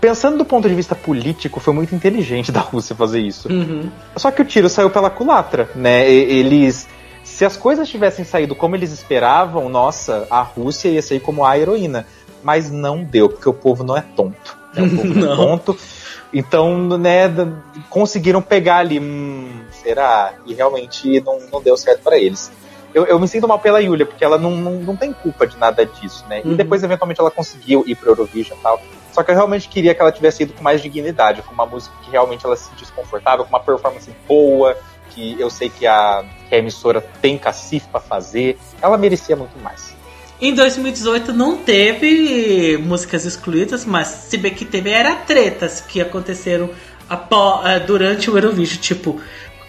[0.01, 3.49] pensando do ponto de vista político, foi muito inteligente da Rússia fazer isso.
[3.53, 3.91] Uhum.
[4.17, 6.11] Só que o tiro saiu pela culatra, né?
[6.11, 6.89] Eles.
[7.23, 11.57] Se as coisas tivessem saído como eles esperavam, nossa, a Rússia ia sair como a
[11.57, 12.07] heroína.
[12.43, 14.57] Mas não deu, porque o povo não é tonto.
[14.75, 14.83] Né?
[14.83, 15.79] O povo não é tonto.
[16.35, 17.31] Então, né,
[17.89, 20.33] conseguiram pegar ali, hum, será?
[20.45, 22.51] E realmente não, não deu certo para eles.
[22.95, 25.57] Eu, eu, me sinto mal pela Yulia, porque ela não, não, não tem culpa de
[25.57, 26.43] nada disso, né?
[26.45, 26.53] Uhum.
[26.53, 28.81] E depois, eventualmente, ela conseguiu ir pro Eurovision e tal.
[29.13, 31.95] Só que eu realmente queria que ela tivesse ido com mais dignidade, com uma música
[32.03, 34.77] que realmente ela se sentisse confortável, com uma performance boa,
[35.11, 38.59] que eu sei que a, que a emissora tem cacife para fazer.
[38.81, 39.95] Ela merecia muito mais.
[40.41, 46.71] Em 2018 não teve músicas excluídas, mas se bem que teve era tretas que aconteceram
[47.09, 49.21] eh, durante o Eurovision, tipo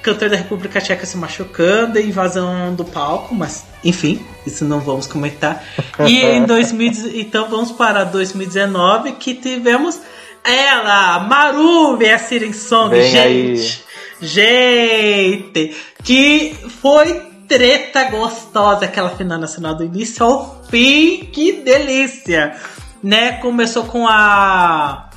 [0.03, 5.63] cantor da República Tcheca se machucando, invasão do palco, mas enfim, isso não vamos comentar.
[6.05, 9.99] E em 2000, então vamos para 2019 que tivemos
[10.43, 13.21] ela, Maru a Siren Song, Vem gente.
[13.21, 13.83] Aí.
[14.21, 22.55] Gente, que foi treta gostosa aquela final nacional do início ao fim, que delícia.
[23.01, 23.33] Né?
[23.33, 25.09] Começou com a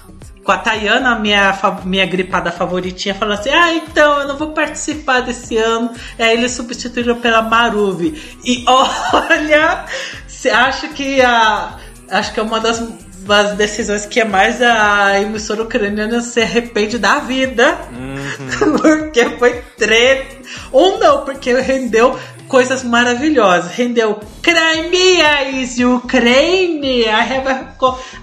[0.47, 5.20] com a Tayana, minha, minha gripada favoritinha, falando assim: Ah, então eu não vou participar
[5.20, 5.90] desse ano.
[6.18, 8.39] Aí eles substituíram pela Maruvi.
[8.44, 9.85] E olha,
[10.27, 11.77] você acha que a.
[12.09, 12.81] Acho que é uma das,
[13.27, 17.77] das decisões que é mais a emissora ucraniana se arrepende da vida.
[17.90, 18.78] Uhum.
[18.78, 20.36] porque foi treta.
[20.70, 22.16] Ou não, porque rendeu
[22.48, 23.73] coisas maravilhosas.
[23.73, 27.02] Rendeu Crimea is Ukraine.
[27.02, 27.74] I have a,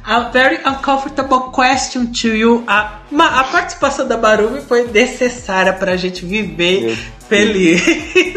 [0.05, 2.63] a very uncomfortable question to you.
[2.67, 6.97] A, a participação da Barumi foi necessária para a gente viver
[7.27, 7.81] feliz.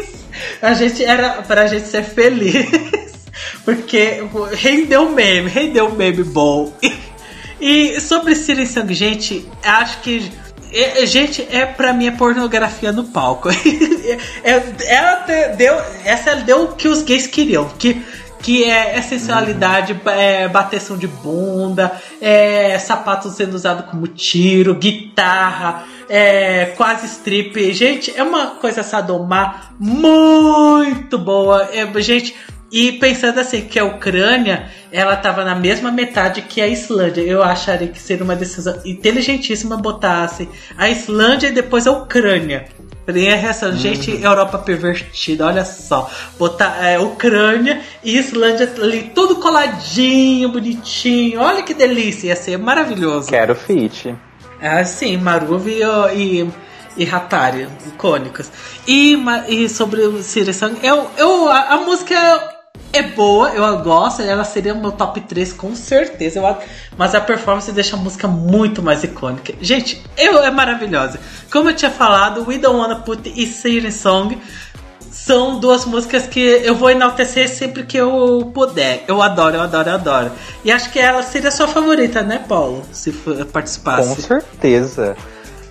[0.60, 2.66] a gente era para a gente ser feliz.
[3.64, 4.22] Porque
[4.52, 6.72] rendeu meme, rendeu meme bom.
[6.82, 6.92] E,
[7.60, 10.30] e sobre Siren Sang, gente, acho que
[10.76, 13.48] é, é, gente, é pra mim é pornografia no palco.
[14.44, 15.24] é, ela
[15.56, 15.74] deu,
[16.04, 18.02] essa deu o que os gays queriam, que
[18.42, 20.10] que é, é sensualidade, uhum.
[20.12, 27.72] é bateção de bunda, é sapato sendo usado como tiro, guitarra, é quase strip.
[27.72, 31.68] Gente, é uma coisa sadomar muito boa.
[31.72, 32.36] É, gente,
[32.70, 37.22] e pensando assim, que a Ucrânia, ela estava na mesma metade que a Islândia.
[37.22, 42.66] Eu acharia que seria uma decisão inteligentíssima botasse a Islândia e depois a Ucrânia.
[43.06, 44.20] Tem essa gente, uhum.
[44.20, 46.10] Europa pervertida, olha só.
[46.36, 51.40] Botar é, Ucrânia e Islândia ali, tudo coladinho, bonitinho.
[51.40, 53.28] Olha que delícia, ia ser maravilhoso.
[53.28, 54.12] Quero fit.
[54.60, 55.82] É, sim, Maruvi
[56.16, 56.48] e,
[56.97, 58.51] e Hatari, icônicos.
[58.88, 59.16] E,
[59.48, 62.55] e sobre o Sirisan, eu, eu, a, a música
[62.97, 66.40] é boa, eu gosto, ela seria o meu top 3 com certeza.
[66.40, 66.56] Eu,
[66.97, 69.55] mas a performance deixa a música muito mais icônica.
[69.60, 71.20] Gente, eu, é maravilhosa.
[71.51, 74.39] Como eu tinha falado, We Don't Wanna Put e Siren Song
[75.10, 79.05] são duas músicas que eu vou enaltecer sempre que eu puder.
[79.09, 80.31] Eu adoro, eu adoro, eu adoro.
[80.64, 82.82] E acho que ela seria a sua favorita, né, Paulo?
[82.93, 83.12] Se
[83.52, 84.14] participasse.
[84.14, 85.16] Com certeza.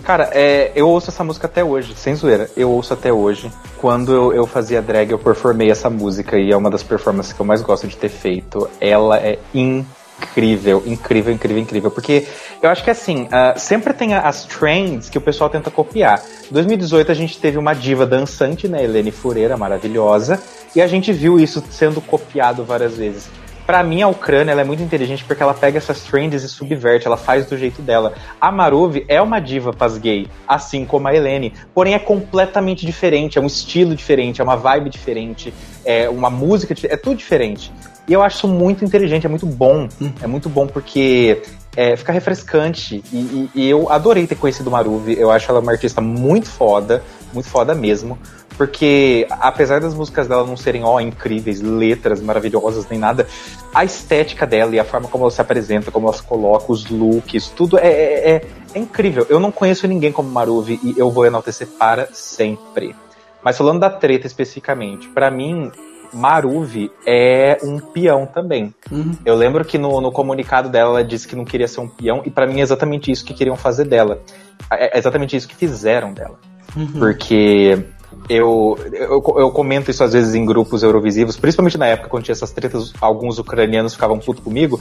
[0.05, 2.47] Cara, é, eu ouço essa música até hoje, sem zoeira.
[2.55, 3.51] Eu ouço até hoje.
[3.77, 7.39] Quando eu, eu fazia drag, eu performei essa música e é uma das performances que
[7.39, 8.69] eu mais gosto de ter feito.
[8.79, 11.89] Ela é incrível, incrível, incrível, incrível.
[11.89, 12.27] Porque
[12.61, 16.21] eu acho que assim, uh, sempre tem as trends que o pessoal tenta copiar.
[16.51, 20.39] Em 2018 a gente teve uma diva dançante, né, Helene Fureira, maravilhosa,
[20.75, 23.27] e a gente viu isso sendo copiado várias vezes.
[23.65, 27.17] Para mim, a Ucrânia é muito inteligente porque ela pega essas trends e subverte, ela
[27.17, 28.13] faz do jeito dela.
[28.39, 33.39] A Maruv é uma diva paz gay, assim como a Helene, porém é completamente diferente,
[33.39, 35.51] é um estilo diferente, é uma vibe diferente,
[35.83, 37.71] é uma música, é tudo diferente.
[38.07, 39.89] E eu acho isso muito inteligente, é muito bom.
[40.21, 41.41] É muito bom porque
[41.75, 43.03] é, fica refrescante.
[43.11, 45.19] E, e, e, eu adorei ter conhecido Maruvi.
[45.19, 48.17] Eu acho ela uma artista muito foda, muito foda mesmo.
[48.57, 53.27] Porque, apesar das músicas dela não serem, ó, incríveis, letras maravilhosas, nem nada,
[53.73, 56.89] a estética dela e a forma como ela se apresenta, como ela se coloca, os
[56.89, 58.41] looks, tudo é, é, é,
[58.73, 59.25] é incrível.
[59.29, 62.95] Eu não conheço ninguém como Maruvi e eu vou enaltecer para sempre.
[63.43, 65.69] Mas falando da treta especificamente, para mim,
[66.13, 68.73] Maruvi é um peão também.
[68.89, 69.17] Uhum.
[69.25, 72.21] Eu lembro que no, no, comunicado dela ela disse que não queria ser um peão,
[72.25, 74.21] e para mim é exatamente isso que queriam fazer dela.
[74.71, 76.39] É, é exatamente isso que fizeram dela.
[76.75, 76.87] Uhum.
[76.99, 77.85] Porque
[78.29, 82.33] eu, eu, eu, comento isso às vezes em grupos eurovisivos, principalmente na época quando tinha
[82.33, 84.79] essas tretas, alguns ucranianos ficavam putos comigo,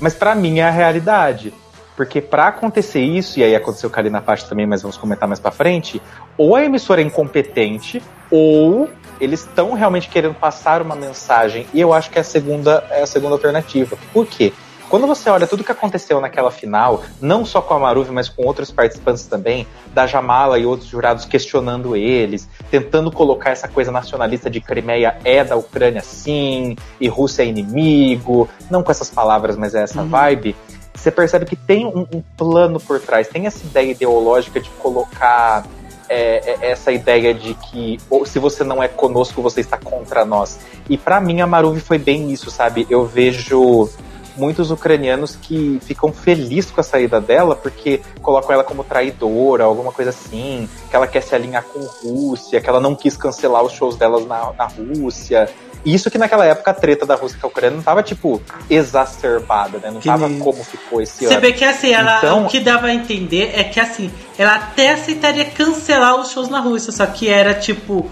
[0.00, 1.52] mas para mim é a realidade.
[1.96, 5.26] Porque para acontecer isso, e aí aconteceu com a Alina Pache também, mas vamos comentar
[5.26, 6.00] mais para frente,
[6.36, 11.66] ou a emissora é incompetente, ou eles estão realmente querendo passar uma mensagem.
[11.72, 13.96] E eu acho que é a segunda, é a segunda alternativa.
[14.12, 14.52] Por quê?
[14.88, 18.44] Quando você olha tudo que aconteceu naquela final, não só com a Maruvi, mas com
[18.44, 24.48] outros participantes também, da Jamala e outros jurados questionando eles, tentando colocar essa coisa nacionalista
[24.48, 29.74] de Crimeia é da Ucrânia sim, e Rússia é inimigo, não com essas palavras, mas
[29.74, 30.08] é essa uhum.
[30.08, 30.54] vibe,
[30.94, 35.66] você percebe que tem um, um plano por trás, tem essa ideia ideológica de colocar
[36.08, 40.58] é, é, essa ideia de que se você não é conosco, você está contra nós.
[40.88, 42.86] E para mim a Maruvi foi bem isso, sabe?
[42.88, 43.88] Eu vejo
[44.36, 49.92] muitos ucranianos que ficam felizes com a saída dela porque colocam ela como traidora, alguma
[49.92, 53.72] coisa assim, que ela quer se alinhar com Rússia, que ela não quis cancelar os
[53.72, 55.48] shows delas na, na Rússia.
[55.84, 59.78] Isso que naquela época a treta da Rússia com a Ucrânia não tava, tipo, exacerbada,
[59.78, 59.90] né?
[59.90, 60.08] Não que...
[60.08, 61.34] tava como ficou esse Você ano.
[61.34, 62.44] Você vê que assim, ela, então...
[62.44, 66.58] o que dava a entender é que assim, ela até aceitaria cancelar os shows na
[66.58, 68.10] Rússia, só que era tipo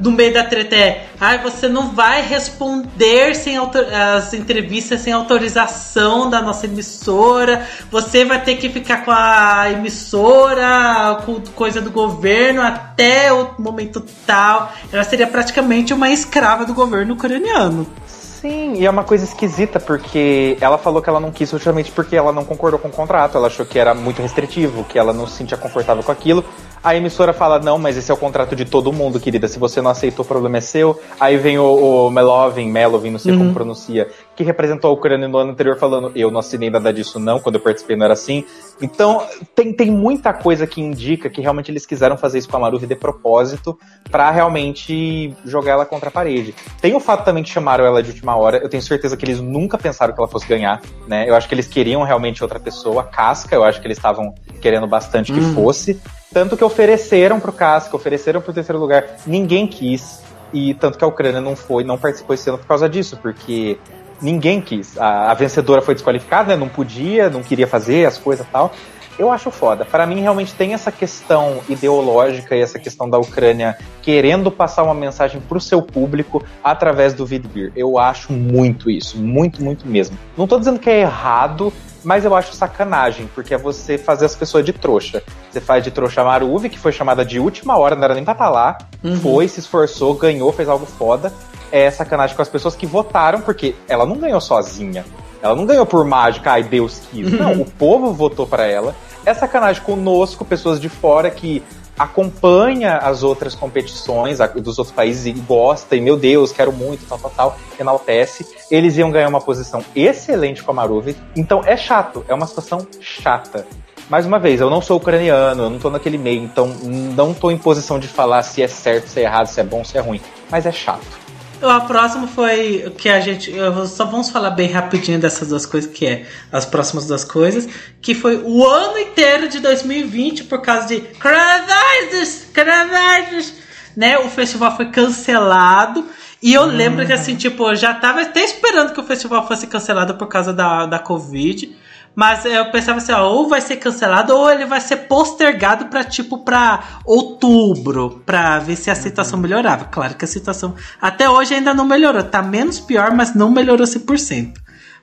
[0.00, 6.30] no meio da treta é ah, você não vai responder sem as entrevistas sem autorização
[6.30, 12.62] da nossa emissora, você vai ter que ficar com a emissora, com coisa do governo
[12.62, 14.72] até o momento tal.
[14.92, 17.86] Ela seria praticamente uma escrava do governo ucraniano.
[18.06, 22.14] Sim, e é uma coisa esquisita, porque ela falou que ela não quis justamente porque
[22.14, 25.26] ela não concordou com o contrato, ela achou que era muito restritivo, que ela não
[25.26, 26.44] se sentia confortável com aquilo.
[26.86, 29.48] A emissora fala, não, mas esse é o contrato de todo mundo, querida.
[29.48, 31.00] Se você não aceitou, o problema é seu.
[31.18, 31.64] Aí vem o,
[32.06, 33.38] o Melovin, Melovin, não sei uhum.
[33.38, 37.18] como pronuncia, que representou a Ucrânia no ano anterior, falando, eu não assinei nada disso
[37.18, 38.44] não, quando eu participei não era assim.
[38.80, 39.20] Então,
[39.52, 42.86] tem, tem muita coisa que indica que realmente eles quiseram fazer isso com a Maruvi
[42.86, 43.76] de propósito,
[44.08, 46.54] para realmente jogar ela contra a parede.
[46.80, 49.40] Tem o fato também que chamaram ela de última hora, eu tenho certeza que eles
[49.40, 51.28] nunca pensaram que ela fosse ganhar, né?
[51.28, 54.86] Eu acho que eles queriam realmente outra pessoa, Casca, eu acho que eles estavam querendo
[54.86, 55.52] bastante que uhum.
[55.52, 56.00] fosse.
[56.32, 60.22] Tanto que ofereceram pro Casca, ofereceram pro terceiro lugar, ninguém quis.
[60.52, 63.78] E tanto que a Ucrânia não foi, não participou esse ano por causa disso, porque
[64.20, 64.96] ninguém quis.
[64.98, 66.56] A, a vencedora foi desqualificada, né?
[66.56, 68.72] Não podia, não queria fazer as coisas e tal.
[69.18, 69.84] Eu acho foda.
[69.84, 74.94] Para mim, realmente tem essa questão ideológica e essa questão da Ucrânia querendo passar uma
[74.94, 77.72] mensagem pro seu público através do Vidbeer.
[77.74, 80.16] Eu acho muito isso, muito, muito mesmo.
[80.36, 81.72] Não tô dizendo que é errado,
[82.04, 85.22] mas eu acho sacanagem, porque é você fazer as pessoas de trouxa.
[85.50, 88.22] Você faz de trouxa a Maruve, que foi chamada de última hora, não era nem
[88.22, 89.16] pra estar tá lá, uhum.
[89.16, 91.32] foi, se esforçou, ganhou, fez algo foda.
[91.72, 95.04] É sacanagem com as pessoas que votaram, porque ela não ganhou sozinha.
[95.42, 97.30] Ela não ganhou por mágica, ai Deus quis.
[97.32, 97.62] Não, uhum.
[97.62, 98.94] o povo votou para ela.
[99.26, 101.60] É sacanagem conosco, pessoas de fora que
[101.98, 107.18] acompanha as outras competições dos outros países e gosta, e meu Deus, quero muito, tal,
[107.18, 111.16] tal, tal, enaltece, eles iam ganhar uma posição excelente com a Maruve.
[111.34, 113.66] Então é chato, é uma situação chata.
[114.08, 117.50] Mais uma vez, eu não sou ucraniano, eu não tô naquele meio, então não tô
[117.50, 120.00] em posição de falar se é certo, se é errado, se é bom, se é
[120.00, 120.20] ruim.
[120.48, 121.25] Mas é chato.
[121.62, 123.52] A próxima foi o que a gente.
[123.88, 127.68] Só vamos falar bem rapidinho dessas duas coisas, que é as próximas duas coisas.
[128.00, 133.54] Que foi o ano inteiro de 2020 por causa de coronavírus, coronavírus,
[133.96, 134.18] né?
[134.18, 136.06] O festival foi cancelado.
[136.42, 139.66] E eu lembro que assim, tipo, eu já tava até esperando que o festival fosse
[139.66, 141.74] cancelado por causa da, da Covid.
[142.16, 146.02] Mas eu pensava assim, ó, ou vai ser cancelado ou ele vai ser postergado para
[146.02, 149.84] tipo para outubro, para ver se a situação melhorava.
[149.84, 153.86] Claro que a situação até hoje ainda não melhorou, tá menos pior, mas não melhorou
[153.86, 154.54] 100%.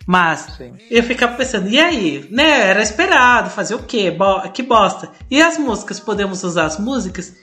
[0.07, 0.73] Mas Sim.
[0.89, 2.27] eu ficava pensando, e aí?
[2.31, 4.09] Né, era esperado, fazer o quê?
[4.09, 5.09] Bo que bosta.
[5.29, 7.33] E as músicas, podemos usar as músicas?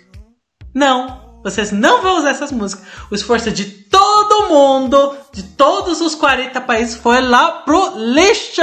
[0.75, 2.85] Não, vocês não vão usar essas músicas.
[3.11, 8.63] O esforço de todo mundo, de todos os 40 países, foi lá pro lixo!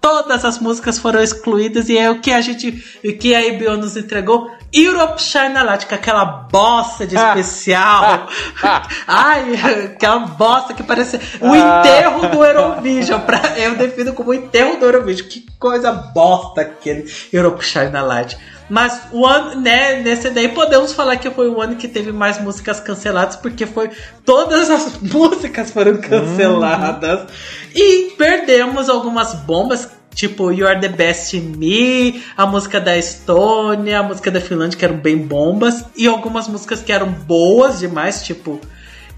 [0.00, 3.76] Todas as músicas foram excluídas e é o que a gente, o que a HBO
[3.76, 4.50] nos entregou.
[4.72, 8.28] Europe China Light, aquela bosta de especial.
[9.06, 9.54] Ai,
[9.94, 13.20] aquela bosta que parece o enterro do Eurovision.
[13.20, 15.28] Pra, eu defino como o enterro do Eurovision.
[15.28, 18.38] Que coisa bosta aquele Europe China Light.
[18.70, 22.40] Mas o ano, né, nesse daí podemos falar que foi o ano que teve mais
[22.40, 23.90] músicas canceladas, porque foi
[24.24, 27.22] todas as músicas foram canceladas.
[27.22, 27.26] Uhum.
[27.74, 34.00] E perdemos algumas bombas, tipo You Are the Best in Me, a música da Estônia,
[34.00, 38.22] a música da Finlândia, que eram bem bombas, e algumas músicas que eram boas demais,
[38.22, 38.60] tipo.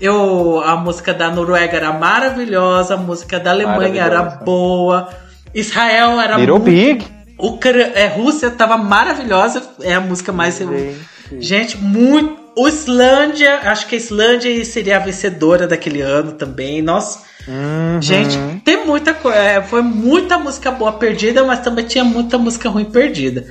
[0.00, 5.08] Eu, a música da Noruega era maravilhosa, a música da Alemanha era boa,
[5.54, 6.64] Israel era Little muito...
[6.64, 7.06] Big.
[7.38, 10.58] Ucra é, Rússia tava maravilhosa, é a música mais.
[10.58, 10.96] Gente,
[11.40, 12.41] gente muito.
[12.56, 16.82] O Islândia, acho que a Islândia seria a vencedora daquele ano também.
[16.82, 17.20] Nossa.
[17.48, 18.00] Uhum.
[18.00, 19.38] Gente, tem muita coisa.
[19.38, 23.46] É, foi muita música boa perdida, mas também tinha muita música ruim perdida.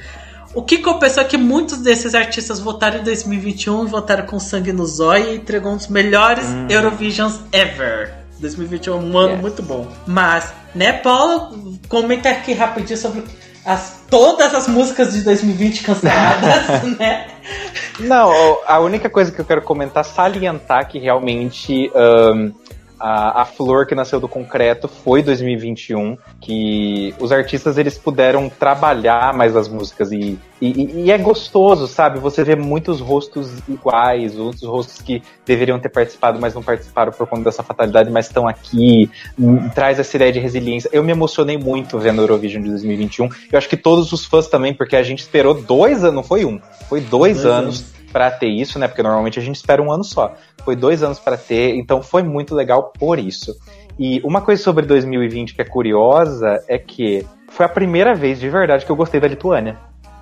[0.53, 4.73] O que compensou é que muitos desses artistas votaram em 2021 e votaram com sangue
[4.73, 6.67] no zóio e entregou um dos melhores uhum.
[6.69, 8.13] Eurovisions ever.
[8.39, 9.41] 2021 é um ano yes.
[9.41, 9.87] muito bom.
[10.05, 13.23] Mas, né, Paulo, comenta aqui rapidinho sobre
[13.65, 17.27] as, todas as músicas de 2020 canceladas, né?
[17.99, 18.31] Não,
[18.65, 22.51] a única coisa que eu quero comentar, salientar que realmente um,
[23.01, 29.33] a, a flor que nasceu do concreto foi 2021, que os artistas eles puderam trabalhar
[29.33, 32.19] mais as músicas e, e, e, é gostoso, sabe?
[32.19, 37.25] Você vê muitos rostos iguais, outros rostos que deveriam ter participado, mas não participaram por
[37.25, 39.09] conta dessa fatalidade, mas estão aqui,
[39.73, 40.87] traz essa ideia de resiliência.
[40.93, 43.29] Eu me emocionei muito vendo o Eurovision de 2021.
[43.51, 46.45] Eu acho que todos os fãs também, porque a gente esperou dois anos, não foi
[46.45, 47.79] um, foi dois, dois anos.
[47.79, 48.87] anos para ter isso, né?
[48.87, 50.33] Porque normalmente a gente espera um ano só.
[50.63, 53.55] Foi dois anos para ter, então foi muito legal por isso.
[53.97, 58.49] E uma coisa sobre 2020 que é curiosa é que foi a primeira vez de
[58.49, 59.77] verdade que eu gostei da Lituânia.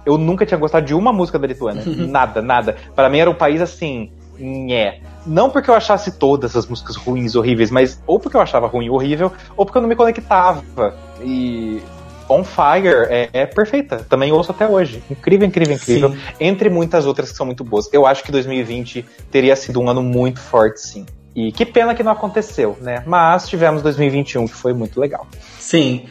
[0.06, 1.84] Eu nunca tinha gostado de uma música da Lituânia.
[2.08, 2.76] nada, nada.
[2.96, 5.02] Para mim era um país assim, nhé.
[5.26, 8.90] Não porque eu achasse todas as músicas ruins, horríveis, mas ou porque eu achava ruim,
[8.90, 10.96] horrível, ou porque eu não me conectava.
[11.22, 11.82] E
[12.30, 14.06] On Fire é, é, perfeita.
[14.08, 15.04] Também ouço até hoje.
[15.10, 16.12] Incrível, incrível, incrível.
[16.12, 16.18] Sim.
[16.40, 17.90] Entre muitas outras que são muito boas.
[17.92, 21.06] Eu acho que 2020 teria sido um ano muito forte, sim.
[21.36, 23.04] E que pena que não aconteceu, né?
[23.06, 25.28] Mas tivemos 2021, que foi muito legal.
[25.60, 26.06] Sim.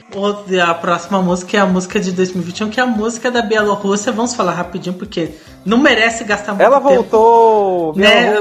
[0.67, 4.13] A próxima música é a música de 2021, que é a música da Bielorrússia.
[4.13, 5.31] Vamos falar rapidinho, porque
[5.67, 6.89] não merece gastar muito Ela tempo.
[6.89, 7.97] Ela voltou!
[7.97, 8.37] Né?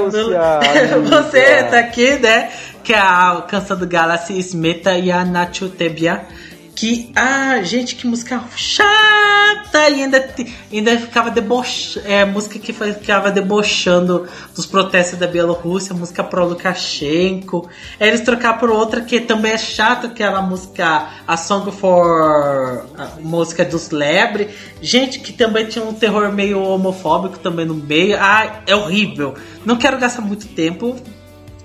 [1.10, 2.50] Você tá aqui, né?
[2.82, 6.24] Que é a canção do Galaxy Smeta e a Nacho Tebia
[6.78, 9.88] que, ah, gente, que música chata!
[9.90, 10.32] E ainda,
[10.72, 17.68] ainda ficava debochando, é, música que ficava debochando dos protestos da Bielorrússia, música pro Lukashenko.
[17.98, 22.86] Eles trocaram por outra que também é chata, que era a música A Song for.
[22.96, 24.48] a música dos Lebre.
[24.80, 28.16] Gente, que também tinha um terror meio homofóbico também no meio.
[28.20, 29.34] Ah, é horrível.
[29.64, 30.96] Não quero gastar muito tempo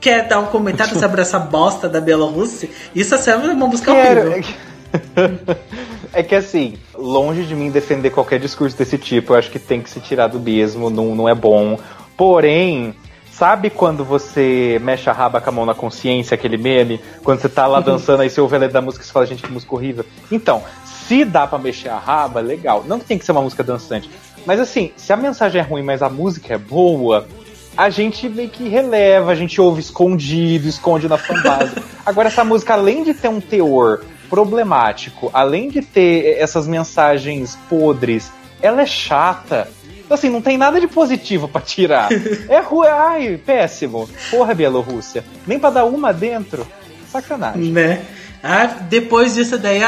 [0.01, 2.69] quer dar um comentário sobre essa bosta da Bielorrússia?
[2.93, 4.31] Isso é uma música Quero.
[4.31, 4.53] horrível.
[6.15, 9.81] É que assim, longe de mim defender qualquer discurso desse tipo, eu acho que tem
[9.81, 11.79] que se tirar do mesmo, não, não é bom.
[12.15, 12.93] Porém,
[13.33, 17.01] Sabe quando você mexe a raba com a mão na consciência, aquele meme?
[17.23, 17.83] Quando você tá lá uhum.
[17.83, 20.05] dançando, aí você ouve a letra da música e você fala, gente, que música horrível.
[20.31, 22.83] Então, se dá para mexer a raba, legal.
[22.87, 24.07] Não que tem que ser uma música dançante.
[24.45, 27.27] Mas assim, se a mensagem é ruim, mas a música é boa,
[27.75, 31.73] a gente meio que releva, a gente ouve escondido, esconde na fanbase.
[32.05, 34.03] Agora, essa música, além de ter um teor
[34.33, 39.67] problemático, além de ter essas mensagens podres, ela é chata
[40.05, 42.09] então, assim, não tem nada de positivo para tirar.
[42.49, 44.09] É ruim, ai, péssimo.
[44.29, 45.23] Porra, Bielorrússia.
[45.47, 46.67] Nem para dar uma dentro.
[47.09, 47.71] Sacanagem.
[47.71, 48.01] Né?
[48.43, 49.79] Ah, depois disso daí,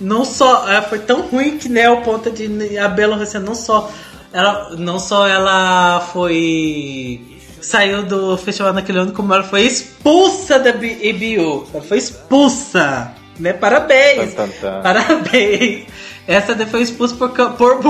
[0.00, 3.90] não só ah, foi tão ruim que né, o ponto de a Bielorrússia não só
[4.32, 7.20] ela não só ela foi
[7.60, 11.66] saiu do festival naquele ano, como ela foi expulsa da EBU.
[11.74, 13.52] Ela foi expulsa, né?
[13.52, 14.34] Parabéns.
[14.34, 14.82] Tan, tan, tan.
[14.82, 15.86] Parabéns.
[16.26, 17.80] Essa foi expulsa por, por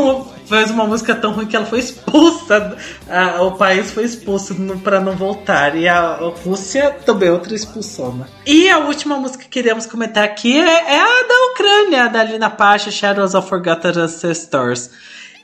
[0.49, 2.77] fez uma música tão ruim que ela foi expulsa.
[3.09, 5.77] A, o país foi expulso para não voltar.
[5.77, 8.27] E a, a Rússia também outra expulsão, né?
[8.47, 12.49] E a última música que queríamos comentar aqui é, é a da Ucrânia, da Lina
[12.49, 14.91] Pasha, Shadows of Forgotten Ancestors.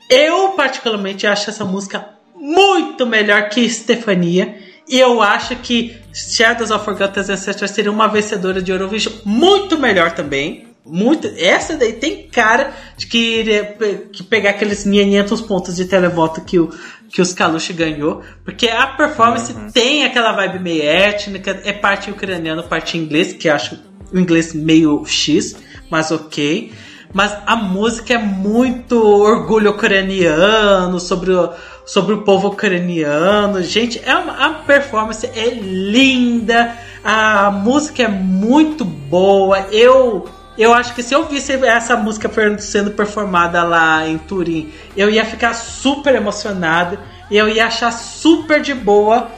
[0.08, 4.56] Eu, particularmente, acho essa música muito melhor que Stefania.
[4.88, 10.12] E eu acho que Shadows of Forgotten Ancestors seria uma vencedora de Eurovision muito melhor
[10.12, 10.68] também.
[10.86, 13.74] Muito, essa daí tem cara de que iria
[14.12, 16.68] que pegar aqueles 500 pontos de televoto que, o,
[17.08, 19.70] que os Kalush ganhou, porque a performance uhum.
[19.70, 23.78] tem aquela vibe meio étnica, é parte ucraniano, parte inglês, que acho
[24.12, 25.56] o inglês meio X,
[25.90, 26.70] mas ok.
[27.14, 31.50] Mas a música é muito orgulho ucraniano, sobre o,
[31.84, 33.62] sobre o povo ucraniano.
[33.62, 39.66] Gente, é uma, a performance é linda, a música é muito boa.
[39.70, 45.10] Eu eu acho que se eu visse essa música sendo performada lá em Turim, eu
[45.10, 46.96] ia ficar super emocionado.
[47.30, 49.28] Eu ia achar super de boa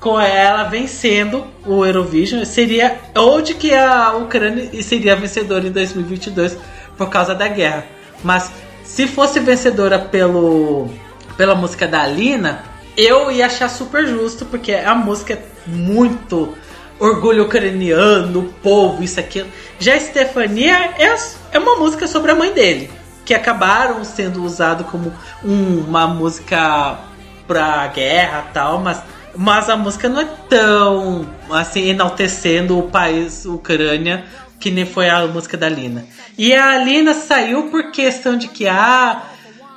[0.00, 2.44] com ela vencendo o Eurovision.
[2.44, 6.58] Seria onde que a Ucrânia seria vencedora em 2022
[6.96, 7.84] por causa da guerra.
[8.24, 8.50] Mas
[8.82, 10.88] se fosse vencedora pelo
[11.36, 12.64] pela música da Alina,
[12.96, 16.54] eu ia achar super justo porque a música é muito
[16.98, 19.48] orgulho ucraniano, povo, isso, aquilo.
[19.78, 21.14] Já Stefania é,
[21.52, 22.90] é uma música sobre a mãe dele,
[23.24, 25.12] que acabaram sendo usado como
[25.44, 26.98] um, uma música
[27.46, 29.02] pra guerra tal, mas,
[29.36, 34.24] mas a música não é tão assim enaltecendo o país Ucrânia
[34.58, 36.06] que nem foi a música da Lina.
[36.36, 39.22] E a Lina saiu por questão de que ah,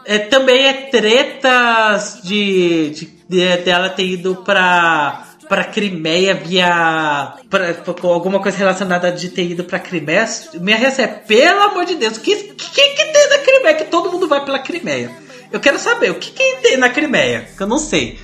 [0.09, 7.73] é, também é tretas de, de, de dela ter ido pra para Crimeia via pra,
[7.73, 11.95] com alguma coisa relacionada de ter ido para Crimeia, minha reação é, pelo amor de
[11.95, 13.75] Deus, o que, que, que tem na Crimeia?
[13.75, 15.11] Que todo mundo vai pela Crimeia.
[15.51, 18.19] Eu quero saber o que, que tem na Crimeia, que eu não sei.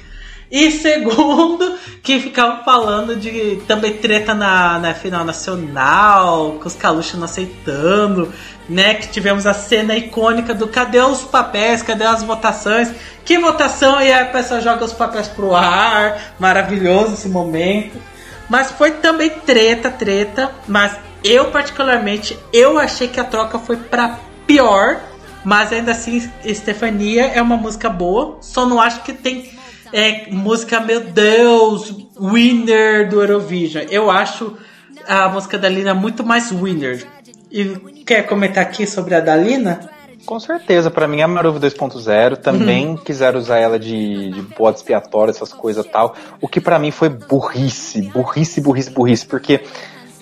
[0.52, 7.16] E segundo, que ficavam falando de também treta na, na final nacional, com os caluchos
[7.16, 8.32] não aceitando,
[8.70, 8.94] né?
[8.94, 12.92] Que tivemos a cena icônica do cadê os papéis, cadê as votações?
[13.24, 14.00] Que votação?
[14.00, 18.00] E aí a pessoa joga os papéis pro ar, maravilhoso esse momento.
[18.48, 20.52] Mas foi também treta, treta.
[20.68, 25.02] Mas eu particularmente, eu achei que a troca foi para pior.
[25.44, 28.38] Mas ainda assim, Estefania é uma música boa.
[28.42, 29.55] Só não acho que tem
[29.96, 33.86] é, música, meu Deus, winner do Eurovision.
[33.90, 34.58] Eu acho
[35.08, 37.08] a música da Lina muito mais winner.
[37.50, 37.64] E
[38.06, 39.90] quer comentar aqui sobre a Dalina?
[40.26, 42.36] Com certeza, para mim é a Maruva 2.0.
[42.36, 42.98] Também uhum.
[42.98, 46.14] quiseram usar ela de, de bode expiatório, essas coisas tal.
[46.42, 49.62] O que para mim foi burrice, burrice, burrice, burrice, porque.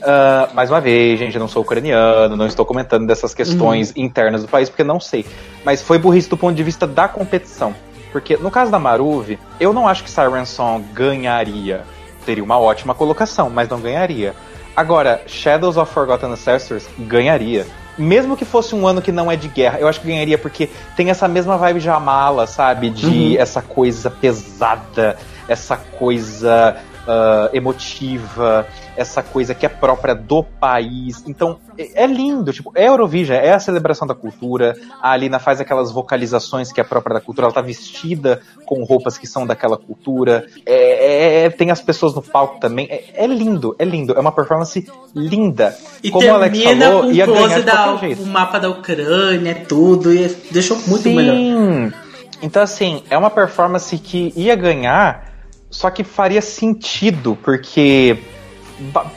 [0.04, 4.04] Uh, mais uma vez, gente, eu não sou ucraniano, não estou comentando dessas questões uhum.
[4.04, 5.26] internas do país, porque não sei.
[5.66, 7.74] Mas foi burrice do ponto de vista da competição.
[8.14, 11.84] Porque no caso da Maruve, eu não acho que Siren Song ganharia.
[12.26, 14.36] Teria uma ótima colocação, mas não ganharia.
[14.76, 17.66] Agora, Shadows of Forgotten Ancestors ganharia.
[17.98, 20.70] Mesmo que fosse um ano que não é de guerra, eu acho que ganharia porque
[20.96, 22.90] tem essa mesma vibe Jamala, sabe?
[22.90, 23.36] De uhum.
[23.38, 25.18] essa coisa pesada,
[25.48, 31.24] essa coisa uh, emotiva, essa coisa que é própria do país.
[31.28, 34.76] Então, é, é lindo, tipo, é Eurovision, é a celebração da cultura.
[35.02, 39.18] A Alina faz aquelas vocalizações que é própria da cultura, ela tá vestida com roupas
[39.18, 40.46] que são daquela cultura.
[40.66, 42.88] É, é, é tem as pessoas no palco também.
[42.90, 44.14] É, é, lindo, é lindo.
[44.14, 44.86] É uma performance
[45.16, 45.78] linda.
[46.04, 48.24] E Como o Alex falou, ia ganhar de da, jeito.
[48.24, 51.16] O mapa da Ucrânia, tudo, e deixou muito Sim.
[51.16, 51.94] melhor.
[52.42, 55.33] Então, assim, é uma performance que ia ganhar,
[55.74, 58.20] só que faria sentido, porque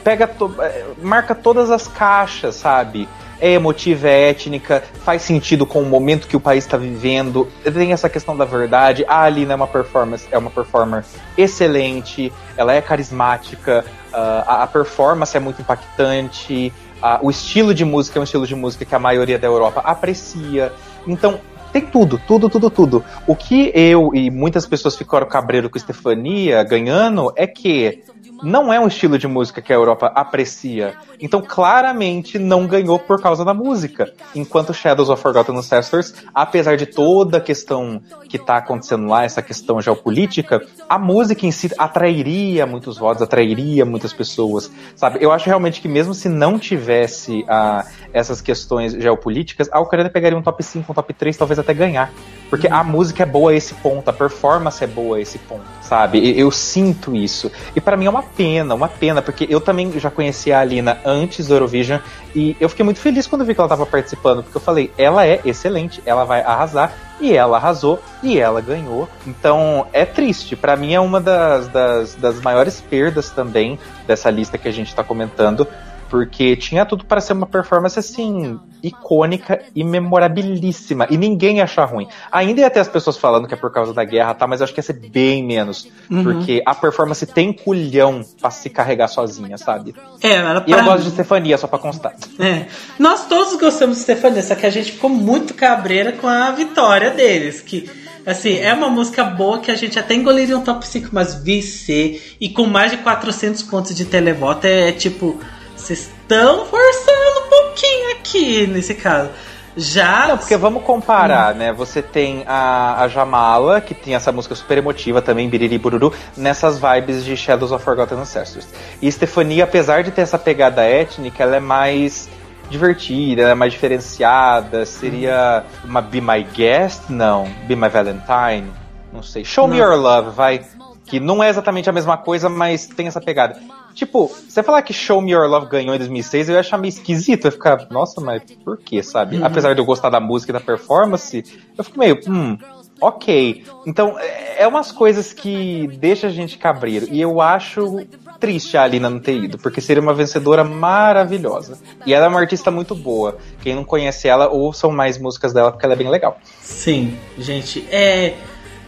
[0.03, 3.07] pega to, é, marca todas as caixas, sabe?
[3.39, 7.47] é emotiva, é étnica, faz sentido com o momento que o país está vivendo.
[7.63, 9.05] Tem essa questão da verdade.
[9.07, 11.05] A Alina é uma performance, é uma performer
[11.37, 16.73] excelente, ela é carismática, uh, a, a, performance é muito impactante,
[17.21, 20.73] o estilo de música é um estilo de música que a maioria da Europa aprecia.
[21.05, 21.39] Então,
[21.71, 23.05] tem tudo, tudo, tudo, tudo.
[23.25, 28.03] O que eu e muitas pessoas ficaram cabreiro com Stefania ganhando é que
[28.43, 30.95] não é um estilo de música que a Europa aprecia.
[31.19, 34.13] Então, claramente, não ganhou por causa da música.
[34.35, 39.41] Enquanto Shadows of Forgotten Ancestors, apesar de toda a questão que está acontecendo lá, essa
[39.41, 45.19] questão geopolítica, a música em si atrairia muitos votos, atrairia muitas pessoas, sabe?
[45.21, 50.37] Eu acho realmente que mesmo se não tivesse ah, essas questões geopolíticas, a Ucrânia pegaria
[50.37, 52.11] um top 5, um top 3, talvez até ganhar.
[52.49, 55.65] Porque a música é boa a esse ponto, a performance é boa a esse ponto,
[55.81, 56.17] sabe?
[56.31, 57.51] Eu, eu sinto isso.
[57.75, 60.99] E para mim é uma pena, uma pena, porque eu também já conhecia a Alina
[61.05, 61.99] antes do Eurovision
[62.35, 65.25] e eu fiquei muito feliz quando vi que ela estava participando, porque eu falei, ela
[65.25, 66.93] é excelente, ela vai arrasar.
[67.19, 69.09] E ela arrasou e ela ganhou.
[69.25, 70.55] Então é triste.
[70.55, 74.89] Para mim é uma das, das, das maiores perdas também dessa lista que a gente
[74.89, 75.67] está comentando
[76.09, 81.85] porque tinha tudo para ser uma performance assim icônica e memorabilíssima e ninguém ia achar
[81.85, 82.07] ruim.
[82.31, 84.65] Ainda ia ter as pessoas falando que é por causa da guerra, tá, mas eu
[84.65, 86.23] acho que ia ser bem menos, uhum.
[86.23, 89.95] porque a performance tem culhão para se carregar sozinha, sabe?
[90.21, 92.15] É, ela E eu gosto de Stefania só para constar.
[92.39, 92.65] É.
[92.99, 97.11] Nós todos gostamos de Stefania, só que a gente ficou muito cabreira com a vitória
[97.11, 97.89] deles, que
[98.27, 102.21] Assim, é uma música boa que a gente até engoliria um top 5, mas VC
[102.41, 105.39] e com mais de 400 pontos de televoto é, é tipo
[105.87, 109.29] vocês estão forçando um pouquinho aqui nesse caso.
[109.77, 110.27] Já.
[110.27, 111.57] Não, porque vamos comparar, hum.
[111.59, 111.71] né?
[111.71, 116.77] Você tem a, a Jamala, que tem essa música super emotiva também, Biriri Bururu, nessas
[116.79, 118.67] vibes de Shadows of Forgotten Ancestors.
[119.01, 122.27] E Stefania, apesar de ter essa pegada étnica, ela é mais
[122.69, 124.85] divertida, ela é mais diferenciada.
[124.85, 127.03] Seria uma Be My Guest?
[127.07, 127.47] Não.
[127.65, 128.73] Be My Valentine?
[129.13, 129.45] Não sei.
[129.45, 129.75] Show não.
[129.75, 130.65] Me Your Love, vai.
[131.07, 133.59] Que não é exatamente a mesma coisa, mas tem essa pegada.
[133.93, 136.89] Tipo, você falar que Show Me Your Love ganhou em 2006, eu ia achar meio
[136.89, 137.45] esquisito.
[137.45, 139.37] Eu ia ficar, nossa, mas por quê, sabe?
[139.37, 139.45] Uhum.
[139.45, 141.43] Apesar de eu gostar da música e da performance,
[141.77, 142.57] eu fico meio, hum,
[143.01, 143.63] ok.
[143.85, 147.07] Então, é, é umas coisas que deixa a gente cabreiro.
[147.09, 148.05] E eu acho
[148.39, 151.77] triste a Alina não ter ido, porque seria uma vencedora maravilhosa.
[152.05, 153.37] E ela é uma artista muito boa.
[153.61, 156.37] Quem não conhece ela, ouçam mais músicas dela, porque ela é bem legal.
[156.61, 158.35] Sim, gente, é.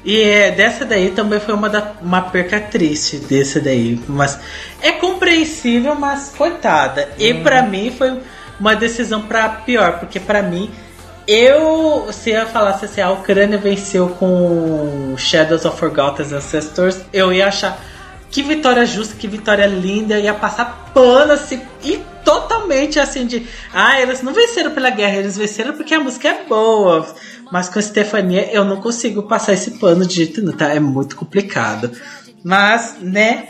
[0.03, 3.99] E é, dessa daí também foi uma, da, uma perca triste desse daí.
[4.07, 4.39] Mas
[4.81, 7.09] é compreensível, mas coitada.
[7.17, 7.43] E hum.
[7.43, 8.19] para mim foi
[8.59, 10.69] uma decisão para pior, porque para mim
[11.27, 17.47] eu, se eu falasse assim, a Ucrânia venceu com Shadows of Forgotten Ancestors, eu ia
[17.47, 17.80] achar
[18.31, 24.01] que vitória justa, que vitória linda, ia passar pano assim, e totalmente assim de, ah,
[24.01, 27.07] eles não venceram pela guerra, eles venceram porque a música é boa.
[27.51, 30.73] Mas com a Stefania eu não consigo passar esse pano de jeito nenhum, tá?
[30.73, 31.91] É muito complicado.
[32.43, 33.47] Mas, né?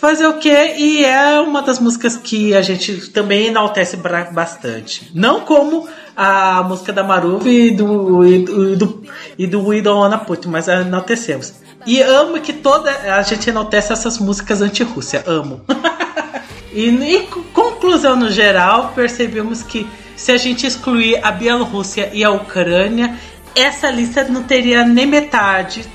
[0.00, 0.48] Fazer o que?
[0.50, 3.96] E é uma das músicas que a gente também enaltece
[4.32, 5.12] bastante.
[5.14, 8.44] Não como a música da Maruv e do, e
[8.76, 9.02] do,
[9.38, 11.54] e do We Don't Wanna Put, mas enaltecemos.
[11.86, 15.22] E amo que toda a gente enaltece essas músicas anti-Rússia.
[15.24, 15.60] Amo.
[16.72, 17.20] e, e
[17.52, 23.16] conclusão no geral, percebemos que se a gente excluir a Bielorrússia e a Ucrânia,
[23.54, 25.86] essa lista não teria nem metade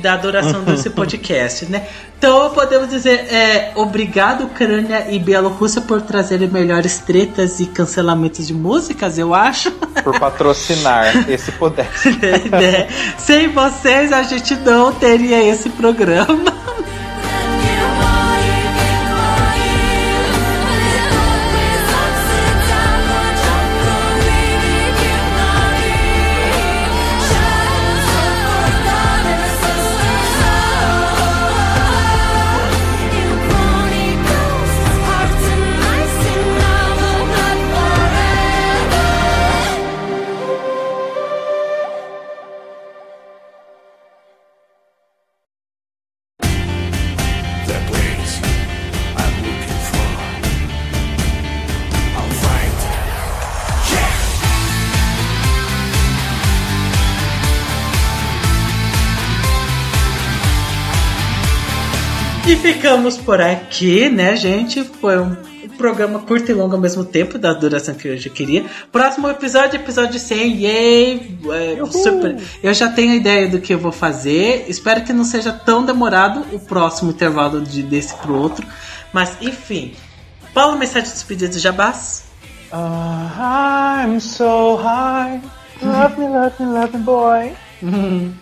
[0.00, 1.86] da duração desse podcast, né?
[2.18, 8.54] Então podemos dizer é, obrigado Ucrânia e Bielorrússia por trazerem melhores tretas e cancelamentos de
[8.54, 9.70] músicas, eu acho.
[10.02, 11.86] Por patrocinar esse poder.
[12.50, 12.88] né?
[13.18, 16.65] Sem vocês a gente não teria esse programa.
[62.54, 64.84] Ficamos por aqui, né, gente?
[64.84, 65.34] Foi um
[65.76, 68.64] programa curto e longo ao mesmo tempo, da duração que eu já queria.
[68.92, 71.38] Próximo episódio, episódio 100, yay!
[71.52, 72.36] É, super.
[72.62, 74.66] Eu já tenho a ideia do que eu vou fazer.
[74.68, 78.64] Espero que não seja tão demorado o próximo intervalo de, desse pro outro.
[79.12, 79.94] Mas, enfim.
[80.54, 82.26] Paulo, mensagem de despedida de Jabás?
[82.72, 85.40] Uh, I'm so high.
[85.82, 87.52] Love me, love me, love me, boy.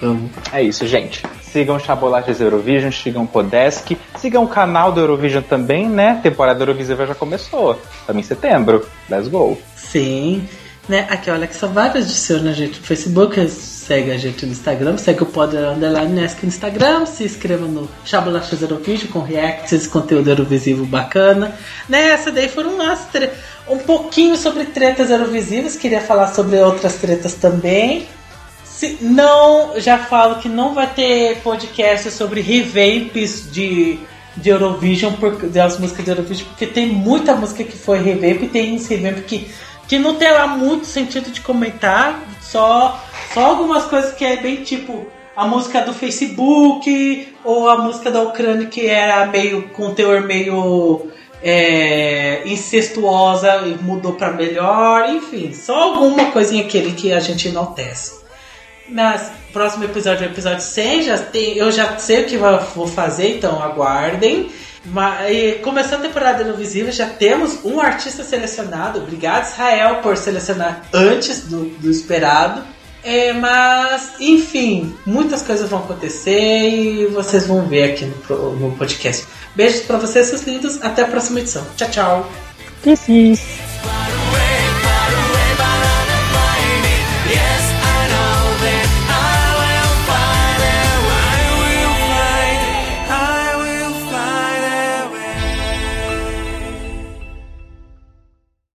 [0.00, 0.30] Vamos.
[0.52, 1.22] É isso, gente.
[1.56, 6.20] Sigam Chabolaches Eurovision, sigam Podesk, sigam o canal do Eurovision também, né?
[6.22, 7.80] Temporada Eurovisiva já começou.
[7.98, 8.86] Estamos em setembro.
[9.08, 9.56] Let's go.
[9.74, 10.46] Sim.
[10.86, 11.06] Né?
[11.08, 14.98] Aqui, olha, que só vários adicionam a gente no Facebook, segue a gente no Instagram,
[14.98, 20.84] segue o Poder Underline no Instagram, se inscreva no Chabolaches Eurovision com reacts, conteúdo eurovisivo
[20.84, 21.56] bacana.
[21.88, 22.10] Né?
[22.10, 23.08] Essa daí foram as
[23.66, 28.06] um pouquinho sobre tretas eurovisivas, queria falar sobre outras tretas também.
[28.76, 33.98] Se, não, já falo que não vai ter podcast sobre revamps de,
[34.36, 38.48] de Eurovision, por, das músicas de Eurovision, porque tem muita música que foi revamp e
[38.48, 39.50] tem uns revamp que,
[39.88, 44.56] que não tem lá muito sentido de comentar, só, só algumas coisas que é bem
[44.56, 50.20] tipo a música do Facebook ou a música da Ucrânia que era meio com teor
[50.20, 51.10] meio
[51.42, 58.25] é, incestuosa e mudou para melhor, enfim, só alguma coisinha aquele que a gente enaltece.
[58.88, 63.36] Mas próximo episódio o episódio 100, já tem, eu já sei o que vou fazer,
[63.36, 64.50] então aguardem.
[64.84, 69.00] Mas, começou a temporada Eurovisiva, já temos um artista selecionado.
[69.00, 72.62] Obrigado, Israel, por selecionar antes do, do esperado.
[73.02, 79.24] É, mas, enfim, muitas coisas vão acontecer e vocês vão ver aqui no, no podcast.
[79.54, 80.82] Beijos pra vocês, seus lindos.
[80.82, 81.64] Até a próxima edição.
[81.76, 82.32] Tchau, tchau.
[82.82, 83.65] Kisses.